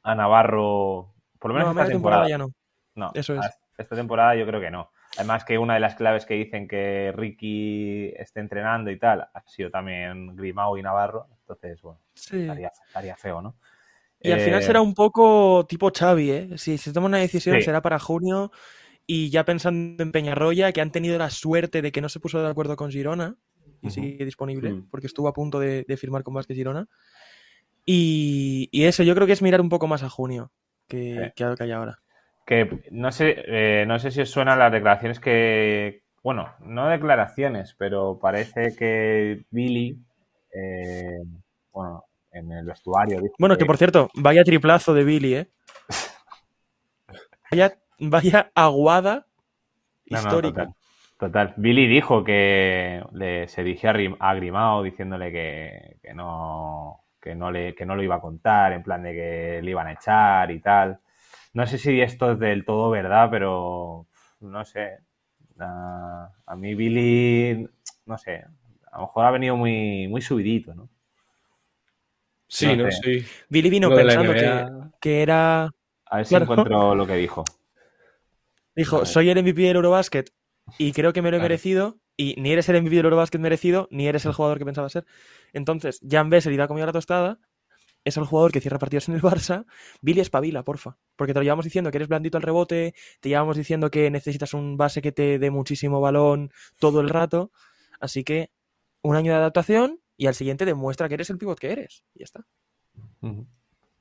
a 0.03 0.15
Navarro, 0.15 1.13
por 1.39 1.51
lo 1.51 1.55
No, 1.55 1.59
menos 1.59 1.69
esta 1.71 1.85
temporada 1.87 2.27
temporada. 2.27 2.29
ya 2.29 2.37
no. 2.37 2.47
No, 2.95 3.11
Eso 3.13 3.35
es. 3.35 3.59
esta 3.77 3.95
temporada 3.95 4.35
yo 4.35 4.45
creo 4.45 4.61
que 4.61 4.71
no. 4.71 4.91
Además 5.17 5.45
que 5.45 5.57
una 5.57 5.75
de 5.75 5.79
las 5.81 5.95
claves 5.95 6.25
que 6.25 6.35
dicen 6.35 6.67
que 6.67 7.13
Ricky 7.15 8.13
esté 8.17 8.39
entrenando 8.41 8.91
y 8.91 8.99
tal 8.99 9.21
ha 9.33 9.43
sido 9.47 9.69
también 9.71 10.35
Grimao 10.35 10.77
y 10.77 10.81
Navarro. 10.83 11.27
Entonces, 11.41 11.81
bueno, 11.81 11.99
Sí. 12.13 12.37
estaría, 12.41 12.71
estaría 12.87 13.17
feo, 13.17 13.41
¿no? 13.41 13.55
Y 14.23 14.31
al 14.31 14.39
final 14.39 14.61
Eh, 14.61 14.63
será 14.63 14.81
un 14.81 14.93
poco 14.93 15.65
tipo 15.67 15.91
Xavi, 15.91 16.31
¿eh? 16.31 16.57
Si 16.57 16.77
se 16.77 16.93
toma 16.93 17.07
una 17.07 17.17
decisión 17.17 17.59
Sí. 17.59 17.61
será 17.61 17.81
para 17.81 17.99
junio 17.99 18.51
y 19.13 19.29
ya 19.29 19.43
pensando 19.43 20.01
en 20.01 20.11
Peñarroya, 20.13 20.71
que 20.71 20.79
han 20.79 20.91
tenido 20.91 21.17
la 21.17 21.29
suerte 21.29 21.81
de 21.81 21.91
que 21.91 21.99
no 21.99 22.07
se 22.07 22.21
puso 22.21 22.41
de 22.41 22.47
acuerdo 22.49 22.77
con 22.77 22.91
Girona 22.91 23.35
y 23.81 23.89
sigue 23.89 24.23
disponible, 24.23 24.71
Mm. 24.71 24.89
porque 24.89 25.07
estuvo 25.07 25.27
a 25.27 25.33
punto 25.33 25.59
de, 25.59 25.83
de 25.85 25.97
firmar 25.97 26.23
con 26.23 26.33
Vázquez 26.33 26.55
Girona. 26.55 26.87
Y, 27.85 28.69
y 28.71 28.85
eso, 28.85 29.03
yo 29.03 29.13
creo 29.15 29.27
que 29.27 29.33
es 29.33 29.41
mirar 29.41 29.59
un 29.59 29.67
poco 29.69 29.87
más 29.87 30.03
a 30.03 30.09
junio 30.09 30.51
que, 30.87 31.33
que 31.35 31.43
a 31.43 31.49
lo 31.49 31.57
que 31.57 31.63
hay 31.63 31.71
ahora. 31.71 31.99
Que 32.45 32.83
no 32.91 33.11
sé, 33.11 33.35
eh, 33.47 33.85
no 33.85 33.99
sé 33.99 34.11
si 34.11 34.21
os 34.21 34.29
suenan 34.29 34.59
las 34.59 34.71
declaraciones 34.71 35.19
que. 35.19 36.03
Bueno, 36.23 36.53
no 36.61 36.87
declaraciones, 36.87 37.75
pero 37.77 38.17
parece 38.17 38.75
que 38.77 39.43
Billy. 39.49 39.97
eh, 40.53 41.19
bueno, 41.73 42.05
en 42.31 42.51
el 42.51 42.65
vestuario. 42.65 43.21
Bueno, 43.39 43.57
que 43.57 43.65
por 43.65 43.77
cierto, 43.77 44.09
vaya 44.15 44.43
triplazo 44.45 44.93
de 44.93 45.03
Billy, 45.03 45.35
¿eh? 45.35 45.47
Vaya, 47.51 47.77
vaya 48.01 48.51
aguada 48.55 49.27
No, 50.09 50.21
no, 50.21 50.39
histórica. 50.39 50.41
total, 50.41 50.73
total. 51.17 51.53
Billy 51.57 51.87
dijo 51.87 52.23
que 52.23 53.01
le, 53.13 53.47
se 53.47 53.63
dirigió 53.63 53.89
a, 53.91 53.93
Rim- 53.93 54.17
a 54.19 54.33
Grimao 54.35 54.83
diciéndole 54.83 55.31
que, 55.31 55.97
que 56.01 56.13
no, 56.13 57.03
que, 57.21 57.33
no 57.35 57.49
le, 57.51 57.73
que 57.75 57.85
no 57.85 57.95
lo 57.95 58.03
iba 58.03 58.15
a 58.15 58.21
contar, 58.21 58.73
en 58.73 58.83
plan 58.83 59.03
de 59.03 59.13
que 59.13 59.61
le 59.63 59.71
iban 59.71 59.87
a 59.87 59.93
echar 59.93 60.51
y 60.51 60.59
tal. 60.59 60.99
No 61.53 61.65
sé 61.67 61.77
si 61.77 62.01
esto 62.01 62.31
es 62.33 62.39
del 62.39 62.65
todo 62.65 62.89
verdad, 62.91 63.29
pero 63.31 64.07
no 64.41 64.65
sé. 64.65 64.99
A, 65.59 66.29
a 66.45 66.55
mí 66.55 66.75
Billy, 66.75 67.67
no 68.05 68.17
sé, 68.17 68.43
a 68.91 68.97
lo 68.97 69.01
mejor 69.03 69.25
ha 69.25 69.31
venido 69.31 69.55
muy, 69.57 70.07
muy 70.09 70.21
subidito, 70.21 70.73
¿no? 70.75 70.89
Sí, 72.47 72.75
no 72.75 72.91
sé. 72.91 72.91
sí. 72.91 73.31
Billy 73.49 73.69
vino 73.69 73.93
Lo 73.93 73.93
pensando 73.93 74.35
que, 74.35 74.65
que 74.99 75.21
era 75.23 75.71
A 76.11 76.17
ver 76.17 76.27
si 76.27 76.37
Claro. 76.37 76.37
encuentro 76.37 76.93
lo 76.93 77.07
que 77.07 77.15
dijo. 77.15 77.43
Dijo, 78.75 79.05
soy 79.05 79.29
el 79.29 79.41
MVP 79.43 79.61
del 79.61 79.75
Eurobasket 79.77 80.31
y 80.77 80.91
creo 80.93 81.13
que 81.13 81.21
me 81.21 81.31
lo 81.31 81.37
he 81.37 81.39
Claro. 81.39 81.49
merecido. 81.49 81.97
Y 82.17 82.35
ni 82.39 82.51
eres 82.51 82.69
el 82.69 82.81
MVP 82.81 82.95
del 82.97 83.05
Eurobasket 83.05 83.41
merecido, 83.41 83.87
ni 83.89 84.07
eres 84.07 84.25
el 84.25 84.33
jugador 84.33 84.59
que 84.59 84.65
pensaba 84.65 84.89
ser. 84.89 85.05
Entonces, 85.53 85.99
Jan 86.07 86.29
Bessel 86.29 86.53
y 86.53 86.57
da 86.57 86.67
comido 86.67 86.85
la 86.85 86.91
tostada. 86.93 87.39
Es 88.03 88.17
el 88.17 88.25
jugador 88.25 88.51
que 88.51 88.59
cierra 88.61 88.79
partidos 88.79 89.09
en 89.09 89.15
el 89.15 89.21
Barça. 89.21 89.65
Billy 90.01 90.21
espabila, 90.21 90.63
porfa. 90.63 90.97
Porque 91.15 91.33
te 91.33 91.39
lo 91.39 91.43
llevamos 91.43 91.65
diciendo 91.65 91.89
que 91.91 91.97
eres 91.97 92.07
blandito 92.07 92.37
al 92.37 92.43
rebote. 92.43 92.93
Te 93.19 93.29
llevamos 93.29 93.57
diciendo 93.57 93.89
que 93.91 94.09
necesitas 94.11 94.53
un 94.53 94.75
base 94.77 95.01
que 95.01 95.11
te 95.11 95.37
dé 95.39 95.51
muchísimo 95.51 96.01
balón 96.01 96.51
todo 96.79 96.99
el 97.01 97.09
rato. 97.09 97.51
Así 97.99 98.23
que 98.23 98.49
un 99.03 99.15
año 99.15 99.31
de 99.31 99.37
adaptación 99.37 99.99
y 100.17 100.27
al 100.27 100.35
siguiente 100.35 100.65
demuestra 100.65 101.07
que 101.07 101.13
eres 101.15 101.29
el 101.29 101.37
pivot 101.37 101.59
que 101.59 101.71
eres. 101.71 102.03
Y 102.15 102.19
ya 102.19 102.25
está. 102.25 102.45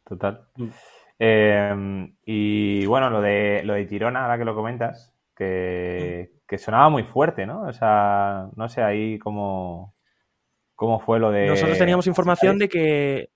Total. 0.06 0.48
Mm. 1.20 1.24
Eh, 1.24 2.12
y 2.24 2.86
bueno, 2.86 3.10
lo 3.10 3.20
de 3.20 3.62
lo 3.64 3.74
de 3.74 3.86
Girona, 3.86 4.22
ahora 4.22 4.38
que 4.38 4.44
lo 4.44 4.54
comentas, 4.54 5.14
que, 5.36 6.32
que 6.48 6.58
sonaba 6.58 6.88
muy 6.88 7.02
fuerte, 7.04 7.46
¿no? 7.46 7.62
O 7.62 7.72
sea, 7.72 8.48
no 8.56 8.68
sé 8.68 8.82
ahí 8.82 9.18
cómo, 9.18 9.94
cómo 10.74 10.98
fue 11.00 11.18
lo 11.20 11.30
de. 11.30 11.46
Nosotros 11.48 11.78
teníamos 11.78 12.06
información 12.06 12.58
de 12.58 12.68
que. 12.68 13.30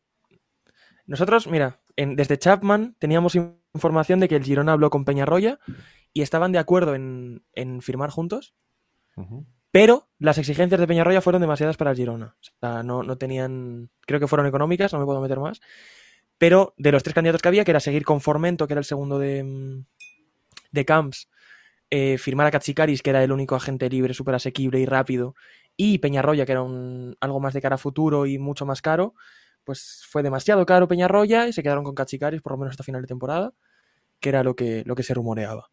Nosotros, 1.07 1.47
mira, 1.47 1.81
en- 1.97 2.17
desde 2.17 2.39
Chapman 2.39 2.97
teníamos 2.99 3.35
in- 3.35 3.59
información 3.75 4.21
de 4.21 4.29
que 4.29 4.37
el 4.37 4.45
Girona 4.45 4.73
habló 4.73 4.89
con 4.91 5.05
Peñarroya 5.05 5.59
y 6.13 6.23
estaban 6.23 6.53
de 6.53 6.59
acuerdo 6.59 6.95
en, 6.95 7.45
en 7.53 7.83
firmar 7.83 8.09
juntos, 8.11 8.55
pero 9.71 10.09
las 10.19 10.39
exigencias 10.39 10.81
de 10.81 10.87
Peñarroya 10.87 11.21
fueron 11.21 11.43
demasiadas 11.43 11.77
para 11.77 11.91
el 11.91 11.97
Girona. 11.97 12.37
O 12.41 12.59
sea, 12.61 12.83
no, 12.83 13.03
no 13.03 13.19
tenían. 13.19 13.91
Creo 14.07 14.21
que 14.21 14.27
fueron 14.29 14.47
económicas, 14.47 14.93
no 14.93 14.99
me 15.01 15.05
puedo 15.05 15.21
meter 15.21 15.39
más. 15.41 15.61
Pero 16.39 16.75
de 16.77 16.93
los 16.93 17.03
tres 17.03 17.15
candidatos 17.15 17.43
que 17.43 17.49
había, 17.49 17.65
que 17.65 17.71
era 17.71 17.81
seguir 17.81 18.05
con 18.05 18.21
Formento, 18.21 18.67
que 18.67 18.75
era 18.75 18.81
el 18.81 18.85
segundo 18.85 19.19
de, 19.19 19.45
mm, 19.45 19.85
de 20.73 20.85
Camps, 20.85 21.29
eh, 21.91 22.19
firmar 22.19 22.47
a 22.47 22.51
Katsikaris, 22.51 23.03
que 23.03 23.11
era 23.11 23.23
el 23.23 23.33
único 23.33 23.55
agente 23.55 23.89
libre, 23.89 24.15
súper 24.15 24.35
asequible 24.35 24.81
y 24.81 24.87
rápido, 24.87 25.35
y 25.77 25.99
Peñarroya, 25.99 26.47
que 26.47 26.53
era 26.53 26.63
un, 26.63 27.17
algo 27.21 27.41
más 27.41 27.55
de 27.55 27.61
cara 27.61 27.77
a 27.77 27.79
futuro 27.79 28.27
y 28.27 28.39
mucho 28.39 28.67
más 28.67 28.83
caro, 28.83 29.15
pues 29.65 30.05
fue 30.09 30.23
demasiado 30.23 30.67
caro 30.67 30.89
Peñarroya 30.89 31.47
y 31.47 31.53
se 31.53 31.63
quedaron 31.63 31.85
con 31.85 31.95
Katsikaris 31.95 32.43
por 32.43 32.53
lo 32.53 32.59
menos 32.59 32.73
hasta 32.73 32.85
final 32.85 33.03
de 33.03 33.09
temporada, 33.09 33.53
que 34.21 34.29
era 34.29 34.43
lo 34.43 34.57
que, 34.57 34.83
lo 34.85 34.95
que 34.95 35.03
se 35.03 35.15
rumoreaba. 35.15 35.71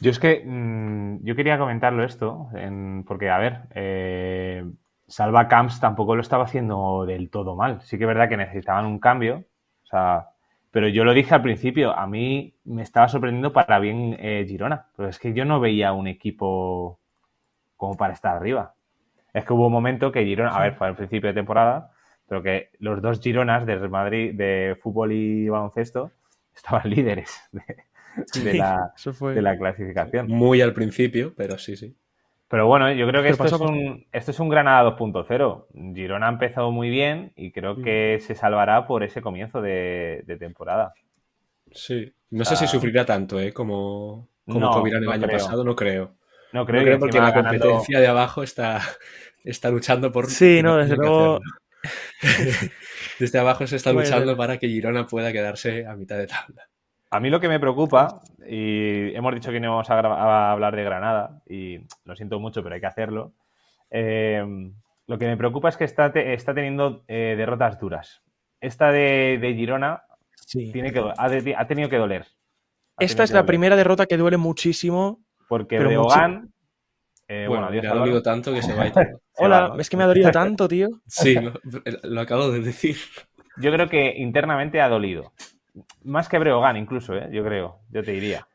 Yo 0.00 0.10
es 0.10 0.18
que 0.18 0.42
mm, 0.44 1.24
yo 1.24 1.36
quería 1.36 1.58
comentarlo 1.58 2.04
esto, 2.04 2.48
porque 3.06 3.30
a 3.30 3.38
ver, 3.38 3.60
eh, 3.74 4.64
Salva 5.10 5.48
Camps 5.48 5.80
tampoco 5.80 6.14
lo 6.14 6.22
estaba 6.22 6.44
haciendo 6.44 7.04
del 7.04 7.30
todo 7.30 7.56
mal. 7.56 7.80
Sí 7.82 7.98
que 7.98 8.04
es 8.04 8.08
verdad 8.08 8.28
que 8.28 8.36
necesitaban 8.36 8.86
un 8.86 9.00
cambio, 9.00 9.44
o 9.82 9.86
sea, 9.86 10.28
pero 10.70 10.86
yo 10.88 11.04
lo 11.04 11.12
dije 11.12 11.34
al 11.34 11.42
principio, 11.42 11.92
a 11.96 12.06
mí 12.06 12.54
me 12.64 12.82
estaba 12.82 13.08
sorprendiendo 13.08 13.52
para 13.52 13.80
bien 13.80 14.16
eh, 14.20 14.44
Girona, 14.46 14.86
pero 14.96 15.08
es 15.08 15.18
que 15.18 15.32
yo 15.34 15.44
no 15.44 15.58
veía 15.58 15.92
un 15.92 16.06
equipo 16.06 17.00
como 17.76 17.96
para 17.96 18.12
estar 18.14 18.36
arriba. 18.36 18.74
Es 19.34 19.44
que 19.44 19.52
hubo 19.52 19.66
un 19.66 19.72
momento 19.72 20.12
que 20.12 20.24
Girona, 20.24 20.50
a 20.56 20.60
ver, 20.60 20.74
fue 20.74 20.86
al 20.86 20.96
principio 20.96 21.28
de 21.28 21.34
temporada, 21.34 21.90
pero 22.28 22.42
que 22.42 22.70
los 22.78 23.02
dos 23.02 23.20
Gironas 23.20 23.66
de 23.66 23.76
Real 23.76 23.90
Madrid 23.90 24.34
de 24.34 24.78
fútbol 24.80 25.10
y 25.12 25.48
baloncesto 25.48 26.12
estaban 26.54 26.88
líderes 26.88 27.48
de, 27.50 27.62
de 28.40 28.52
Sí, 28.52 28.58
la, 28.58 28.92
eso 28.94 29.12
fue. 29.12 29.34
de 29.34 29.42
la 29.42 29.58
clasificación. 29.58 30.28
Muy 30.28 30.60
al 30.60 30.72
principio, 30.72 31.34
pero 31.36 31.58
sí, 31.58 31.76
sí. 31.76 31.96
Pero 32.50 32.66
bueno, 32.66 32.92
yo 32.92 33.06
creo 33.06 33.22
que 33.22 33.28
esto 33.28 33.44
es, 33.44 33.52
un, 33.52 34.06
esto 34.10 34.32
es 34.32 34.40
un 34.40 34.48
Granada 34.48 34.82
2.0. 34.96 35.94
Girona 35.94 36.26
ha 36.26 36.30
empezado 36.32 36.72
muy 36.72 36.90
bien 36.90 37.32
y 37.36 37.52
creo 37.52 37.80
que 37.80 38.18
se 38.20 38.34
salvará 38.34 38.88
por 38.88 39.04
ese 39.04 39.22
comienzo 39.22 39.62
de, 39.62 40.24
de 40.26 40.36
temporada. 40.36 40.92
Sí. 41.70 42.12
No 42.30 42.44
sé 42.44 42.56
si 42.56 42.66
sufrirá 42.66 43.04
tanto, 43.06 43.38
¿eh? 43.38 43.52
Como, 43.52 44.28
como 44.44 44.58
No, 44.60 44.72
Covirán 44.72 45.02
el 45.02 45.06
no 45.06 45.12
año 45.12 45.26
creo. 45.28 45.38
pasado, 45.38 45.62
no 45.62 45.76
creo. 45.76 46.16
No 46.52 46.60
No 46.60 46.66
creo, 46.66 46.84
que 46.84 46.96
porque 46.98 47.20
la 47.20 47.30
ganando- 47.30 47.60
competencia 47.60 48.00
de 48.00 48.06
abajo 48.08 48.42
está, 48.42 48.80
está 49.44 49.70
luchando 49.70 50.10
por. 50.10 50.28
Sí, 50.28 50.60
no, 50.60 50.76
desde 50.76 50.96
luego-. 50.96 51.38
Desde 53.20 53.38
abajo 53.38 53.66
se 53.68 53.76
está 53.76 53.92
luchando 53.92 54.36
para 54.36 54.58
que 54.58 54.66
Girona 54.68 55.06
pueda 55.06 55.32
quedarse 55.32 55.86
a 55.86 55.94
mitad 55.94 56.18
de 56.18 56.26
tabla. 56.26 56.68
A 57.10 57.18
mí 57.20 57.28
lo 57.28 57.40
que 57.40 57.48
me 57.48 57.58
preocupa, 57.58 58.20
y 58.46 59.14
hemos 59.16 59.34
dicho 59.34 59.50
que 59.50 59.58
no 59.58 59.70
vamos 59.70 59.90
a, 59.90 60.52
hablar 60.52 60.76
de 60.76 60.84
Granada, 60.84 61.42
y 61.48 61.78
lo 62.04 62.14
siento 62.14 62.38
mucho, 62.38 62.62
pero 62.62 62.74
hay 62.74 62.80
que 62.80 62.86
hacerlo. 62.86 63.32
eh, 63.90 64.44
lo 65.08 65.18
que 65.18 65.26
me 65.26 65.36
preocupa 65.36 65.68
es 65.68 65.76
que 65.76 65.82
está, 65.82 66.12
te- 66.12 66.34
está 66.34 66.54
teniendo 66.54 67.02
eh, 67.08 67.34
derrotas 67.36 67.80
duras. 67.80 68.22
Esta 68.60 68.92
de, 68.92 69.38
de 69.40 69.54
Girona 69.54 70.04
Sí. 70.36 70.70
tiene 70.72 70.92
que, 70.92 71.02
ha, 71.16 71.28
de- 71.28 71.56
ha 71.56 71.66
tenido 71.66 71.88
que 71.88 71.96
doler. 71.96 72.26
Ha 72.96 73.04
Esta 73.04 73.24
es 73.24 73.30
la 73.32 73.40
doler. 73.40 73.46
primera 73.46 73.74
derrota 73.76 74.06
que 74.06 74.16
duele 74.16 74.36
muchísimo. 74.36 75.18
Porque 75.48 75.78
pero 75.78 75.88
Breogán. 75.88 76.52
eh, 77.26 77.46
bueno, 77.48 77.66
adiós, 77.66 77.86
ha 77.86 77.94
dolido 77.94 78.22
tanto 78.22 78.52
que 78.54 78.62
se 78.62 78.72
va 78.72 78.86
y 78.86 78.92
todo. 78.92 79.02
Se 79.02 79.44
Hola, 79.44 79.74
es 79.80 79.90
que 79.90 79.96
me 79.96 80.04
ha 80.04 80.06
dolido 80.06 80.30
tanto, 80.30 80.68
tío. 80.68 80.88
Sí, 81.08 81.34
lo, 81.34 81.54
lo 82.04 82.20
acabo 82.20 82.50
de 82.52 82.60
decir. 82.60 82.96
Yo 83.56 83.72
creo 83.72 83.88
que 83.88 84.14
internamente 84.16 84.80
ha 84.80 84.88
dolido. 84.88 85.32
Más 86.02 86.28
que 86.28 86.38
Breogán, 86.38 86.76
incluso, 86.76 87.14
¿eh? 87.14 87.28
yo 87.32 87.44
creo. 87.44 87.80
Yo 87.90 88.02
te 88.02 88.12
diría. 88.12 88.46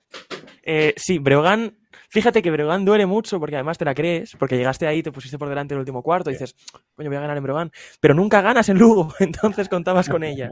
Eh, 0.64 0.94
sí, 0.98 1.20
Breogán. 1.20 1.78
Fíjate 2.10 2.42
que 2.42 2.52
Breogán 2.52 2.86
duele 2.86 3.06
mucho 3.06 3.40
porque 3.40 3.56
además 3.56 3.78
te 3.78 3.86
la 3.86 3.94
crees, 3.94 4.36
porque 4.38 4.58
llegaste 4.58 4.88
ahí, 4.88 5.04
te 5.04 5.12
pusiste 5.12 5.38
por 5.38 5.50
delante 5.50 5.74
el 5.74 5.80
último 5.80 6.02
cuarto 6.02 6.30
y 6.30 6.34
dices, 6.34 6.56
coño, 6.96 7.10
voy 7.10 7.18
a 7.18 7.22
ganar 7.22 7.38
en 7.38 7.44
Breogán. 7.44 7.72
Pero 8.00 8.14
nunca 8.14 8.42
ganas 8.42 8.70
en 8.70 8.78
Lugo, 8.78 9.14
entonces 9.20 9.68
contabas 9.70 10.08
con 10.10 10.24
ella. 10.24 10.50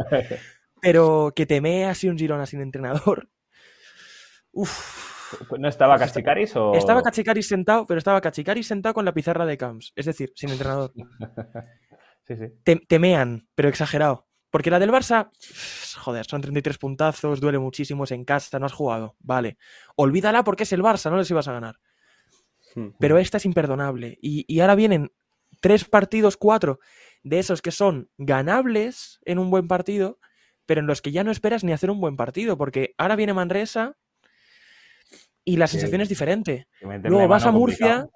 Pero 0.82 1.32
que 1.36 1.46
teme 1.46 1.86
así 1.86 2.10
un 2.10 2.18
Girona 2.18 2.46
sin 2.46 2.62
entrenador. 2.62 3.30
Uf. 4.52 5.12
¿No 5.58 5.68
estaba 5.68 5.98
Pues 5.98 6.12
Cachicaris 6.12 6.56
o.? 6.56 6.74
Estaba 6.76 7.02
Cachicaris 7.02 7.48
sentado, 7.48 7.86
pero 7.88 7.98
estaba 7.98 8.22
Cachicaris 8.22 8.68
sentado 8.68 8.94
con 8.94 9.06
la 9.06 9.14
pizarra 9.14 9.46
de 9.46 9.58
Camps, 9.58 9.92
es 9.96 10.06
decir, 10.06 10.32
sin 10.36 10.50
entrenador. 10.50 10.92
Sí, 12.26 12.38
sí. 12.38 12.46
Te- 12.64 12.78
temean, 12.88 13.50
pero 13.54 13.68
exagerado. 13.68 14.30
Porque 14.54 14.70
la 14.70 14.78
del 14.78 14.92
Barça, 14.92 15.32
joder, 15.98 16.28
son 16.28 16.40
33 16.40 16.78
puntazos, 16.78 17.42
duele 17.42 17.58
muchísimo, 17.58 18.04
es 18.04 18.12
en 18.12 18.24
casa, 18.24 18.60
no 18.60 18.68
has 18.68 18.72
jugado. 18.74 19.16
Vale. 19.20 19.58
Olvídala 19.96 20.44
porque 20.44 20.62
es 20.62 20.72
el 20.74 20.84
Barça, 20.84 21.10
no 21.10 21.18
les 21.18 21.32
ibas 21.32 21.48
a 21.48 21.54
ganar. 21.54 21.80
Pero 23.00 23.18
esta 23.18 23.38
es 23.38 23.46
imperdonable. 23.48 24.20
Y, 24.22 24.46
y 24.48 24.60
ahora 24.60 24.76
vienen 24.76 25.12
tres 25.60 25.86
partidos, 25.86 26.38
cuatro, 26.38 26.80
de 27.24 27.40
esos 27.40 27.64
que 27.64 27.72
son 27.72 28.12
ganables 28.20 29.20
en 29.26 29.40
un 29.40 29.50
buen 29.50 29.68
partido, 29.68 30.20
pero 30.68 30.82
en 30.82 30.88
los 30.88 31.02
que 31.02 31.12
ya 31.12 31.24
no 31.24 31.32
esperas 31.32 31.64
ni 31.64 31.72
hacer 31.74 31.90
un 31.90 32.00
buen 32.00 32.16
partido, 32.16 32.56
porque 32.56 32.94
ahora 33.00 33.16
viene 33.16 33.34
Manresa 33.34 33.98
y 35.44 35.58
la 35.58 35.66
Sí. 35.66 35.74
sensación 35.78 36.02
es 36.02 36.10
diferente. 36.10 36.68
Luego 36.82 37.28
vas 37.28 37.46
a 37.48 37.52
Murcia 37.52 37.88
complicado. 38.02 38.12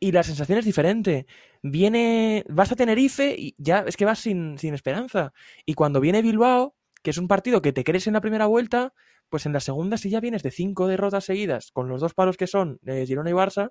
Y 0.00 0.12
la 0.12 0.22
sensación 0.22 0.58
es 0.58 0.64
diferente. 0.64 1.26
Viene, 1.62 2.44
vas 2.48 2.70
a 2.72 2.76
Tenerife 2.76 3.34
y 3.36 3.54
ya 3.58 3.80
es 3.86 3.96
que 3.96 4.04
vas 4.04 4.18
sin, 4.20 4.58
sin 4.58 4.74
esperanza. 4.74 5.32
Y 5.66 5.74
cuando 5.74 6.00
viene 6.00 6.22
Bilbao, 6.22 6.74
que 7.02 7.10
es 7.10 7.18
un 7.18 7.28
partido 7.28 7.62
que 7.62 7.72
te 7.72 7.84
crees 7.84 8.06
en 8.06 8.14
la 8.14 8.20
primera 8.20 8.46
vuelta, 8.46 8.92
pues 9.28 9.44
en 9.46 9.52
la 9.52 9.60
segunda, 9.60 9.96
si 9.98 10.08
ya 10.10 10.20
vienes 10.20 10.42
de 10.42 10.50
cinco 10.50 10.86
derrotas 10.86 11.24
seguidas, 11.24 11.70
con 11.72 11.88
los 11.88 12.00
dos 12.00 12.14
palos 12.14 12.36
que 12.36 12.46
son 12.46 12.80
eh, 12.86 13.04
Girona 13.06 13.30
y 13.30 13.34
Barça, 13.34 13.70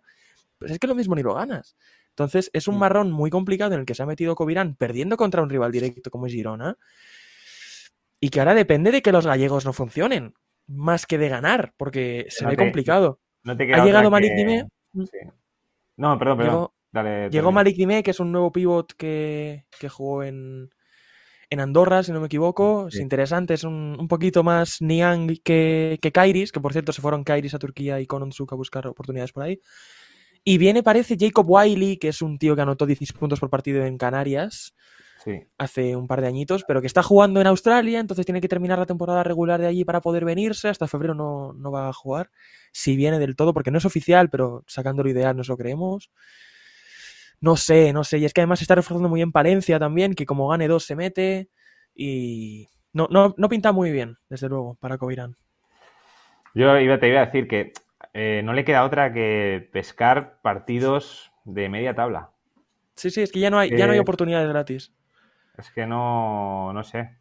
pues 0.57 0.71
es 0.71 0.79
que 0.79 0.87
lo 0.87 0.95
mismo 0.95 1.15
ni 1.15 1.23
lo 1.23 1.33
ganas. 1.33 1.75
Entonces 2.09 2.49
es 2.53 2.67
un 2.67 2.75
Mm. 2.75 2.79
marrón 2.79 3.11
muy 3.11 3.29
complicado 3.29 3.73
en 3.73 3.79
el 3.81 3.85
que 3.85 3.95
se 3.95 4.03
ha 4.03 4.05
metido 4.07 4.35
Covirán 4.35 4.75
perdiendo 4.75 5.17
contra 5.17 5.41
un 5.41 5.49
rival 5.49 5.71
directo 5.71 6.09
como 6.11 6.25
es 6.27 6.33
Girona. 6.33 6.77
Y 8.19 8.29
que 8.29 8.39
ahora 8.39 8.55
depende 8.55 8.91
de 8.91 9.01
que 9.01 9.11
los 9.11 9.25
gallegos 9.27 9.65
no 9.65 9.73
funcionen, 9.73 10.33
más 10.67 11.05
que 11.05 11.17
de 11.17 11.29
ganar, 11.29 11.73
porque 11.77 12.25
se 12.29 12.43
No 12.43 12.49
ve 12.49 12.55
te- 12.57 12.63
complicado. 12.63 13.19
No 13.43 13.55
te 13.55 13.63
Ha 13.73 13.85
llegado 13.85 14.11
que- 14.11 14.33
Dime. 14.35 14.67
Sí. 14.93 15.17
No, 15.97 16.17
perdón, 16.17 16.37
perdón. 16.37 16.53
Llegó- 16.55 16.73
Dale, 16.91 17.09
Llegó 17.29 17.29
termina. 17.31 17.51
Malik 17.51 17.75
Dime, 17.77 18.01
que 18.03 18.11
es 18.11 18.19
un 18.19 18.31
nuevo 18.31 18.51
pivot 18.51 18.93
que, 18.93 19.65
que 19.79 19.89
jugó 19.89 20.23
en, 20.23 20.69
en 21.49 21.59
Andorra, 21.59 22.01
si 22.03 22.11
no 22.11 22.19
me 22.21 22.27
equivoco. 22.27 22.89
Sí. 22.89 22.97
Es 22.97 23.01
interesante, 23.03 23.53
es 23.55 23.63
un, 23.63 23.97
un 23.99 24.07
poquito 24.07 24.41
más 24.43 24.81
Niang 24.81 25.37
que, 25.43 25.99
que 26.01 26.11
Kairis, 26.11 26.51
que 26.51 26.61
por 26.61 26.71
cierto 26.71 26.93
se 26.93 27.01
fueron 27.01 27.23
Kairis 27.23 27.53
a 27.53 27.59
Turquía 27.59 27.99
y 27.99 28.07
Kononsuk 28.07 28.53
a 28.53 28.55
buscar 28.55 28.87
oportunidades 28.87 29.33
por 29.33 29.43
ahí. 29.43 29.59
Y 30.43 30.57
viene, 30.57 30.81
parece, 30.81 31.17
Jacob 31.19 31.45
Wiley, 31.47 31.97
que 31.97 32.07
es 32.07 32.21
un 32.21 32.37
tío 32.37 32.55
que 32.55 32.61
anotó 32.61 32.85
16 32.85 33.11
puntos 33.19 33.39
por 33.41 33.49
partido 33.49 33.83
en 33.85 33.97
Canarias 33.97 34.73
Sí. 35.27 35.45
hace 35.57 35.97
un 35.97 36.07
par 36.07 36.21
de 36.21 36.27
añitos, 36.27 36.63
pero 36.65 36.79
que 36.79 36.87
está 36.87 37.03
jugando 37.03 37.41
en 37.41 37.47
Australia, 37.47 37.99
entonces 37.99 38.25
tiene 38.25 38.39
que 38.39 38.47
terminar 38.47 38.79
la 38.79 38.85
temporada 38.85 39.23
regular 39.23 39.59
de 39.59 39.67
allí 39.67 39.83
para 39.83 39.99
poder 39.99 40.23
venirse. 40.23 40.69
Hasta 40.69 40.87
febrero 40.87 41.13
no, 41.13 41.51
no 41.51 41.69
va 41.69 41.89
a 41.89 41.93
jugar, 41.93 42.31
si 42.71 42.95
viene 42.95 43.19
del 43.19 43.35
todo, 43.35 43.53
porque 43.53 43.69
no 43.69 43.77
es 43.77 43.83
oficial, 43.83 44.29
pero 44.29 44.63
sacando 44.67 45.03
lo 45.03 45.09
ideal 45.09 45.35
nos 45.35 45.49
lo 45.49 45.57
creemos. 45.57 46.11
No 47.41 47.57
sé, 47.57 47.91
no 47.91 48.05
sé. 48.05 48.19
Y 48.19 48.25
es 48.25 48.33
que 48.33 48.39
además 48.39 48.59
se 48.59 48.63
está 48.63 48.75
reforzando 48.75 49.09
muy 49.09 49.19
bien 49.19 49.33
Palencia 49.33 49.77
también, 49.79 50.15
que 50.15 50.25
como 50.25 50.47
gane 50.47 50.69
dos 50.69 50.85
se 50.85 50.95
mete. 50.95 51.49
Y 51.93 52.69
no, 52.93 53.07
no, 53.11 53.35
no 53.37 53.49
pinta 53.49 53.73
muy 53.73 53.91
bien, 53.91 54.17
desde 54.29 54.47
luego, 54.47 54.75
para 54.79 54.97
Covirán. 54.97 55.35
Yo 56.55 56.79
iba, 56.79 56.99
te 56.99 57.09
iba 57.09 57.21
a 57.21 57.25
decir 57.25 57.47
que 57.49 57.73
eh, 58.13 58.41
no 58.45 58.53
le 58.53 58.63
queda 58.63 58.85
otra 58.85 59.11
que 59.13 59.69
pescar 59.73 60.39
partidos 60.41 61.31
de 61.43 61.67
media 61.69 61.93
tabla. 61.93 62.31
Sí, 62.95 63.11
sí, 63.11 63.21
es 63.21 63.31
que 63.31 63.39
ya 63.39 63.51
no 63.51 63.59
hay, 63.59 63.69
ya 63.77 63.85
no 63.85 63.91
hay 63.91 63.99
Eh, 63.99 64.01
oportunidades 64.01 64.49
gratis. 64.49 64.93
Es 65.57 65.71
que 65.71 65.85
no, 65.85 66.71
no 66.73 66.83
sé. 66.83 67.17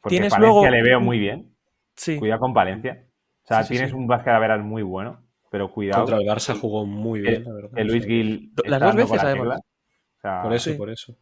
Porque 0.00 0.14
Tienes 0.16 0.32
Palencia 0.34 0.38
luego- 0.60 0.66
le 0.68 0.82
veo 0.82 1.00
muy 1.00 1.18
bien. 1.18 1.54
Sí. 1.96 2.18
Cuidado 2.18 2.40
con 2.40 2.52
Palencia. 2.54 3.04
O 3.44 3.46
sea, 3.46 3.62
Sí, 3.62 3.68
sí, 3.68 3.74
tienes 3.74 3.90
sí. 3.90 3.96
un 3.96 4.06
básquet 4.06 4.32
de 4.34 4.40
veras 4.40 4.60
muy 4.62 4.82
bueno, 4.82 5.20
pero 5.50 5.70
cuidado. 5.70 6.02
Contra 6.04 6.18
el 6.18 6.26
Barça 6.26 6.58
jugó 6.58 6.84
muy 6.86 7.20
bien, 7.20 7.44
la 7.44 7.52
verdad. 7.52 7.70
que 7.74 7.84
Luis 7.84 8.04
Gil 8.06 8.52
Las 8.64 8.80
dos 8.80 8.96
veces, 8.96 9.16
la 9.22 9.28
además. 9.30 9.44
tecla. 9.46 9.56
O 9.56 10.20
sea, 10.20 10.42
Por 10.42 10.52
eso, 10.54 10.70
Sí. 10.70 10.76
por 10.76 10.90
eso. 10.90 11.14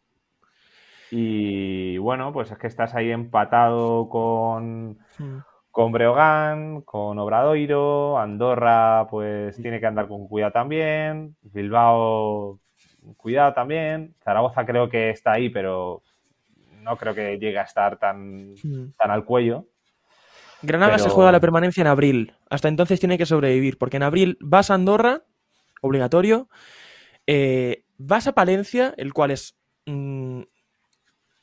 Y 1.11 1.99
bueno, 1.99 2.33
pues 2.33 2.51
es 2.51 2.59
que 2.59 2.67
estás 2.67 2.95
ahí 2.95 3.11
empatado 3.11 4.09
con, 4.09 4.99
Mm. 5.19 5.39
con 5.71 5.93
Breogán, 5.93 6.81
con 6.83 7.19
Obradoiro, 7.19 8.19
Andorra, 8.19 9.07
pues 9.11 9.57
tiene 9.61 9.79
que 9.81 9.87
andar 9.87 10.09
con 10.09 10.27
cuidado 10.29 10.53
también, 10.53 11.37
Bilbao, 11.43 12.59
cuidado 13.17 13.53
también, 13.53 14.15
Zaragoza 14.25 14.65
creo 14.65 14.89
que 14.89 15.11
está 15.11 15.33
ahí, 15.33 15.51
pero 15.51 16.03
no 16.83 16.97
creo 16.97 17.15
que 17.15 17.39
llegue 17.39 17.59
a 17.59 17.63
estar 17.63 17.99
tan, 17.99 18.53
Mm. 18.63 18.93
tan 18.99 19.11
al 19.11 19.25
cuello. 19.25 19.69
Granada 20.63 20.99
se 20.99 21.09
juega 21.09 21.33
la 21.33 21.41
permanencia 21.41 21.81
en 21.81 21.87
abril. 21.89 22.35
Hasta 22.49 22.69
entonces 22.69 23.01
tiene 23.01 23.19
que 23.19 23.27
sobrevivir, 23.27 23.79
porque 23.79 23.97
en 23.97 24.05
abril 24.05 24.37
vas 24.41 24.71
a 24.71 24.75
Andorra, 24.75 25.25
obligatorio. 25.81 26.49
eh, 27.27 27.85
vas 27.99 28.27
a 28.27 28.33
Palencia, 28.33 28.95
el 28.97 29.13
cual 29.13 29.31
es 29.31 29.57
mm, 29.87 30.43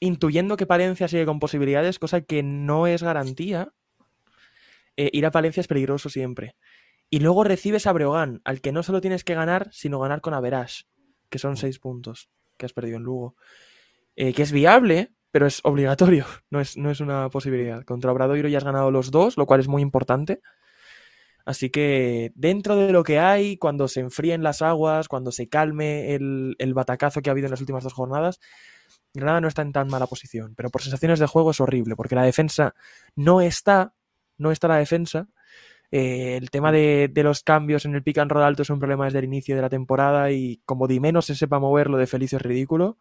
intuyendo 0.02 0.58
que 0.58 0.66
Palencia 0.66 1.08
sigue 1.08 1.26
con 1.26 1.40
posibilidades, 1.40 2.00
cosa 2.00 2.22
que 2.22 2.44
no 2.44 2.86
es 2.88 3.02
garantía. 3.04 3.72
eh, 4.98 5.10
ir 5.14 5.26
a 5.26 5.32
Palencia 5.32 5.62
es 5.62 5.68
peligroso 5.68 6.10
siempre. 6.10 6.56
Y 7.10 7.22
luego 7.22 7.46
recibes 7.46 7.88
a 7.88 7.94
Breogán, 7.94 8.42
al 8.44 8.60
que 8.60 8.74
no 8.74 8.84
solo 8.84 9.00
tienes 9.00 9.24
que 9.24 9.34
ganar, 9.34 9.70
sino 9.72 9.98
ganar 10.00 10.20
con 10.20 10.34
Average, 10.34 10.84
que 11.30 11.40
son 11.40 11.56
seis 11.56 11.80
puntos 11.80 12.30
que 12.58 12.66
has 12.66 12.74
perdido 12.74 12.98
en 12.98 13.04
Lugo. 13.04 13.36
Eh, 14.18 14.34
que 14.34 14.44
es 14.44 14.52
viable, 14.52 15.14
pero 15.32 15.48
es 15.48 15.62
obligatorio, 15.64 16.26
no 16.50 16.60
es, 16.60 16.78
no 16.78 16.92
es 16.92 17.00
una 17.00 17.30
posibilidad. 17.30 17.84
Contra 17.84 18.12
Obradoiro 18.12 18.48
ya 18.48 18.58
has 18.58 18.64
ganado 18.64 18.92
los 18.92 19.12
dos, 19.12 19.38
lo 19.38 19.46
cual 19.46 19.60
es 19.60 19.68
muy 19.68 19.82
importante. 19.82 20.42
Así 21.46 21.70
que 21.70 22.32
dentro 22.36 22.76
de 22.76 22.92
lo 22.92 23.04
que 23.04 23.20
hay, 23.20 23.58
cuando 23.58 23.88
se 23.88 24.02
enfríen 24.02 24.44
las 24.44 24.62
aguas, 24.62 25.08
cuando 25.08 25.32
se 25.32 25.50
calme 25.50 26.14
el, 26.14 26.56
el 26.60 26.74
batacazo 26.74 27.22
que 27.22 27.30
ha 27.30 27.32
habido 27.32 27.48
en 27.48 27.52
las 27.52 27.60
últimas 27.60 27.84
dos 27.84 27.94
jornadas, 27.94 28.40
Granada 29.14 29.42
no 29.42 29.48
está 29.48 29.64
en 29.64 29.72
tan 29.72 29.88
mala 29.88 30.08
posición. 30.08 30.54
Pero 30.56 30.70
por 30.70 30.82
sensaciones 30.82 31.20
de 31.20 31.26
juego 31.26 31.52
es 31.52 31.60
horrible, 31.60 31.96
porque 31.96 32.16
la 32.16 32.24
defensa 32.24 32.76
no 33.16 33.42
está, 33.42 33.94
no 34.38 34.52
está 34.52 34.68
la 34.68 34.78
defensa. 34.78 35.28
Eh, 35.92 36.38
el 36.38 36.52
tema 36.52 36.72
de, 36.72 37.10
de 37.12 37.24
los 37.24 37.42
cambios 37.42 37.86
en 37.86 37.96
el 37.96 38.04
pick 38.04 38.20
and 38.20 38.32
roll 38.32 38.44
alto 38.44 38.62
es 38.62 38.70
un 38.70 38.78
problema 38.78 39.06
desde 39.06 39.20
el 39.20 39.26
inicio 39.26 39.56
de 39.56 39.64
la 39.64 39.70
temporada 39.70 40.32
y 40.32 40.62
como 40.66 40.88
Di 40.88 41.00
menos 41.00 41.26
se 41.26 41.36
sepa 41.36 41.58
mover, 41.58 41.90
lo 41.90 41.98
de 41.98 42.06
Felicio 42.06 42.38
es 42.38 42.44
ridículo. 42.44 42.98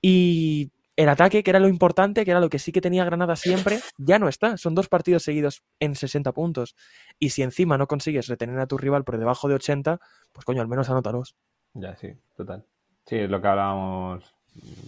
Y 0.00 0.70
el 0.98 1.08
ataque, 1.08 1.42
que 1.44 1.50
era 1.50 1.60
lo 1.60 1.68
importante, 1.68 2.24
que 2.24 2.32
era 2.32 2.40
lo 2.40 2.48
que 2.50 2.58
sí 2.58 2.72
que 2.72 2.80
tenía 2.80 3.04
Granada 3.04 3.36
siempre, 3.36 3.78
ya 3.98 4.18
no 4.18 4.28
está. 4.28 4.56
Son 4.56 4.74
dos 4.74 4.88
partidos 4.88 5.22
seguidos 5.22 5.62
en 5.78 5.94
60 5.94 6.32
puntos. 6.32 6.74
Y 7.20 7.30
si 7.30 7.42
encima 7.42 7.78
no 7.78 7.86
consigues 7.86 8.26
retener 8.26 8.58
a 8.58 8.66
tu 8.66 8.76
rival 8.78 9.04
por 9.04 9.16
debajo 9.16 9.48
de 9.48 9.54
80, 9.54 10.00
pues 10.32 10.44
coño, 10.44 10.60
al 10.60 10.66
menos 10.68 10.90
anótalos. 10.90 11.36
Ya, 11.74 11.94
sí, 11.94 12.08
total. 12.36 12.64
Sí, 13.06 13.16
es 13.16 13.30
lo 13.30 13.40
que 13.40 13.46
hablábamos 13.48 14.34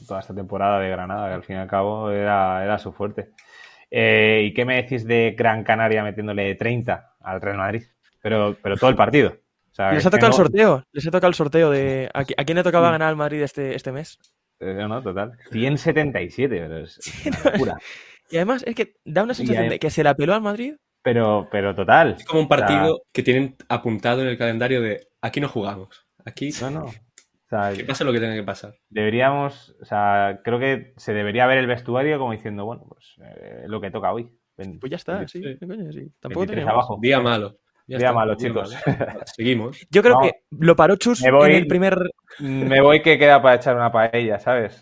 toda 0.08 0.18
esta 0.18 0.34
temporada 0.34 0.80
de 0.80 0.90
Granada, 0.90 1.28
que 1.28 1.34
al 1.34 1.42
fin 1.44 1.56
y 1.56 1.58
al 1.60 1.68
cabo 1.68 2.10
era, 2.10 2.64
era 2.64 2.76
su 2.78 2.90
fuerte. 2.92 3.30
Eh, 3.88 4.42
¿Y 4.46 4.52
qué 4.54 4.64
me 4.64 4.82
decís 4.82 5.04
de 5.06 5.34
Gran 5.38 5.62
Canaria 5.62 6.02
metiéndole 6.02 6.54
30 6.56 7.14
al 7.20 7.40
Real 7.40 7.56
Madrid? 7.58 7.84
Pero, 8.20 8.56
pero 8.60 8.76
todo 8.76 8.90
el 8.90 8.96
partido. 8.96 9.30
O 9.70 9.74
sea, 9.74 9.90
Les 9.92 10.00
es 10.00 10.06
ha 10.06 10.10
tocado 10.10 10.32
el 10.32 10.36
sorteo. 10.36 10.84
Les 10.92 11.06
ha 11.06 11.10
tocado 11.12 11.28
el 11.28 11.34
sorteo 11.34 11.70
de. 11.70 12.10
¿A, 12.12 12.24
qui- 12.24 12.34
a 12.36 12.44
quién 12.44 12.56
le 12.56 12.64
tocaba 12.64 12.90
ganar 12.90 13.08
al 13.10 13.16
Madrid 13.16 13.42
este, 13.42 13.76
este 13.76 13.92
mes? 13.92 14.18
No, 14.60 14.88
no, 14.88 15.02
total. 15.02 15.32
177, 15.50 16.48
pero 16.56 16.78
es 16.78 16.98
una 17.26 17.50
locura. 17.52 17.76
Y 18.30 18.36
además 18.36 18.62
es 18.66 18.74
que 18.74 18.94
da 19.04 19.22
una 19.24 19.34
sensación 19.34 19.64
hay- 19.64 19.70
de 19.70 19.78
que 19.78 19.90
se 19.90 20.04
la 20.04 20.14
peló 20.14 20.34
al 20.34 20.42
Madrid. 20.42 20.74
Pero, 21.02 21.48
pero 21.50 21.74
total. 21.74 22.16
Es 22.18 22.24
como 22.26 22.40
un 22.42 22.46
O 22.50 22.54
sea, 22.56 22.66
partido 22.66 23.02
que 23.12 23.22
tienen 23.22 23.56
apuntado 23.68 24.20
en 24.20 24.28
el 24.28 24.36
calendario 24.38 24.82
de 24.82 25.08
aquí 25.22 25.40
no 25.40 25.48
jugamos. 25.48 26.06
Aquí 26.26 26.50
No, 26.60 26.70
no. 26.70 26.84
O 26.84 26.92
sea, 27.48 27.72
que 27.74 27.84
pase 27.84 28.04
lo 28.04 28.12
que 28.12 28.20
tenga 28.20 28.34
que 28.34 28.42
pasar. 28.44 28.74
deberíamos, 28.90 29.74
o 29.80 29.84
sea, 29.84 30.40
creo 30.44 30.58
que 30.60 30.92
se 30.98 31.12
debería 31.14 31.46
ver 31.46 31.58
el 31.58 31.66
vestuario 31.66 32.18
como 32.18 32.32
diciendo, 32.32 32.64
bueno, 32.66 32.84
pues 32.86 33.16
eh, 33.24 33.64
lo 33.66 33.80
que 33.80 33.90
toca 33.90 34.12
hoy. 34.12 34.30
Ven- 34.56 34.78
Pues 34.78 34.90
ya 34.90 34.96
está, 34.96 35.26
sí. 35.26 35.42
Sí. 35.42 35.56
¿qué 35.58 35.66
coño? 35.66 35.90
sí. 35.90 36.12
Tampoco 36.20 36.40
23 36.40 36.48
tenía 36.48 36.64
más. 36.66 36.72
abajo. 36.74 36.98
Día 37.00 37.18
malo. 37.20 37.56
Ya 37.90 37.98
Día 37.98 38.06
está, 38.08 38.12
malo, 38.12 38.34
chicos. 38.36 38.76
malo. 38.86 39.20
Seguimos. 39.36 39.78
Yo 39.90 40.00
creo 40.02 40.20
que 40.20 40.42
lo 40.50 40.76
paró 40.76 40.94
Chus 40.96 41.22
Me 41.22 41.32
voy- 41.32 41.50
en 41.50 41.56
el 41.56 41.66
primer. 41.66 41.98
Me 42.38 42.80
voy 42.80 43.02
que 43.02 43.18
queda 43.18 43.42
para 43.42 43.56
echar 43.56 43.74
una 43.74 43.90
paella, 43.90 44.38
¿sabes? 44.38 44.80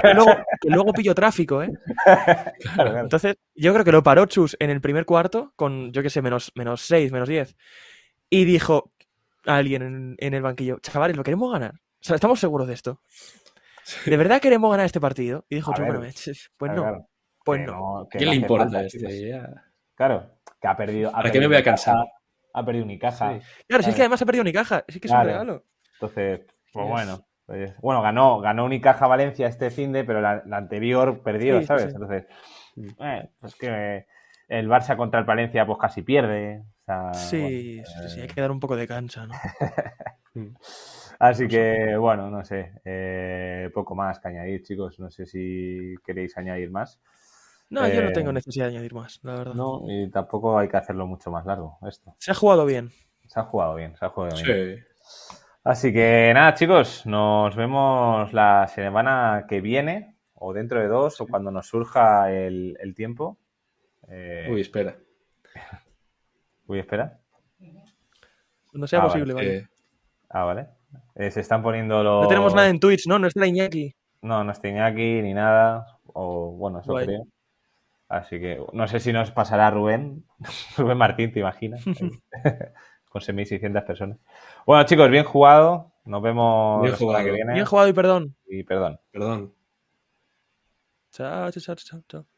Que 0.00 0.14
luego, 0.14 0.32
que 0.60 0.70
luego 0.70 0.92
pilló 0.94 1.14
tráfico, 1.14 1.62
¿eh? 1.62 1.70
Claro, 2.04 2.56
claro. 2.74 3.00
Entonces, 3.00 3.36
yo 3.54 3.72
creo 3.74 3.84
que 3.84 3.92
lo 3.92 4.02
paró 4.02 4.24
Chus 4.26 4.56
en 4.58 4.70
el 4.70 4.80
primer 4.80 5.04
cuarto 5.04 5.52
con, 5.56 5.92
yo 5.92 6.02
qué 6.02 6.08
sé, 6.08 6.22
menos, 6.22 6.50
menos 6.54 6.80
6, 6.86 7.12
menos 7.12 7.28
10. 7.28 7.54
Y 8.30 8.44
dijo 8.46 8.92
a 9.46 9.56
alguien 9.56 9.82
en, 9.82 10.16
en 10.18 10.34
el 10.34 10.40
banquillo, 10.42 10.78
chavales, 10.80 11.16
lo 11.16 11.24
queremos 11.24 11.52
ganar. 11.52 11.74
O 11.74 12.04
sea, 12.04 12.14
estamos 12.14 12.40
seguros 12.40 12.66
de 12.66 12.74
esto. 12.74 13.00
¿De 14.06 14.16
verdad 14.16 14.40
queremos 14.40 14.70
ganar 14.70 14.86
este 14.86 15.00
partido? 15.00 15.44
Y 15.50 15.56
dijo 15.56 15.72
Chus, 15.74 15.84
bueno, 15.84 16.00
pues 16.56 16.72
no, 16.72 16.82
claro. 16.82 17.08
pues 17.44 17.60
no. 17.60 18.08
¿Qué 18.10 18.24
le 18.24 18.36
importa 18.36 18.64
falta, 18.64 18.86
este? 18.86 19.38
Claro, 19.94 20.30
que 20.60 20.68
ha 20.68 20.76
perdido. 20.76 21.10
ha 21.10 21.12
¿Para 21.14 21.30
qué 21.30 21.38
me 21.40 21.46
voy 21.48 21.56
a 21.56 21.62
cansar? 21.62 21.96
Ha 22.54 22.64
perdido 22.64 22.84
Unicaja. 22.84 23.38
Sí. 23.40 23.46
Claro, 23.66 23.82
si 23.82 23.90
es 23.90 23.96
que 23.96 24.02
además 24.02 24.20
ha 24.22 24.26
perdido 24.26 24.44
ni 24.44 24.52
caja, 24.52 24.84
es 24.86 24.98
que 25.00 25.06
es 25.08 25.12
Claro. 25.12 25.22
un 25.22 25.26
regalo. 25.28 25.64
Entonces, 25.94 26.40
pues 26.72 26.88
bueno. 26.88 27.26
pues, 27.46 27.74
bueno, 27.80 28.02
ganó, 28.02 28.40
ganó 28.40 28.64
Unicaja 28.64 29.06
Valencia 29.06 29.46
este 29.46 29.70
fin 29.70 29.92
de, 29.92 30.04
pero 30.04 30.20
la, 30.20 30.42
la 30.46 30.56
anterior 30.58 31.22
perdió, 31.22 31.60
Sí, 31.60 31.66
¿sabes? 31.66 31.84
sí. 31.84 31.90
Entonces, 31.94 32.26
eh, 33.00 33.28
pues 33.40 33.54
que 33.56 34.06
el 34.48 34.68
Barça 34.68 34.96
contra 34.96 35.20
el 35.20 35.26
Valencia 35.26 35.64
pues 35.66 35.78
casi 35.78 36.02
pierde. 36.02 36.60
o 36.60 36.84
sea, 36.84 37.14
Sí, 37.14 37.40
bueno, 37.82 37.86
sí, 38.02 38.08
sí, 38.14 38.18
eh, 38.20 38.22
hay 38.22 38.28
que 38.28 38.40
dar 38.40 38.50
un 38.50 38.60
poco 38.60 38.76
de 38.76 38.86
cancha, 38.86 39.26
¿no? 39.26 39.34
Así 41.18 41.46
que, 41.46 41.96
bueno, 41.96 42.30
no 42.30 42.44
sé, 42.44 42.72
eh, 42.84 43.70
poco 43.72 43.94
más 43.94 44.18
que 44.18 44.28
añadir, 44.28 44.62
chicos. 44.62 44.98
No 44.98 45.10
sé 45.10 45.26
si 45.26 45.94
queréis 46.04 46.36
añadir 46.36 46.70
más. 46.70 47.00
No, 47.72 47.88
yo 47.88 48.02
no 48.02 48.08
Eh, 48.08 48.12
tengo 48.12 48.32
necesidad 48.32 48.66
de 48.66 48.72
añadir 48.72 48.94
más, 48.94 49.18
la 49.22 49.34
verdad. 49.34 49.54
No, 49.54 49.82
y 49.88 50.10
tampoco 50.10 50.58
hay 50.58 50.68
que 50.68 50.76
hacerlo 50.76 51.06
mucho 51.06 51.30
más 51.30 51.44
largo 51.46 51.78
esto. 51.88 52.14
Se 52.18 52.30
ha 52.30 52.34
jugado 52.34 52.64
bien. 52.66 52.90
Se 53.26 53.40
ha 53.40 53.44
jugado 53.44 53.74
bien, 53.76 53.96
se 53.96 54.04
ha 54.04 54.08
jugado 54.10 54.36
bien. 54.42 54.76
Sí. 54.76 54.82
Así 55.64 55.92
que 55.92 56.32
nada, 56.34 56.54
chicos, 56.54 57.06
nos 57.06 57.54
vemos 57.56 58.32
la 58.32 58.66
semana 58.68 59.46
que 59.48 59.60
viene, 59.60 60.16
o 60.34 60.52
dentro 60.52 60.80
de 60.80 60.88
dos, 60.88 61.20
o 61.20 61.26
cuando 61.26 61.50
nos 61.50 61.66
surja 61.68 62.30
el, 62.32 62.76
el 62.80 62.94
tiempo. 62.94 63.38
Eh, 64.08 64.48
Uy, 64.50 64.60
espera. 64.60 64.96
uy, 66.66 66.78
espera. 66.80 67.18
Cuando 68.70 68.86
sea 68.86 68.98
Ah, 69.00 69.02
vale, 69.02 69.12
posible, 69.12 69.34
vale. 69.34 69.56
Eh, 69.56 69.68
Ah, 70.34 70.44
vale. 70.44 70.66
Eh, 71.14 71.30
se 71.30 71.40
están 71.40 71.62
poniendo 71.62 72.02
los. 72.02 72.22
No 72.22 72.28
tenemos 72.28 72.54
nada 72.54 72.68
en 72.68 72.80
Twitch, 72.80 73.06
¿no? 73.06 73.18
No 73.18 73.26
está 73.28 73.46
Iñaki. 73.46 73.94
No, 74.22 74.42
no 74.44 74.52
está 74.52 74.68
Iñaki 74.68 75.20
ni 75.22 75.34
nada. 75.34 75.86
O 76.14 76.52
bueno, 76.52 76.80
eso 76.80 76.92
Guay. 76.92 77.06
creo. 77.06 77.22
Así 78.12 78.38
que 78.38 78.62
no 78.74 78.86
sé 78.88 79.00
si 79.00 79.10
nos 79.10 79.30
pasará 79.30 79.70
Rubén. 79.70 80.26
Rubén 80.76 80.98
Martín, 80.98 81.32
¿te 81.32 81.40
imaginas? 81.40 81.82
Con 83.08 83.22
6.600 83.22 83.84
personas. 83.86 84.18
Bueno, 84.66 84.84
chicos, 84.84 85.08
bien 85.08 85.24
jugado. 85.24 85.92
Nos 86.04 86.20
vemos 86.20 86.82
Bien 86.82 86.92
la 86.92 86.98
semana 86.98 87.18
jugado. 87.18 87.24
que 87.24 87.32
viene. 87.32 87.52
Bien 87.54 87.64
jugado 87.64 87.88
y 87.88 87.92
perdón. 87.94 88.36
Y 88.46 88.62
perdón. 88.64 89.00
perdón. 89.10 89.54
Chao, 91.10 91.50
chao, 91.50 91.62
chao, 91.62 91.76
chao. 91.76 92.02
chao. 92.06 92.31